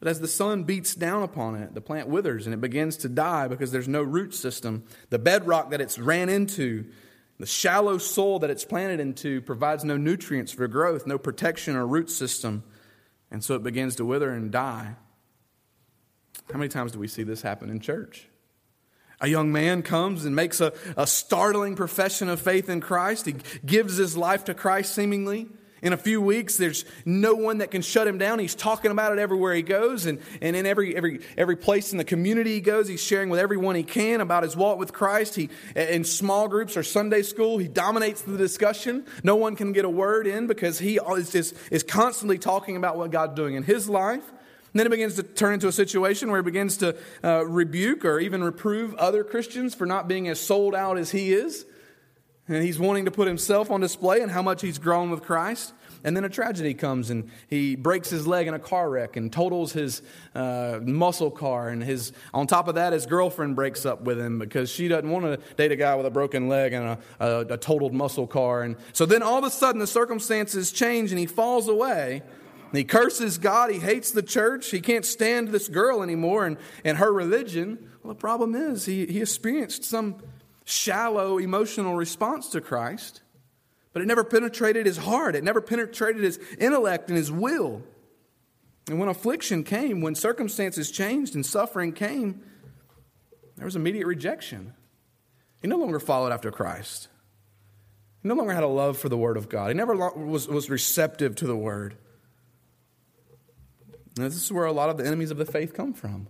But 0.00 0.08
as 0.08 0.18
the 0.18 0.26
sun 0.26 0.64
beats 0.64 0.96
down 0.96 1.22
upon 1.22 1.54
it, 1.54 1.74
the 1.74 1.80
plant 1.80 2.08
withers 2.08 2.46
and 2.46 2.54
it 2.54 2.60
begins 2.60 2.96
to 2.98 3.08
die 3.08 3.46
because 3.46 3.70
there's 3.70 3.86
no 3.86 4.02
root 4.02 4.34
system. 4.34 4.82
The 5.10 5.20
bedrock 5.20 5.70
that 5.70 5.80
it's 5.80 5.96
ran 5.96 6.28
into 6.28 6.86
the 7.38 7.46
shallow 7.46 7.98
soil 7.98 8.40
that 8.40 8.50
it's 8.50 8.64
planted 8.64 8.98
into 8.98 9.40
provides 9.40 9.84
no 9.84 9.96
nutrients 9.96 10.50
for 10.50 10.66
growth, 10.66 11.06
no 11.06 11.18
protection 11.18 11.76
or 11.76 11.86
root 11.86 12.10
system, 12.10 12.64
and 13.30 13.44
so 13.44 13.54
it 13.54 13.62
begins 13.62 13.94
to 13.96 14.04
wither 14.04 14.30
and 14.30 14.50
die. 14.50 14.96
How 16.52 16.58
many 16.58 16.68
times 16.68 16.90
do 16.90 16.98
we 16.98 17.06
see 17.06 17.22
this 17.22 17.42
happen 17.42 17.70
in 17.70 17.78
church? 17.78 18.26
A 19.20 19.28
young 19.28 19.50
man 19.50 19.82
comes 19.82 20.24
and 20.24 20.36
makes 20.36 20.60
a, 20.60 20.72
a 20.96 21.06
startling 21.06 21.74
profession 21.74 22.28
of 22.28 22.40
faith 22.40 22.68
in 22.68 22.80
Christ. 22.80 23.26
He 23.26 23.34
gives 23.66 23.96
his 23.96 24.16
life 24.16 24.44
to 24.44 24.54
Christ 24.54 24.94
seemingly. 24.94 25.48
In 25.80 25.92
a 25.92 25.96
few 25.96 26.20
weeks, 26.20 26.56
there's 26.56 26.84
no 27.04 27.34
one 27.34 27.58
that 27.58 27.70
can 27.70 27.82
shut 27.82 28.08
him 28.08 28.18
down. 28.18 28.40
He's 28.40 28.56
talking 28.56 28.90
about 28.90 29.12
it 29.12 29.20
everywhere 29.20 29.54
he 29.54 29.62
goes, 29.62 30.06
and, 30.06 30.18
and 30.42 30.56
in 30.56 30.66
every, 30.66 30.96
every, 30.96 31.20
every 31.36 31.54
place 31.56 31.92
in 31.92 31.98
the 31.98 32.04
community 32.04 32.54
he 32.54 32.60
goes, 32.60 32.88
he's 32.88 33.02
sharing 33.02 33.28
with 33.28 33.38
everyone 33.38 33.76
he 33.76 33.84
can 33.84 34.20
about 34.20 34.42
his 34.42 34.56
walk 34.56 34.78
with 34.78 34.92
Christ. 34.92 35.36
He, 35.36 35.50
in 35.76 36.02
small 36.02 36.48
groups 36.48 36.76
or 36.76 36.82
Sunday 36.82 37.22
school, 37.22 37.58
he 37.58 37.68
dominates 37.68 38.22
the 38.22 38.36
discussion. 38.36 39.06
No 39.22 39.36
one 39.36 39.54
can 39.54 39.72
get 39.72 39.84
a 39.84 39.90
word 39.90 40.26
in 40.26 40.48
because 40.48 40.80
he 40.80 40.98
is, 41.16 41.34
is, 41.36 41.54
is 41.70 41.84
constantly 41.84 42.38
talking 42.38 42.76
about 42.76 42.96
what 42.96 43.12
God's 43.12 43.34
doing 43.34 43.54
in 43.54 43.62
his 43.62 43.88
life. 43.88 44.24
And 44.72 44.78
then 44.78 44.86
it 44.86 44.90
begins 44.90 45.14
to 45.14 45.22
turn 45.22 45.54
into 45.54 45.68
a 45.68 45.72
situation 45.72 46.30
where 46.30 46.40
he 46.40 46.44
begins 46.44 46.76
to 46.78 46.96
uh, 47.24 47.46
rebuke 47.46 48.04
or 48.04 48.20
even 48.20 48.44
reprove 48.44 48.94
other 48.94 49.24
Christians 49.24 49.74
for 49.74 49.86
not 49.86 50.08
being 50.08 50.28
as 50.28 50.38
sold 50.38 50.74
out 50.74 50.98
as 50.98 51.10
he 51.10 51.32
is. 51.32 51.64
And 52.48 52.62
he's 52.62 52.78
wanting 52.78 53.04
to 53.06 53.10
put 53.10 53.28
himself 53.28 53.70
on 53.70 53.80
display 53.80 54.20
and 54.20 54.30
how 54.30 54.42
much 54.42 54.62
he's 54.62 54.78
grown 54.78 55.10
with 55.10 55.22
Christ. 55.22 55.72
And 56.04 56.16
then 56.16 56.24
a 56.24 56.28
tragedy 56.28 56.74
comes 56.74 57.10
and 57.10 57.30
he 57.48 57.76
breaks 57.76 58.08
his 58.08 58.26
leg 58.26 58.46
in 58.46 58.54
a 58.54 58.58
car 58.58 58.88
wreck 58.88 59.16
and 59.16 59.32
totals 59.32 59.72
his 59.72 60.00
uh, 60.34 60.78
muscle 60.82 61.30
car. 61.30 61.68
And 61.68 61.82
his, 61.82 62.12
on 62.32 62.46
top 62.46 62.68
of 62.68 62.76
that, 62.76 62.92
his 62.92 63.04
girlfriend 63.04 63.56
breaks 63.56 63.84
up 63.84 64.02
with 64.02 64.18
him 64.18 64.38
because 64.38 64.70
she 64.70 64.88
doesn't 64.88 65.10
want 65.10 65.24
to 65.24 65.38
date 65.56 65.72
a 65.72 65.76
guy 65.76 65.94
with 65.96 66.06
a 66.06 66.10
broken 66.10 66.48
leg 66.48 66.72
and 66.72 66.86
a, 66.86 66.98
a, 67.20 67.40
a 67.54 67.56
totaled 67.56 67.92
muscle 67.92 68.26
car. 68.26 68.62
And 68.62 68.76
so 68.92 69.06
then 69.06 69.22
all 69.22 69.38
of 69.38 69.44
a 69.44 69.50
sudden 69.50 69.80
the 69.80 69.86
circumstances 69.86 70.70
change 70.72 71.10
and 71.10 71.18
he 71.18 71.26
falls 71.26 71.68
away. 71.68 72.22
He 72.72 72.84
curses 72.84 73.38
God. 73.38 73.70
He 73.70 73.78
hates 73.78 74.10
the 74.10 74.22
church. 74.22 74.70
He 74.70 74.80
can't 74.80 75.04
stand 75.04 75.48
this 75.48 75.68
girl 75.68 76.02
anymore 76.02 76.46
and, 76.46 76.58
and 76.84 76.98
her 76.98 77.12
religion. 77.12 77.90
Well, 78.02 78.12
the 78.12 78.18
problem 78.18 78.54
is 78.54 78.84
he, 78.84 79.06
he 79.06 79.20
experienced 79.20 79.84
some 79.84 80.22
shallow 80.64 81.38
emotional 81.38 81.94
response 81.94 82.50
to 82.50 82.60
Christ, 82.60 83.22
but 83.92 84.02
it 84.02 84.06
never 84.06 84.22
penetrated 84.22 84.84
his 84.84 84.98
heart. 84.98 85.34
It 85.34 85.44
never 85.44 85.60
penetrated 85.60 86.22
his 86.22 86.38
intellect 86.58 87.08
and 87.08 87.16
his 87.16 87.32
will. 87.32 87.82
And 88.88 88.98
when 88.98 89.08
affliction 89.08 89.64
came, 89.64 90.00
when 90.00 90.14
circumstances 90.14 90.90
changed 90.90 91.34
and 91.34 91.44
suffering 91.44 91.92
came, 91.92 92.42
there 93.56 93.64
was 93.64 93.76
immediate 93.76 94.06
rejection. 94.06 94.74
He 95.60 95.68
no 95.68 95.76
longer 95.76 96.00
followed 96.00 96.32
after 96.32 96.50
Christ. 96.50 97.08
He 98.22 98.28
no 98.28 98.34
longer 98.34 98.52
had 98.52 98.62
a 98.62 98.68
love 98.68 98.98
for 98.98 99.08
the 99.08 99.16
Word 99.16 99.36
of 99.36 99.48
God. 99.48 99.68
He 99.68 99.74
never 99.74 99.94
was, 99.94 100.48
was 100.48 100.70
receptive 100.70 101.34
to 101.36 101.46
the 101.46 101.56
Word. 101.56 101.96
This 104.22 104.36
is 104.36 104.52
where 104.52 104.66
a 104.66 104.72
lot 104.72 104.90
of 104.90 104.96
the 104.96 105.06
enemies 105.06 105.30
of 105.30 105.38
the 105.38 105.46
faith 105.46 105.74
come 105.74 105.92
from 105.92 106.28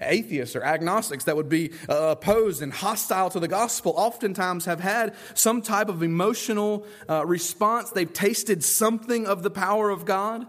atheists 0.00 0.56
or 0.56 0.62
agnostics 0.62 1.24
that 1.24 1.36
would 1.36 1.48
be 1.48 1.70
uh, 1.88 2.16
opposed 2.18 2.62
and 2.62 2.72
hostile 2.72 3.30
to 3.30 3.40
the 3.40 3.48
gospel 3.48 3.94
oftentimes 3.96 4.64
have 4.64 4.80
had 4.80 5.14
some 5.34 5.62
type 5.62 5.88
of 5.88 6.02
emotional 6.02 6.86
uh, 7.08 7.24
response. 7.24 7.90
They've 7.90 8.12
tasted 8.12 8.64
something 8.64 9.26
of 9.26 9.42
the 9.42 9.50
power 9.50 9.90
of 9.90 10.04
God, 10.04 10.46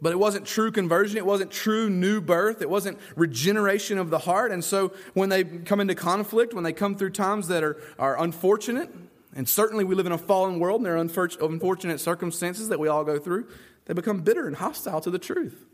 but 0.00 0.12
it 0.12 0.18
wasn't 0.18 0.46
true 0.46 0.70
conversion. 0.70 1.18
It 1.18 1.26
wasn't 1.26 1.50
true 1.50 1.90
new 1.90 2.20
birth. 2.20 2.62
It 2.62 2.70
wasn't 2.70 2.98
regeneration 3.16 3.98
of 3.98 4.10
the 4.10 4.18
heart. 4.18 4.52
And 4.52 4.64
so 4.64 4.92
when 5.14 5.28
they 5.28 5.44
come 5.44 5.80
into 5.80 5.94
conflict, 5.94 6.54
when 6.54 6.64
they 6.64 6.72
come 6.72 6.94
through 6.94 7.10
times 7.10 7.48
that 7.48 7.62
are, 7.62 7.80
are 7.98 8.22
unfortunate, 8.22 8.90
and 9.34 9.48
certainly 9.48 9.84
we 9.84 9.94
live 9.94 10.06
in 10.06 10.12
a 10.12 10.18
fallen 10.18 10.58
world 10.58 10.80
and 10.80 10.86
there 10.86 10.96
are 10.96 11.48
unfortunate 11.48 12.00
circumstances 12.00 12.70
that 12.70 12.80
we 12.80 12.88
all 12.88 13.04
go 13.04 13.18
through, 13.18 13.46
they 13.88 13.94
become 13.94 14.20
bitter 14.20 14.46
and 14.46 14.54
hostile 14.54 15.00
to 15.00 15.10
the 15.10 15.18
truth. 15.18 15.64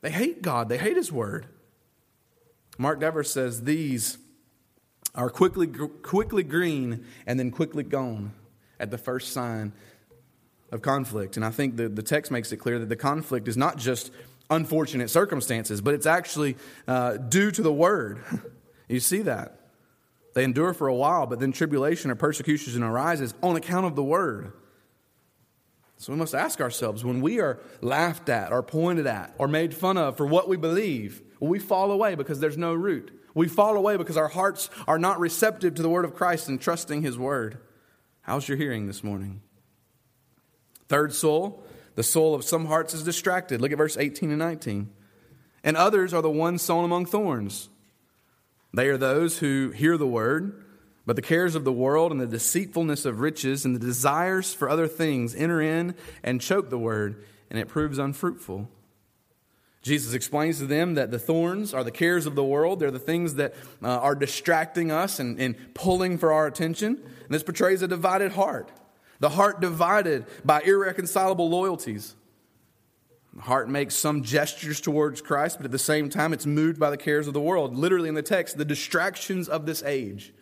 They 0.00 0.10
hate 0.10 0.40
God, 0.40 0.70
they 0.70 0.78
hate 0.78 0.96
His 0.96 1.12
Word. 1.12 1.46
Mark 2.78 3.00
Dever 3.00 3.24
says 3.24 3.64
these 3.64 4.16
are 5.14 5.28
quickly, 5.28 5.66
quickly 5.66 6.44
green 6.44 7.04
and 7.26 7.38
then 7.38 7.50
quickly 7.50 7.82
gone 7.82 8.32
at 8.78 8.92
the 8.92 8.98
first 8.98 9.32
sign 9.32 9.72
of 10.70 10.80
conflict. 10.80 11.36
And 11.36 11.44
I 11.44 11.50
think 11.50 11.76
the, 11.76 11.88
the 11.88 12.02
text 12.02 12.30
makes 12.30 12.52
it 12.52 12.58
clear 12.58 12.78
that 12.78 12.88
the 12.88 12.96
conflict 12.96 13.48
is 13.48 13.56
not 13.56 13.76
just 13.76 14.12
unfortunate 14.48 15.10
circumstances, 15.10 15.80
but 15.80 15.94
it's 15.94 16.06
actually 16.06 16.56
uh, 16.86 17.16
due 17.16 17.50
to 17.50 17.62
the 17.62 17.72
Word. 17.72 18.22
you 18.88 19.00
see 19.00 19.22
that. 19.22 19.58
They 20.34 20.44
endure 20.44 20.72
for 20.74 20.86
a 20.86 20.94
while, 20.94 21.26
but 21.26 21.40
then 21.40 21.50
tribulation 21.50 22.12
or 22.12 22.14
persecution 22.14 22.84
arises 22.84 23.34
on 23.42 23.56
account 23.56 23.86
of 23.86 23.96
the 23.96 24.04
Word. 24.04 24.52
So 25.98 26.12
we 26.12 26.18
must 26.18 26.34
ask 26.34 26.60
ourselves 26.60 27.04
when 27.04 27.20
we 27.20 27.40
are 27.40 27.58
laughed 27.80 28.28
at 28.28 28.52
or 28.52 28.62
pointed 28.62 29.06
at 29.06 29.34
or 29.36 29.48
made 29.48 29.74
fun 29.74 29.98
of 29.98 30.16
for 30.16 30.26
what 30.26 30.48
we 30.48 30.56
believe, 30.56 31.22
we 31.40 31.58
fall 31.58 31.90
away 31.90 32.14
because 32.14 32.38
there's 32.38 32.56
no 32.56 32.72
root? 32.72 33.12
We 33.34 33.48
fall 33.48 33.76
away 33.76 33.96
because 33.96 34.16
our 34.16 34.28
hearts 34.28 34.70
are 34.86 34.98
not 34.98 35.18
receptive 35.18 35.74
to 35.74 35.82
the 35.82 35.88
word 35.88 36.04
of 36.04 36.14
Christ 36.14 36.48
and 36.48 36.60
trusting 36.60 37.02
his 37.02 37.18
word. 37.18 37.58
How's 38.22 38.48
your 38.48 38.56
hearing 38.56 38.86
this 38.86 39.02
morning? 39.02 39.42
Third 40.88 41.12
soul, 41.12 41.64
the 41.96 42.02
soul 42.04 42.34
of 42.34 42.44
some 42.44 42.66
hearts 42.66 42.94
is 42.94 43.02
distracted. 43.02 43.60
Look 43.60 43.72
at 43.72 43.78
verse 43.78 43.96
18 43.96 44.30
and 44.30 44.38
19. 44.38 44.90
And 45.64 45.76
others 45.76 46.14
are 46.14 46.22
the 46.22 46.30
ones 46.30 46.62
sown 46.62 46.84
among 46.84 47.06
thorns. 47.06 47.68
They 48.72 48.88
are 48.88 48.98
those 48.98 49.38
who 49.38 49.70
hear 49.70 49.96
the 49.96 50.06
word 50.06 50.64
but 51.08 51.16
the 51.16 51.22
cares 51.22 51.54
of 51.54 51.64
the 51.64 51.72
world 51.72 52.12
and 52.12 52.20
the 52.20 52.26
deceitfulness 52.26 53.06
of 53.06 53.20
riches 53.20 53.64
and 53.64 53.74
the 53.74 53.80
desires 53.80 54.52
for 54.52 54.68
other 54.68 54.86
things 54.86 55.34
enter 55.34 55.58
in 55.58 55.94
and 56.22 56.38
choke 56.38 56.68
the 56.68 56.76
word, 56.76 57.24
and 57.48 57.58
it 57.58 57.66
proves 57.66 57.96
unfruitful. 57.96 58.68
Jesus 59.80 60.12
explains 60.12 60.58
to 60.58 60.66
them 60.66 60.96
that 60.96 61.10
the 61.10 61.18
thorns 61.18 61.72
are 61.72 61.82
the 61.82 61.90
cares 61.90 62.26
of 62.26 62.34
the 62.34 62.44
world. 62.44 62.78
They're 62.78 62.90
the 62.90 62.98
things 62.98 63.36
that 63.36 63.54
uh, 63.82 63.88
are 63.88 64.14
distracting 64.14 64.90
us 64.90 65.18
and, 65.18 65.40
and 65.40 65.56
pulling 65.72 66.18
for 66.18 66.30
our 66.30 66.46
attention. 66.46 66.96
And 66.98 67.30
this 67.30 67.42
portrays 67.42 67.80
a 67.80 67.88
divided 67.88 68.32
heart. 68.32 68.70
The 69.18 69.30
heart 69.30 69.62
divided 69.62 70.26
by 70.44 70.60
irreconcilable 70.60 71.48
loyalties. 71.48 72.14
The 73.34 73.40
heart 73.40 73.70
makes 73.70 73.94
some 73.94 74.24
gestures 74.24 74.82
towards 74.82 75.22
Christ, 75.22 75.56
but 75.56 75.64
at 75.64 75.72
the 75.72 75.78
same 75.78 76.10
time, 76.10 76.34
it's 76.34 76.44
moved 76.44 76.78
by 76.78 76.90
the 76.90 76.98
cares 76.98 77.28
of 77.28 77.32
the 77.32 77.40
world. 77.40 77.74
Literally 77.78 78.10
in 78.10 78.14
the 78.14 78.20
text, 78.20 78.58
the 78.58 78.66
distractions 78.66 79.48
of 79.48 79.64
this 79.64 79.82
age 79.82 80.34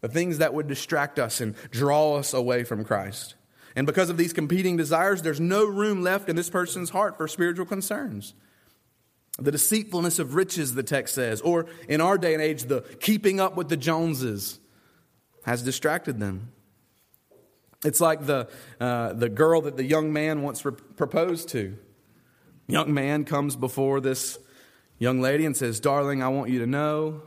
the 0.00 0.08
things 0.08 0.38
that 0.38 0.54
would 0.54 0.68
distract 0.68 1.18
us 1.18 1.40
and 1.40 1.54
draw 1.70 2.16
us 2.16 2.32
away 2.32 2.64
from 2.64 2.84
Christ. 2.84 3.34
And 3.74 3.86
because 3.86 4.10
of 4.10 4.16
these 4.16 4.32
competing 4.32 4.76
desires, 4.76 5.22
there's 5.22 5.40
no 5.40 5.64
room 5.64 6.02
left 6.02 6.28
in 6.28 6.36
this 6.36 6.50
person's 6.50 6.90
heart 6.90 7.16
for 7.16 7.28
spiritual 7.28 7.66
concerns. 7.66 8.34
The 9.38 9.52
deceitfulness 9.52 10.18
of 10.18 10.34
riches, 10.34 10.74
the 10.74 10.82
text 10.82 11.14
says, 11.14 11.40
or 11.40 11.66
in 11.88 12.00
our 12.00 12.18
day 12.18 12.34
and 12.34 12.42
age, 12.42 12.64
the 12.64 12.80
keeping 13.00 13.38
up 13.38 13.56
with 13.56 13.68
the 13.68 13.76
Joneses, 13.76 14.58
has 15.44 15.62
distracted 15.62 16.18
them. 16.18 16.52
It's 17.84 18.00
like 18.00 18.26
the, 18.26 18.48
uh, 18.80 19.12
the 19.12 19.28
girl 19.28 19.62
that 19.62 19.76
the 19.76 19.84
young 19.84 20.12
man 20.12 20.42
once 20.42 20.64
re- 20.64 20.72
proposed 20.96 21.48
to. 21.50 21.76
Young 22.66 22.92
man 22.92 23.24
comes 23.24 23.54
before 23.54 24.00
this 24.00 24.38
young 24.98 25.20
lady 25.20 25.46
and 25.46 25.56
says, 25.56 25.78
Darling, 25.78 26.22
I 26.22 26.28
want 26.28 26.50
you 26.50 26.58
to 26.58 26.66
know 26.66 27.22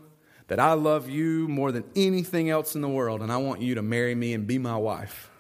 that 0.52 0.60
I 0.60 0.74
love 0.74 1.10
you 1.10 1.47
more 1.47 1.72
than 1.72 1.86
anything 1.95 2.49
else 2.49 2.76
in 2.76 2.82
the 2.82 2.89
world, 2.89 3.22
and 3.22 3.32
I 3.32 3.38
want 3.38 3.62
you 3.62 3.76
to 3.76 3.82
marry 3.82 4.14
me 4.14 4.34
and 4.34 4.45
be 4.45 4.58
my 4.58 4.76
wife. 4.76 5.32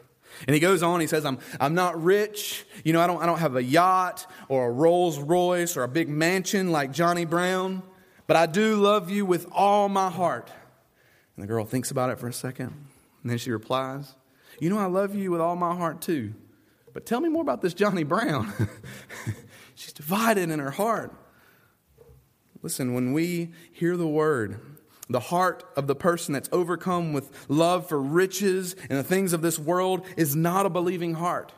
And 0.47 0.53
he 0.53 0.61
goes 0.61 0.81
on, 0.81 1.01
he 1.01 1.07
says, 1.07 1.25
I'm, 1.25 1.37
I'm 1.59 1.75
not 1.75 2.01
rich. 2.01 2.63
You 2.85 2.93
know, 2.93 3.01
I 3.01 3.07
don't, 3.07 3.21
I 3.21 3.25
don't 3.25 3.39
have 3.39 3.57
a 3.57 3.61
yacht 3.61 4.25
or 4.47 4.69
a 4.69 4.71
Rolls 4.71 5.19
Royce 5.19 5.75
or 5.75 5.83
a 5.83 5.89
big 5.89 6.07
mansion 6.07 6.71
like 6.71 6.93
Johnny 6.93 7.25
Brown, 7.25 7.83
but 8.25 8.37
I 8.37 8.45
do 8.45 8.77
love 8.77 9.09
you 9.09 9.25
with 9.25 9.47
all 9.51 9.89
my 9.89 10.09
heart. 10.09 10.49
And 11.35 11.43
the 11.43 11.47
girl 11.47 11.65
thinks 11.65 11.91
about 11.91 12.09
it 12.09 12.17
for 12.17 12.29
a 12.29 12.33
second, 12.33 12.73
and 13.21 13.29
then 13.29 13.37
she 13.37 13.51
replies, 13.51 14.15
You 14.61 14.69
know, 14.69 14.77
I 14.77 14.85
love 14.85 15.13
you 15.13 15.29
with 15.29 15.41
all 15.41 15.57
my 15.57 15.75
heart 15.75 16.01
too, 16.01 16.33
but 16.93 17.05
tell 17.05 17.19
me 17.19 17.27
more 17.27 17.41
about 17.41 17.61
this 17.61 17.73
Johnny 17.73 18.03
Brown. 18.03 18.53
She's 19.75 19.91
divided 19.91 20.49
in 20.49 20.59
her 20.59 20.71
heart. 20.71 21.13
Listen, 22.61 22.93
when 22.93 23.11
we 23.11 23.51
hear 23.73 23.97
the 23.97 24.07
word, 24.07 24.61
the 25.11 25.19
heart 25.19 25.63
of 25.75 25.87
the 25.87 25.95
person 25.95 26.33
that's 26.33 26.49
overcome 26.51 27.13
with 27.13 27.29
love 27.49 27.87
for 27.89 28.01
riches 28.01 28.75
and 28.89 28.97
the 28.97 29.03
things 29.03 29.33
of 29.33 29.41
this 29.41 29.59
world 29.59 30.05
is 30.17 30.35
not 30.35 30.65
a 30.65 30.69
believing 30.69 31.15
heart. 31.15 31.51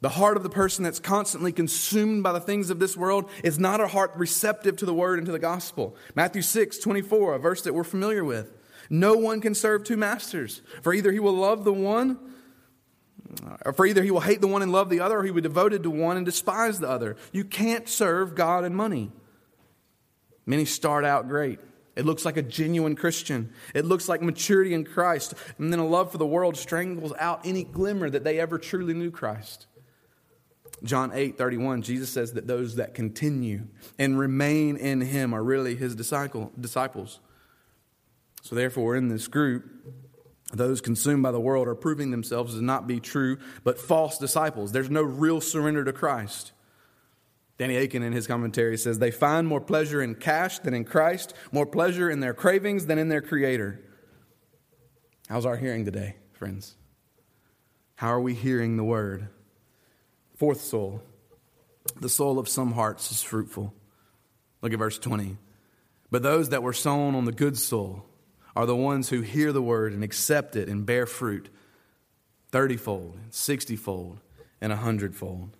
The 0.00 0.10
heart 0.10 0.36
of 0.36 0.42
the 0.42 0.50
person 0.50 0.84
that's 0.84 1.00
constantly 1.00 1.52
consumed 1.52 2.22
by 2.22 2.32
the 2.32 2.40
things 2.40 2.70
of 2.70 2.78
this 2.78 2.96
world 2.96 3.30
is 3.42 3.58
not 3.58 3.80
a 3.80 3.88
heart 3.88 4.12
receptive 4.16 4.76
to 4.76 4.86
the 4.86 4.94
word 4.94 5.18
and 5.18 5.26
to 5.26 5.32
the 5.32 5.38
gospel. 5.38 5.96
Matthew 6.14 6.42
6, 6.42 6.78
24, 6.78 7.34
a 7.34 7.38
verse 7.38 7.62
that 7.62 7.74
we're 7.74 7.84
familiar 7.84 8.24
with. 8.24 8.52
No 8.90 9.14
one 9.14 9.40
can 9.40 9.54
serve 9.54 9.84
two 9.84 9.96
masters, 9.96 10.62
for 10.82 10.92
either 10.92 11.10
he 11.10 11.18
will 11.18 11.32
love 11.32 11.64
the 11.64 11.72
one, 11.72 12.18
or 13.64 13.72
for 13.72 13.86
either 13.86 14.02
he 14.02 14.10
will 14.10 14.20
hate 14.20 14.40
the 14.40 14.46
one 14.46 14.62
and 14.62 14.70
love 14.70 14.90
the 14.90 15.00
other, 15.00 15.18
or 15.18 15.24
he 15.24 15.30
will 15.30 15.36
be 15.36 15.42
devoted 15.42 15.82
to 15.82 15.90
one 15.90 16.16
and 16.16 16.26
despise 16.26 16.78
the 16.78 16.88
other. 16.88 17.16
You 17.32 17.44
can't 17.44 17.88
serve 17.88 18.34
God 18.34 18.64
and 18.64 18.76
money. 18.76 19.10
Many 20.44 20.66
start 20.66 21.04
out 21.04 21.28
great. 21.28 21.58
It 21.96 22.04
looks 22.04 22.24
like 22.26 22.36
a 22.36 22.42
genuine 22.42 22.94
Christian. 22.94 23.52
It 23.74 23.86
looks 23.86 24.08
like 24.08 24.20
maturity 24.20 24.74
in 24.74 24.84
Christ. 24.84 25.34
And 25.58 25.72
then 25.72 25.80
a 25.80 25.86
love 25.86 26.12
for 26.12 26.18
the 26.18 26.26
world 26.26 26.56
strangles 26.56 27.14
out 27.18 27.46
any 27.46 27.64
glimmer 27.64 28.10
that 28.10 28.22
they 28.22 28.38
ever 28.38 28.58
truly 28.58 28.92
knew 28.92 29.10
Christ. 29.10 29.66
John 30.82 31.10
8 31.14 31.38
31, 31.38 31.82
Jesus 31.82 32.10
says 32.10 32.34
that 32.34 32.46
those 32.46 32.76
that 32.76 32.92
continue 32.92 33.66
and 33.98 34.18
remain 34.18 34.76
in 34.76 35.00
him 35.00 35.34
are 35.34 35.42
really 35.42 35.74
his 35.74 35.94
disciple, 35.94 36.52
disciples. 36.60 37.18
So, 38.42 38.54
therefore, 38.54 38.94
in 38.94 39.08
this 39.08 39.26
group, 39.26 39.64
those 40.52 40.80
consumed 40.80 41.22
by 41.22 41.32
the 41.32 41.40
world 41.40 41.66
are 41.66 41.74
proving 41.74 42.10
themselves 42.10 42.54
to 42.54 42.62
not 42.62 42.86
be 42.86 43.00
true, 43.00 43.38
but 43.64 43.80
false 43.80 44.18
disciples. 44.18 44.70
There's 44.70 44.90
no 44.90 45.02
real 45.02 45.40
surrender 45.40 45.84
to 45.84 45.92
Christ. 45.92 46.52
Danny 47.58 47.76
Akin 47.76 48.02
in 48.02 48.12
his 48.12 48.26
commentary 48.26 48.76
says 48.76 48.98
they 48.98 49.10
find 49.10 49.46
more 49.46 49.60
pleasure 49.60 50.02
in 50.02 50.14
cash 50.14 50.58
than 50.58 50.74
in 50.74 50.84
Christ, 50.84 51.34
more 51.52 51.66
pleasure 51.66 52.10
in 52.10 52.20
their 52.20 52.34
cravings 52.34 52.86
than 52.86 52.98
in 52.98 53.08
their 53.08 53.22
Creator. 53.22 53.80
How's 55.28 55.46
our 55.46 55.56
hearing 55.56 55.84
today, 55.84 56.16
friends? 56.32 56.76
How 57.96 58.08
are 58.08 58.20
we 58.20 58.34
hearing 58.34 58.76
the 58.76 58.84
word? 58.84 59.28
Fourth 60.36 60.60
soul. 60.60 61.02
The 61.98 62.10
soul 62.10 62.38
of 62.38 62.48
some 62.48 62.72
hearts 62.72 63.10
is 63.10 63.22
fruitful. 63.22 63.72
Look 64.60 64.72
at 64.72 64.78
verse 64.78 64.98
20. 64.98 65.38
But 66.10 66.22
those 66.22 66.50
that 66.50 66.62
were 66.62 66.74
sown 66.74 67.14
on 67.14 67.24
the 67.24 67.32
good 67.32 67.56
soul 67.56 68.04
are 68.54 68.66
the 68.66 68.76
ones 68.76 69.08
who 69.08 69.22
hear 69.22 69.52
the 69.52 69.62
word 69.62 69.92
and 69.92 70.04
accept 70.04 70.56
it 70.56 70.68
and 70.68 70.84
bear 70.84 71.06
fruit 71.06 71.48
thirtyfold, 72.52 73.14
sixtyfold, 73.30 74.20
and 74.60 74.72
a 74.72 74.76
hundredfold. 74.76 75.56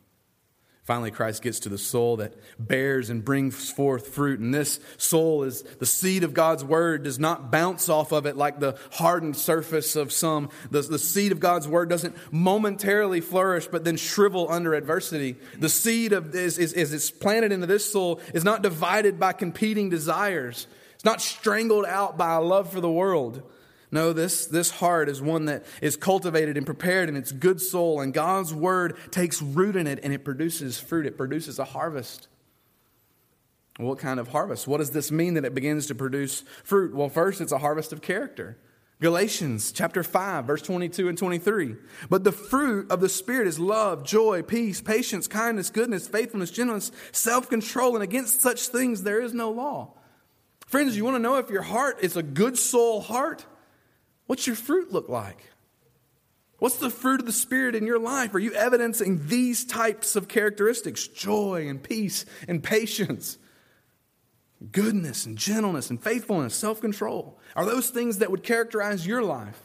Finally, 0.86 1.10
Christ 1.10 1.42
gets 1.42 1.58
to 1.60 1.68
the 1.68 1.78
soul 1.78 2.18
that 2.18 2.32
bears 2.60 3.10
and 3.10 3.24
brings 3.24 3.72
forth 3.72 4.06
fruit. 4.06 4.38
And 4.38 4.54
this 4.54 4.78
soul 4.98 5.42
is 5.42 5.62
the 5.62 5.84
seed 5.84 6.22
of 6.22 6.32
God's 6.32 6.62
word, 6.62 7.02
does 7.02 7.18
not 7.18 7.50
bounce 7.50 7.88
off 7.88 8.12
of 8.12 8.24
it 8.24 8.36
like 8.36 8.60
the 8.60 8.78
hardened 8.92 9.36
surface 9.36 9.96
of 9.96 10.12
some. 10.12 10.48
The, 10.70 10.82
the 10.82 11.00
seed 11.00 11.32
of 11.32 11.40
God's 11.40 11.66
word 11.66 11.88
doesn't 11.88 12.14
momentarily 12.32 13.20
flourish, 13.20 13.66
but 13.66 13.82
then 13.82 13.96
shrivel 13.96 14.46
under 14.48 14.74
adversity. 14.74 15.34
The 15.58 15.68
seed 15.68 16.12
of 16.12 16.30
this 16.30 16.56
is, 16.56 16.72
is 16.72 16.92
it's 16.92 17.10
planted 17.10 17.50
into 17.50 17.66
this 17.66 17.90
soul 17.90 18.20
is 18.32 18.44
not 18.44 18.62
divided 18.62 19.18
by 19.18 19.32
competing 19.32 19.90
desires. 19.90 20.68
It's 20.94 21.04
not 21.04 21.20
strangled 21.20 21.84
out 21.84 22.16
by 22.16 22.34
a 22.34 22.40
love 22.40 22.72
for 22.72 22.80
the 22.80 22.88
world. 22.88 23.42
No, 23.90 24.12
this, 24.12 24.46
this 24.46 24.70
heart 24.70 25.08
is 25.08 25.22
one 25.22 25.44
that 25.44 25.64
is 25.80 25.96
cultivated 25.96 26.56
and 26.56 26.66
prepared 26.66 27.08
in 27.08 27.16
its 27.16 27.32
good 27.32 27.60
soul, 27.60 28.00
and 28.00 28.12
God's 28.12 28.52
word 28.52 28.96
takes 29.10 29.40
root 29.40 29.76
in 29.76 29.86
it 29.86 30.00
and 30.02 30.12
it 30.12 30.24
produces 30.24 30.78
fruit. 30.78 31.06
It 31.06 31.16
produces 31.16 31.58
a 31.58 31.64
harvest. 31.64 32.28
What 33.78 33.98
kind 33.98 34.18
of 34.18 34.28
harvest? 34.28 34.66
What 34.66 34.78
does 34.78 34.90
this 34.90 35.12
mean 35.12 35.34
that 35.34 35.44
it 35.44 35.54
begins 35.54 35.86
to 35.86 35.94
produce 35.94 36.42
fruit? 36.64 36.94
Well, 36.94 37.08
first, 37.08 37.40
it's 37.40 37.52
a 37.52 37.58
harvest 37.58 37.92
of 37.92 38.00
character. 38.00 38.58
Galatians 38.98 39.72
chapter 39.72 40.02
5, 40.02 40.46
verse 40.46 40.62
22 40.62 41.08
and 41.08 41.18
23. 41.18 41.76
But 42.08 42.24
the 42.24 42.32
fruit 42.32 42.90
of 42.90 43.00
the 43.00 43.10
Spirit 43.10 43.46
is 43.46 43.58
love, 43.58 44.04
joy, 44.04 44.40
peace, 44.40 44.80
patience, 44.80 45.28
kindness, 45.28 45.68
goodness, 45.68 46.08
faithfulness, 46.08 46.50
gentleness, 46.50 46.90
self 47.12 47.50
control, 47.50 47.94
and 47.94 48.02
against 48.02 48.40
such 48.40 48.68
things 48.68 49.02
there 49.02 49.20
is 49.20 49.34
no 49.34 49.50
law. 49.50 49.92
Friends, 50.66 50.96
you 50.96 51.04
want 51.04 51.16
to 51.16 51.22
know 51.22 51.36
if 51.36 51.50
your 51.50 51.62
heart 51.62 51.98
is 52.00 52.16
a 52.16 52.22
good 52.22 52.56
soul 52.56 53.02
heart? 53.02 53.44
What's 54.26 54.46
your 54.46 54.56
fruit 54.56 54.92
look 54.92 55.08
like? 55.08 55.38
What's 56.58 56.78
the 56.78 56.90
fruit 56.90 57.20
of 57.20 57.26
the 57.26 57.32
Spirit 57.32 57.74
in 57.74 57.86
your 57.86 57.98
life? 57.98 58.34
Are 58.34 58.38
you 58.38 58.52
evidencing 58.54 59.26
these 59.28 59.64
types 59.64 60.16
of 60.16 60.28
characteristics 60.28 61.06
joy 61.06 61.66
and 61.68 61.82
peace 61.82 62.24
and 62.48 62.62
patience, 62.62 63.36
goodness 64.72 65.26
and 65.26 65.36
gentleness 65.36 65.90
and 65.90 66.02
faithfulness, 66.02 66.54
self 66.54 66.80
control? 66.80 67.38
Are 67.54 67.66
those 67.66 67.90
things 67.90 68.18
that 68.18 68.30
would 68.30 68.42
characterize 68.42 69.06
your 69.06 69.22
life? 69.22 69.60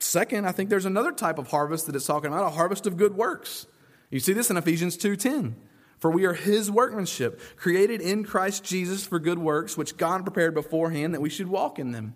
Second, 0.00 0.46
I 0.46 0.52
think 0.52 0.70
there's 0.70 0.84
another 0.84 1.12
type 1.12 1.38
of 1.38 1.48
harvest 1.48 1.86
that 1.86 1.96
it's 1.96 2.06
talking 2.06 2.32
about 2.32 2.46
a 2.46 2.50
harvest 2.56 2.86
of 2.86 2.96
good 2.96 3.16
works. 3.16 3.66
You 4.10 4.20
see 4.20 4.32
this 4.32 4.50
in 4.50 4.56
Ephesians 4.56 4.96
2:10. 4.96 5.56
For 5.98 6.12
we 6.12 6.26
are 6.26 6.34
his 6.34 6.70
workmanship, 6.70 7.40
created 7.56 8.00
in 8.00 8.22
Christ 8.22 8.62
Jesus 8.62 9.04
for 9.04 9.18
good 9.18 9.38
works, 9.38 9.76
which 9.76 9.96
God 9.96 10.22
prepared 10.22 10.54
beforehand 10.54 11.12
that 11.12 11.20
we 11.20 11.28
should 11.28 11.48
walk 11.48 11.80
in 11.80 11.90
them. 11.90 12.14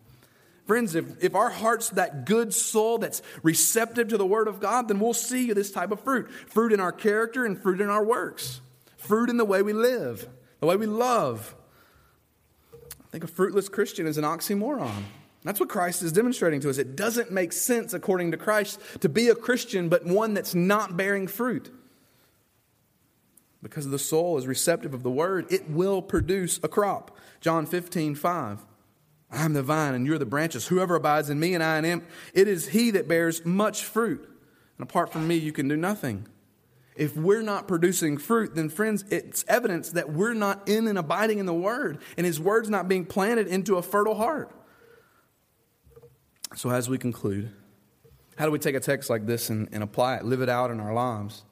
Friends, 0.67 0.95
if, 0.95 1.23
if 1.23 1.35
our 1.35 1.51
heart's 1.51 1.91
that 1.91 2.25
good 2.25 2.55
soul 2.55 2.99
that's 2.99 3.21
receptive 3.43 4.09
to 4.09 4.17
the 4.17 4.27
Word 4.27 4.47
of 4.47 4.61
God, 4.61 4.89
then 4.89 5.01
we'll 5.01 5.13
see 5.13 5.53
this 5.53 5.73
type 5.73 5.91
of 5.91 6.01
fruit 6.01 6.31
fruit 6.31 6.73
in 6.73 6.81
our 6.81 6.93
character 6.93 7.45
and 7.45 7.61
fruit 7.61 7.81
in 7.81 7.89
our 7.89 8.05
works, 8.05 8.61
fruit 8.97 9.29
in 9.29 9.37
the 9.37 9.45
way 9.45 9.63
we 9.63 9.73
live, 9.73 10.29
the 10.61 10.67
way 10.67 10.77
we 10.77 10.87
love. 10.87 11.55
I 12.73 13.11
think 13.11 13.25
a 13.25 13.29
fruitless 13.29 13.69
Christian 13.69 14.07
is 14.07 14.19
an 14.19 14.25
oxymoron. 14.25 15.03
That's 15.45 15.59
what 15.59 15.69
Christ 15.69 16.03
is 16.03 16.13
demonstrating 16.13 16.61
to 16.61 16.71
us. 16.71 16.79
It 16.79 16.95
doesn't 16.95 17.33
make 17.33 17.53
sense, 17.53 17.93
according 17.93 18.31
to 18.31 18.37
Christ, 18.37 18.81
to 19.01 19.09
be 19.09 19.29
a 19.29 19.35
Christian, 19.35 19.89
but 19.89 20.07
one 20.07 20.35
that's 20.35 20.55
not 20.55 20.97
bearing 20.97 21.27
fruit. 21.27 21.71
Because 23.61 23.89
the 23.91 23.99
soul 23.99 24.39
is 24.39 24.47
receptive 24.47 24.95
of 24.95 25.03
the 25.03 25.11
word, 25.11 25.53
it 25.53 25.69
will 25.69 26.01
produce 26.01 26.61
a 26.63 26.69
crop. 26.69 27.17
John 27.41 27.67
15, 27.67 28.15
5. 28.15 28.59
I 29.33 29.45
am 29.45 29.55
the 29.55 29.63
vine 29.63 29.95
and 29.95 30.07
you're 30.07 30.19
the 30.19 30.27
branches. 30.27 30.67
Whoever 30.67 30.95
abides 30.95 31.31
in 31.31 31.41
me 31.41 31.55
and 31.55 31.63
I 31.63 31.79
in 31.79 31.85
him, 31.85 32.07
it 32.35 32.47
is 32.47 32.69
he 32.69 32.91
that 32.93 33.09
bears 33.09 33.45
much 33.45 33.83
fruit. 33.85 34.29
And 34.79 34.89
apart 34.89 35.11
from 35.11 35.27
me, 35.27 35.37
you 35.37 35.53
can 35.53 35.69
do 35.69 35.77
nothing. 35.77 36.29
If 36.95 37.17
we're 37.17 37.43
not 37.43 37.67
producing 37.67 38.19
fruit, 38.19 38.55
then 38.55 38.69
friends, 38.69 39.05
it's 39.11 39.45
evidence 39.49 39.93
that 39.93 40.13
we're 40.13 40.35
not 40.35 40.69
in 40.69 40.87
and 40.87 40.99
abiding 40.99 41.39
in 41.39 41.47
the 41.47 41.55
word, 41.55 41.99
and 42.19 42.27
his 42.27 42.39
word's 42.39 42.69
not 42.69 42.87
being 42.87 43.07
planted 43.07 43.47
into 43.47 43.77
a 43.77 43.83
fertile 43.83 44.15
heart. 44.15 44.51
So, 46.55 46.69
as 46.69 46.91
we 46.91 46.99
conclude, 46.99 47.51
how 48.37 48.45
do 48.45 48.51
we 48.51 48.59
take 48.59 48.75
a 48.75 48.81
text 48.81 49.09
like 49.09 49.25
this 49.25 49.49
and, 49.49 49.71
and 49.73 49.83
apply 49.83 50.17
it, 50.17 50.27
live 50.27 50.43
it 50.43 50.51
out 50.51 50.71
in 50.71 50.81
our 50.81 50.93
lives? 50.93 51.45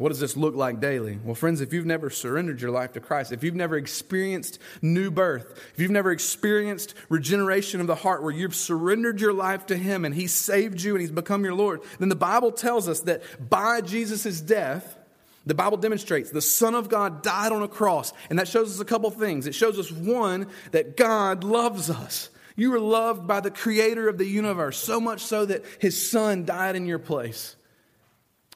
What 0.00 0.08
does 0.08 0.18
this 0.18 0.34
look 0.34 0.54
like 0.54 0.80
daily? 0.80 1.18
Well, 1.22 1.34
friends, 1.34 1.60
if 1.60 1.74
you've 1.74 1.84
never 1.84 2.08
surrendered 2.08 2.62
your 2.62 2.70
life 2.70 2.94
to 2.94 3.00
Christ, 3.00 3.32
if 3.32 3.44
you've 3.44 3.54
never 3.54 3.76
experienced 3.76 4.58
new 4.80 5.10
birth, 5.10 5.62
if 5.74 5.78
you've 5.78 5.90
never 5.90 6.10
experienced 6.10 6.94
regeneration 7.10 7.82
of 7.82 7.86
the 7.86 7.96
heart 7.96 8.22
where 8.22 8.32
you've 8.32 8.54
surrendered 8.54 9.20
your 9.20 9.34
life 9.34 9.66
to 9.66 9.76
Him 9.76 10.06
and 10.06 10.14
He 10.14 10.26
saved 10.26 10.80
you 10.80 10.92
and 10.92 11.02
He's 11.02 11.10
become 11.10 11.44
your 11.44 11.52
Lord, 11.52 11.82
then 11.98 12.08
the 12.08 12.16
Bible 12.16 12.50
tells 12.50 12.88
us 12.88 13.00
that 13.00 13.22
by 13.50 13.82
Jesus' 13.82 14.40
death, 14.40 14.96
the 15.44 15.54
Bible 15.54 15.76
demonstrates 15.76 16.30
the 16.30 16.40
Son 16.40 16.74
of 16.74 16.88
God 16.88 17.22
died 17.22 17.52
on 17.52 17.62
a 17.62 17.68
cross. 17.68 18.14
And 18.30 18.38
that 18.38 18.48
shows 18.48 18.72
us 18.74 18.80
a 18.80 18.86
couple 18.86 19.10
things. 19.10 19.46
It 19.46 19.54
shows 19.54 19.78
us, 19.78 19.92
one, 19.92 20.46
that 20.70 20.96
God 20.96 21.44
loves 21.44 21.90
us. 21.90 22.30
You 22.56 22.70
were 22.70 22.80
loved 22.80 23.26
by 23.26 23.40
the 23.40 23.50
creator 23.50 24.08
of 24.08 24.16
the 24.16 24.24
universe, 24.24 24.78
so 24.78 24.98
much 24.98 25.20
so 25.20 25.44
that 25.44 25.62
his 25.78 26.10
son 26.10 26.46
died 26.46 26.74
in 26.74 26.86
your 26.86 26.98
place. 26.98 27.56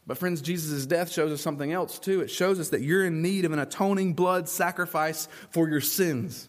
But, 0.07 0.18
friends, 0.18 0.42
Jesus' 0.42 0.84
death 0.84 1.11
shows 1.11 1.32
us 1.32 1.40
something 1.40 1.72
else, 1.72 1.98
too. 1.98 2.20
It 2.20 2.30
shows 2.30 2.61
us 2.61 2.68
that 2.70 2.82
you're 2.82 3.07
in 3.07 3.22
need 3.22 3.44
of 3.44 3.52
an 3.52 3.59
atoning 3.59 4.12
blood 4.12 4.48
sacrifice 4.48 5.28
for 5.50 5.68
your 5.68 5.80
sins. 5.80 6.48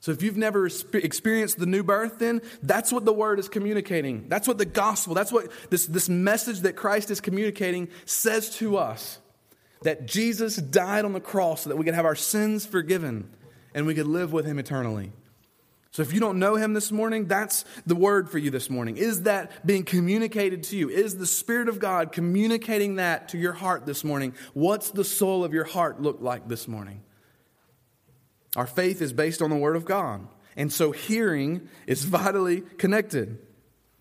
So, 0.00 0.12
if 0.12 0.22
you've 0.22 0.36
never 0.36 0.66
experienced 0.66 1.58
the 1.58 1.66
new 1.66 1.82
birth, 1.82 2.18
then 2.18 2.42
that's 2.62 2.92
what 2.92 3.04
the 3.04 3.12
word 3.12 3.38
is 3.38 3.48
communicating. 3.48 4.28
That's 4.28 4.48
what 4.48 4.58
the 4.58 4.66
gospel, 4.66 5.14
that's 5.14 5.32
what 5.32 5.50
this, 5.70 5.86
this 5.86 6.08
message 6.08 6.60
that 6.60 6.74
Christ 6.74 7.10
is 7.10 7.20
communicating 7.20 7.88
says 8.04 8.50
to 8.56 8.76
us 8.76 9.18
that 9.82 10.06
Jesus 10.06 10.56
died 10.56 11.04
on 11.04 11.12
the 11.12 11.20
cross 11.20 11.62
so 11.62 11.70
that 11.70 11.76
we 11.76 11.84
could 11.84 11.94
have 11.94 12.06
our 12.06 12.16
sins 12.16 12.66
forgiven 12.66 13.30
and 13.74 13.86
we 13.86 13.94
could 13.94 14.06
live 14.06 14.32
with 14.32 14.46
him 14.46 14.58
eternally. 14.58 15.12
So 15.94 16.02
if 16.02 16.12
you 16.12 16.18
don't 16.18 16.40
know 16.40 16.56
him 16.56 16.72
this 16.72 16.90
morning, 16.90 17.26
that's 17.26 17.64
the 17.86 17.94
word 17.94 18.28
for 18.28 18.38
you 18.38 18.50
this 18.50 18.68
morning. 18.68 18.96
Is 18.96 19.22
that 19.22 19.64
being 19.64 19.84
communicated 19.84 20.64
to 20.64 20.76
you? 20.76 20.88
Is 20.88 21.18
the 21.18 21.26
Spirit 21.26 21.68
of 21.68 21.78
God 21.78 22.10
communicating 22.10 22.96
that 22.96 23.28
to 23.28 23.38
your 23.38 23.52
heart 23.52 23.86
this 23.86 24.02
morning? 24.02 24.34
What's 24.54 24.90
the 24.90 25.04
soul 25.04 25.44
of 25.44 25.54
your 25.54 25.62
heart 25.62 26.02
look 26.02 26.20
like 26.20 26.48
this 26.48 26.66
morning? 26.66 27.02
Our 28.56 28.66
faith 28.66 29.02
is 29.02 29.12
based 29.12 29.40
on 29.40 29.50
the 29.50 29.56
word 29.56 29.76
of 29.76 29.84
God. 29.84 30.26
And 30.56 30.72
so 30.72 30.90
hearing 30.90 31.68
is 31.86 32.02
vitally 32.04 32.62
connected. 32.62 33.38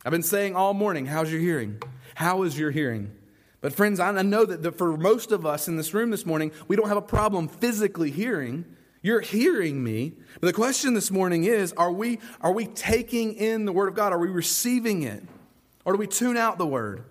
I've 0.04 0.12
been 0.12 0.24
saying 0.24 0.56
all 0.56 0.74
morning, 0.74 1.06
how's 1.06 1.32
your 1.32 1.42
hearing? 1.42 1.80
How 2.16 2.42
is 2.42 2.58
your 2.58 2.72
hearing? 2.72 3.12
But 3.62 3.74
friends, 3.74 4.00
I 4.00 4.20
know 4.24 4.46
that 4.46 4.80
for 4.80 4.98
most 4.98 5.32
of 5.32 5.46
us 5.46 5.68
in 5.68 5.78
this 5.78 5.94
room 5.94 6.10
this 6.10 6.26
morning, 6.26 6.54
we 6.68 6.76
don't 6.76 6.88
have 6.88 6.98
a 6.98 7.04
problem 7.04 7.50
physically 7.50 8.10
hearing. 8.10 8.66
You're 9.04 9.22
hearing 9.22 9.84
me. 9.84 10.14
But 10.40 10.48
the 10.48 10.54
question 10.54 10.94
this 10.96 11.12
morning 11.12 11.44
is 11.44 11.74
are 11.74 11.92
we, 11.92 12.20
are 12.42 12.54
we 12.54 12.66
taking 12.66 13.34
in 13.34 13.66
the 13.66 13.74
Word 13.74 13.90
of 13.90 13.96
God? 13.96 14.14
Are 14.14 14.18
we 14.18 14.30
receiving 14.30 15.04
it? 15.04 15.22
Or 15.86 15.94
do 15.94 16.00
we 16.00 16.08
tune 16.08 16.38
out 16.38 16.58
the 16.58 16.66
Word? 16.66 17.04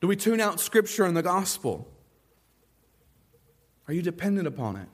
Do 0.00 0.06
we 0.06 0.14
tune 0.14 0.40
out 0.40 0.60
Scripture 0.60 1.04
and 1.04 1.16
the 1.16 1.22
gospel? 1.22 1.88
Are 3.88 3.94
you 3.94 4.02
dependent 4.02 4.46
upon 4.46 4.76
it? 4.76 4.88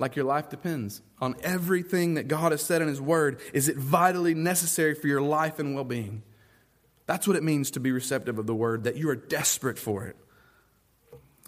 Like 0.00 0.16
your 0.16 0.24
life 0.24 0.50
depends 0.50 1.00
on 1.20 1.36
everything 1.42 2.14
that 2.14 2.26
God 2.26 2.50
has 2.50 2.60
said 2.60 2.82
in 2.82 2.88
His 2.88 3.00
Word. 3.00 3.40
Is 3.52 3.68
it 3.68 3.76
vitally 3.76 4.34
necessary 4.34 4.96
for 4.96 5.06
your 5.06 5.22
life 5.22 5.60
and 5.60 5.76
well 5.76 5.84
being? 5.84 6.24
That's 7.06 7.28
what 7.28 7.36
it 7.36 7.44
means 7.44 7.70
to 7.72 7.80
be 7.80 7.92
receptive 7.92 8.40
of 8.40 8.48
the 8.48 8.54
Word, 8.54 8.84
that 8.84 8.96
you 8.96 9.08
are 9.08 9.16
desperate 9.16 9.78
for 9.78 10.04
it. 10.06 10.16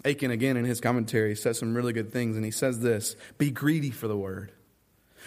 Akin, 0.07 0.31
again, 0.31 0.57
in 0.57 0.65
his 0.65 0.79
commentary, 0.79 1.35
says 1.35 1.59
some 1.59 1.75
really 1.75 1.93
good 1.93 2.11
things, 2.11 2.35
and 2.35 2.45
he 2.45 2.51
says 2.51 2.79
this 2.79 3.15
Be 3.37 3.51
greedy 3.51 3.91
for 3.91 4.07
the 4.07 4.17
word. 4.17 4.51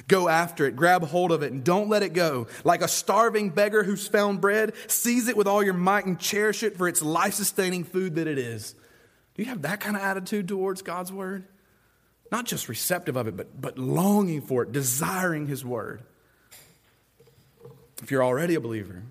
Go 0.08 0.28
after 0.28 0.66
it, 0.66 0.76
grab 0.76 1.04
hold 1.04 1.30
of 1.30 1.42
it, 1.42 1.52
and 1.52 1.62
don't 1.62 1.88
let 1.88 2.02
it 2.02 2.14
go. 2.14 2.46
Like 2.64 2.80
a 2.80 2.88
starving 2.88 3.50
beggar 3.50 3.84
who's 3.84 4.08
found 4.08 4.40
bread, 4.40 4.72
seize 4.86 5.28
it 5.28 5.36
with 5.36 5.46
all 5.46 5.62
your 5.62 5.74
might 5.74 6.06
and 6.06 6.18
cherish 6.18 6.62
it 6.62 6.78
for 6.78 6.88
its 6.88 7.02
life 7.02 7.34
sustaining 7.34 7.84
food 7.84 8.14
that 8.14 8.26
it 8.26 8.38
is. 8.38 8.74
Do 9.34 9.42
you 9.42 9.48
have 9.50 9.62
that 9.62 9.80
kind 9.80 9.96
of 9.96 10.02
attitude 10.02 10.48
towards 10.48 10.82
God's 10.82 11.12
word? 11.12 11.46
Not 12.32 12.46
just 12.46 12.68
receptive 12.68 13.16
of 13.16 13.26
it, 13.26 13.36
but, 13.36 13.60
but 13.60 13.78
longing 13.78 14.40
for 14.40 14.62
it, 14.62 14.72
desiring 14.72 15.46
his 15.46 15.64
word. 15.64 16.02
If 18.02 18.10
you're 18.10 18.24
already 18.24 18.54
a 18.54 18.60
believer, 18.60 19.02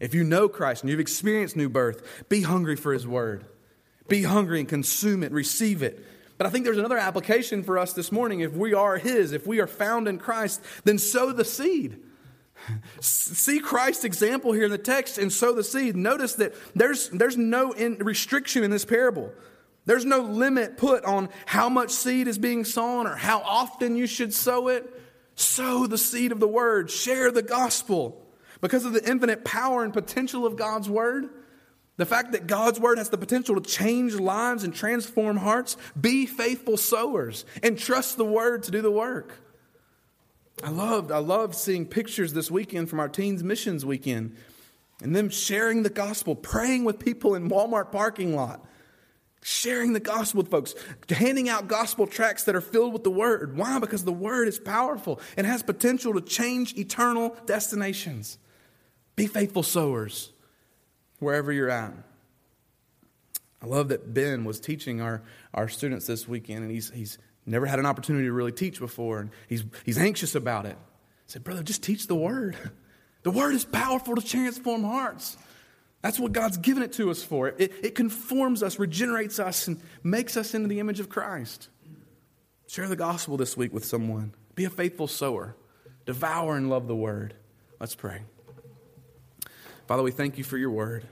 if 0.00 0.14
you 0.14 0.24
know 0.24 0.48
Christ 0.48 0.82
and 0.82 0.90
you've 0.90 1.00
experienced 1.00 1.56
new 1.56 1.68
birth, 1.68 2.26
be 2.28 2.42
hungry 2.42 2.76
for 2.76 2.92
his 2.92 3.06
word. 3.06 3.46
Be 4.08 4.22
hungry 4.22 4.60
and 4.60 4.68
consume 4.68 5.22
it, 5.22 5.32
receive 5.32 5.82
it. 5.82 6.04
But 6.38 6.46
I 6.46 6.50
think 6.50 6.64
there's 6.64 6.78
another 6.78 6.98
application 6.98 7.62
for 7.62 7.78
us 7.78 7.92
this 7.92 8.12
morning. 8.12 8.40
If 8.40 8.52
we 8.52 8.72
are 8.72 8.96
His, 8.96 9.32
if 9.32 9.46
we 9.46 9.60
are 9.60 9.66
found 9.66 10.08
in 10.08 10.18
Christ, 10.18 10.62
then 10.84 10.98
sow 10.98 11.32
the 11.32 11.44
seed. 11.44 12.00
See 13.00 13.60
Christ's 13.60 14.04
example 14.04 14.52
here 14.52 14.64
in 14.64 14.70
the 14.70 14.78
text 14.78 15.18
and 15.18 15.32
sow 15.32 15.54
the 15.54 15.64
seed. 15.64 15.96
Notice 15.96 16.34
that 16.34 16.54
there's, 16.74 17.08
there's 17.10 17.36
no 17.36 17.72
in, 17.72 17.96
restriction 17.98 18.64
in 18.64 18.70
this 18.70 18.84
parable. 18.84 19.32
There's 19.84 20.04
no 20.04 20.20
limit 20.20 20.76
put 20.76 21.04
on 21.04 21.28
how 21.46 21.68
much 21.68 21.90
seed 21.90 22.28
is 22.28 22.38
being 22.38 22.64
sown 22.64 23.06
or 23.06 23.16
how 23.16 23.40
often 23.40 23.96
you 23.96 24.06
should 24.06 24.34
sow 24.34 24.68
it. 24.68 24.88
Sow 25.34 25.86
the 25.86 25.98
seed 25.98 26.32
of 26.32 26.40
the 26.40 26.48
word, 26.48 26.90
share 26.90 27.30
the 27.30 27.42
gospel. 27.42 28.24
Because 28.60 28.84
of 28.84 28.92
the 28.92 29.08
infinite 29.08 29.44
power 29.44 29.84
and 29.84 29.92
potential 29.92 30.44
of 30.44 30.56
God's 30.56 30.90
word, 30.90 31.28
the 31.98 32.06
fact 32.06 32.32
that 32.32 32.46
God's 32.46 32.80
word 32.80 32.96
has 32.96 33.10
the 33.10 33.18
potential 33.18 33.60
to 33.60 33.60
change 33.60 34.14
lives 34.14 34.64
and 34.64 34.74
transform 34.74 35.36
hearts, 35.36 35.76
be 36.00 36.26
faithful 36.26 36.76
sowers 36.76 37.44
and 37.62 37.76
trust 37.76 38.16
the 38.16 38.24
word 38.24 38.62
to 38.62 38.70
do 38.70 38.80
the 38.80 38.90
work. 38.90 39.34
I 40.62 40.70
loved, 40.70 41.10
I 41.12 41.18
loved 41.18 41.54
seeing 41.54 41.86
pictures 41.86 42.32
this 42.32 42.50
weekend 42.50 42.88
from 42.88 43.00
our 43.00 43.08
teens 43.08 43.42
missions 43.42 43.84
weekend 43.84 44.36
and 45.02 45.14
them 45.14 45.28
sharing 45.28 45.82
the 45.82 45.90
gospel, 45.90 46.34
praying 46.34 46.84
with 46.84 47.00
people 47.00 47.34
in 47.34 47.50
Walmart 47.50 47.90
parking 47.90 48.34
lot, 48.34 48.64
sharing 49.42 49.92
the 49.92 50.00
gospel 50.00 50.42
with 50.42 50.50
folks, 50.50 50.74
handing 51.10 51.48
out 51.48 51.66
gospel 51.66 52.06
tracts 52.06 52.44
that 52.44 52.54
are 52.54 52.60
filled 52.60 52.92
with 52.92 53.02
the 53.02 53.10
word. 53.10 53.56
Why? 53.56 53.80
Because 53.80 54.04
the 54.04 54.12
word 54.12 54.46
is 54.46 54.58
powerful 54.58 55.20
and 55.36 55.46
has 55.48 55.64
potential 55.64 56.14
to 56.14 56.20
change 56.20 56.76
eternal 56.76 57.36
destinations. 57.46 58.38
Be 59.16 59.26
faithful 59.26 59.64
sowers 59.64 60.32
wherever 61.18 61.52
you're 61.52 61.70
at. 61.70 61.92
I 63.62 63.66
love 63.66 63.88
that 63.88 64.14
Ben 64.14 64.44
was 64.44 64.60
teaching 64.60 65.00
our, 65.00 65.22
our 65.52 65.68
students 65.68 66.06
this 66.06 66.28
weekend, 66.28 66.62
and 66.62 66.70
he's, 66.70 66.90
he's 66.90 67.18
never 67.44 67.66
had 67.66 67.78
an 67.78 67.86
opportunity 67.86 68.26
to 68.26 68.32
really 68.32 68.52
teach 68.52 68.78
before, 68.78 69.20
and 69.20 69.30
he's, 69.48 69.64
he's 69.84 69.98
anxious 69.98 70.34
about 70.34 70.66
it. 70.66 70.76
I 70.76 71.24
said, 71.26 71.44
Brother, 71.44 71.62
just 71.62 71.82
teach 71.82 72.06
the 72.06 72.16
Word. 72.16 72.56
The 73.24 73.32
Word 73.32 73.52
is 73.52 73.64
powerful 73.64 74.14
to 74.14 74.22
transform 74.22 74.84
hearts. 74.84 75.36
That's 76.02 76.20
what 76.20 76.32
God's 76.32 76.56
given 76.56 76.84
it 76.84 76.92
to 76.94 77.10
us 77.10 77.22
for. 77.22 77.48
It, 77.48 77.72
it 77.82 77.94
conforms 77.96 78.62
us, 78.62 78.78
regenerates 78.78 79.40
us, 79.40 79.66
and 79.66 79.80
makes 80.04 80.36
us 80.36 80.54
into 80.54 80.68
the 80.68 80.78
image 80.78 81.00
of 81.00 81.08
Christ. 81.08 81.68
Share 82.68 82.86
the 82.86 82.96
gospel 82.96 83.36
this 83.36 83.56
week 83.56 83.72
with 83.72 83.84
someone. 83.84 84.34
Be 84.54 84.64
a 84.64 84.70
faithful 84.70 85.08
sower. 85.08 85.56
Devour 86.06 86.56
and 86.56 86.70
love 86.70 86.86
the 86.86 86.96
Word. 86.96 87.34
Let's 87.80 87.96
pray. 87.96 88.22
Father, 89.88 90.02
we 90.02 90.10
thank 90.10 90.36
you 90.36 90.44
for 90.44 90.58
your 90.58 90.70
word. 90.70 91.06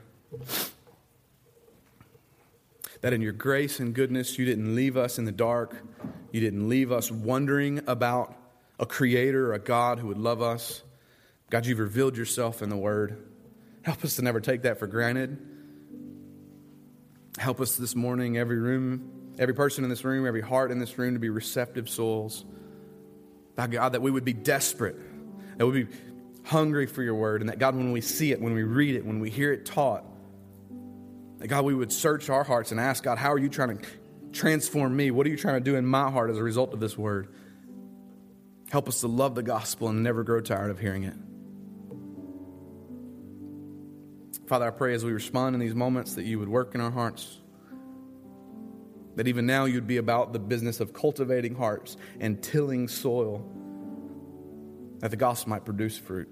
That 3.01 3.11
in 3.11 3.21
your 3.21 3.31
grace 3.31 3.79
and 3.79 3.91
goodness, 3.91 4.37
you 4.37 4.45
didn't 4.45 4.75
leave 4.75 4.95
us 4.95 5.17
in 5.17 5.25
the 5.25 5.31
dark. 5.31 5.75
You 6.31 6.39
didn't 6.39 6.69
leave 6.69 6.91
us 6.91 7.11
wondering 7.11 7.81
about 7.87 8.35
a 8.79 8.85
creator, 8.85 9.51
a 9.53 9.57
God 9.57 9.97
who 9.97 10.05
would 10.09 10.19
love 10.19 10.43
us. 10.43 10.83
God, 11.49 11.65
you've 11.65 11.79
revealed 11.79 12.17
yourself 12.17 12.61
in 12.61 12.69
the 12.69 12.77
word. 12.77 13.17
Help 13.81 14.05
us 14.05 14.17
to 14.17 14.21
never 14.21 14.39
take 14.39 14.61
that 14.61 14.77
for 14.77 14.85
granted. 14.85 15.39
Help 17.39 17.59
us 17.59 17.77
this 17.77 17.95
morning, 17.95 18.37
every 18.37 18.59
room, 18.59 19.33
every 19.39 19.55
person 19.55 19.85
in 19.85 19.89
this 19.89 20.03
room, 20.03 20.27
every 20.27 20.41
heart 20.41 20.69
in 20.69 20.77
this 20.77 20.99
room 20.99 21.15
to 21.15 21.19
be 21.19 21.29
receptive 21.29 21.89
souls. 21.89 22.45
God, 23.55 23.93
that 23.93 24.03
we 24.03 24.11
would 24.11 24.25
be 24.25 24.33
desperate, 24.33 24.97
that 25.57 25.65
we 25.65 25.71
would 25.71 25.89
be 25.89 25.97
hungry 26.47 26.87
for 26.87 27.03
your 27.03 27.15
word, 27.15 27.41
and 27.41 27.49
that 27.49 27.59
God, 27.59 27.75
when 27.75 27.91
we 27.91 28.01
see 28.01 28.31
it, 28.31 28.41
when 28.41 28.53
we 28.53 28.63
read 28.63 28.95
it, 28.95 29.05
when 29.05 29.19
we 29.19 29.29
hear 29.29 29.51
it 29.51 29.65
taught, 29.65 30.05
that 31.39 31.47
God, 31.47 31.65
we 31.65 31.75
would 31.75 31.91
search 31.91 32.29
our 32.29 32.43
hearts 32.43 32.71
and 32.71 32.79
ask 32.79 33.03
God, 33.03 33.17
how 33.17 33.31
are 33.31 33.37
you 33.37 33.49
trying 33.49 33.77
to 33.77 33.85
transform 34.31 34.95
me? 34.95 35.11
What 35.11 35.27
are 35.27 35.29
you 35.29 35.37
trying 35.37 35.55
to 35.55 35.61
do 35.61 35.75
in 35.75 35.85
my 35.85 36.09
heart 36.09 36.29
as 36.29 36.37
a 36.37 36.43
result 36.43 36.73
of 36.73 36.79
this 36.79 36.97
word? 36.97 37.33
Help 38.69 38.87
us 38.87 39.01
to 39.01 39.07
love 39.07 39.35
the 39.35 39.43
gospel 39.43 39.89
and 39.89 40.03
never 40.03 40.23
grow 40.23 40.41
tired 40.41 40.71
of 40.71 40.79
hearing 40.79 41.03
it. 41.03 41.13
Father, 44.47 44.65
I 44.65 44.71
pray 44.71 44.93
as 44.93 45.03
we 45.03 45.11
respond 45.11 45.55
in 45.55 45.59
these 45.59 45.75
moments 45.75 46.15
that 46.15 46.23
you 46.23 46.39
would 46.39 46.49
work 46.49 46.73
in 46.73 46.81
our 46.81 46.91
hearts. 46.91 47.39
That 49.15 49.27
even 49.27 49.45
now 49.45 49.65
you'd 49.65 49.87
be 49.87 49.97
about 49.97 50.31
the 50.31 50.39
business 50.39 50.79
of 50.79 50.93
cultivating 50.93 51.55
hearts 51.55 51.97
and 52.19 52.41
tilling 52.41 52.87
soil, 52.87 53.45
that 54.99 55.11
the 55.11 55.17
gospel 55.17 55.49
might 55.49 55.65
produce 55.65 55.97
fruit. 55.97 56.31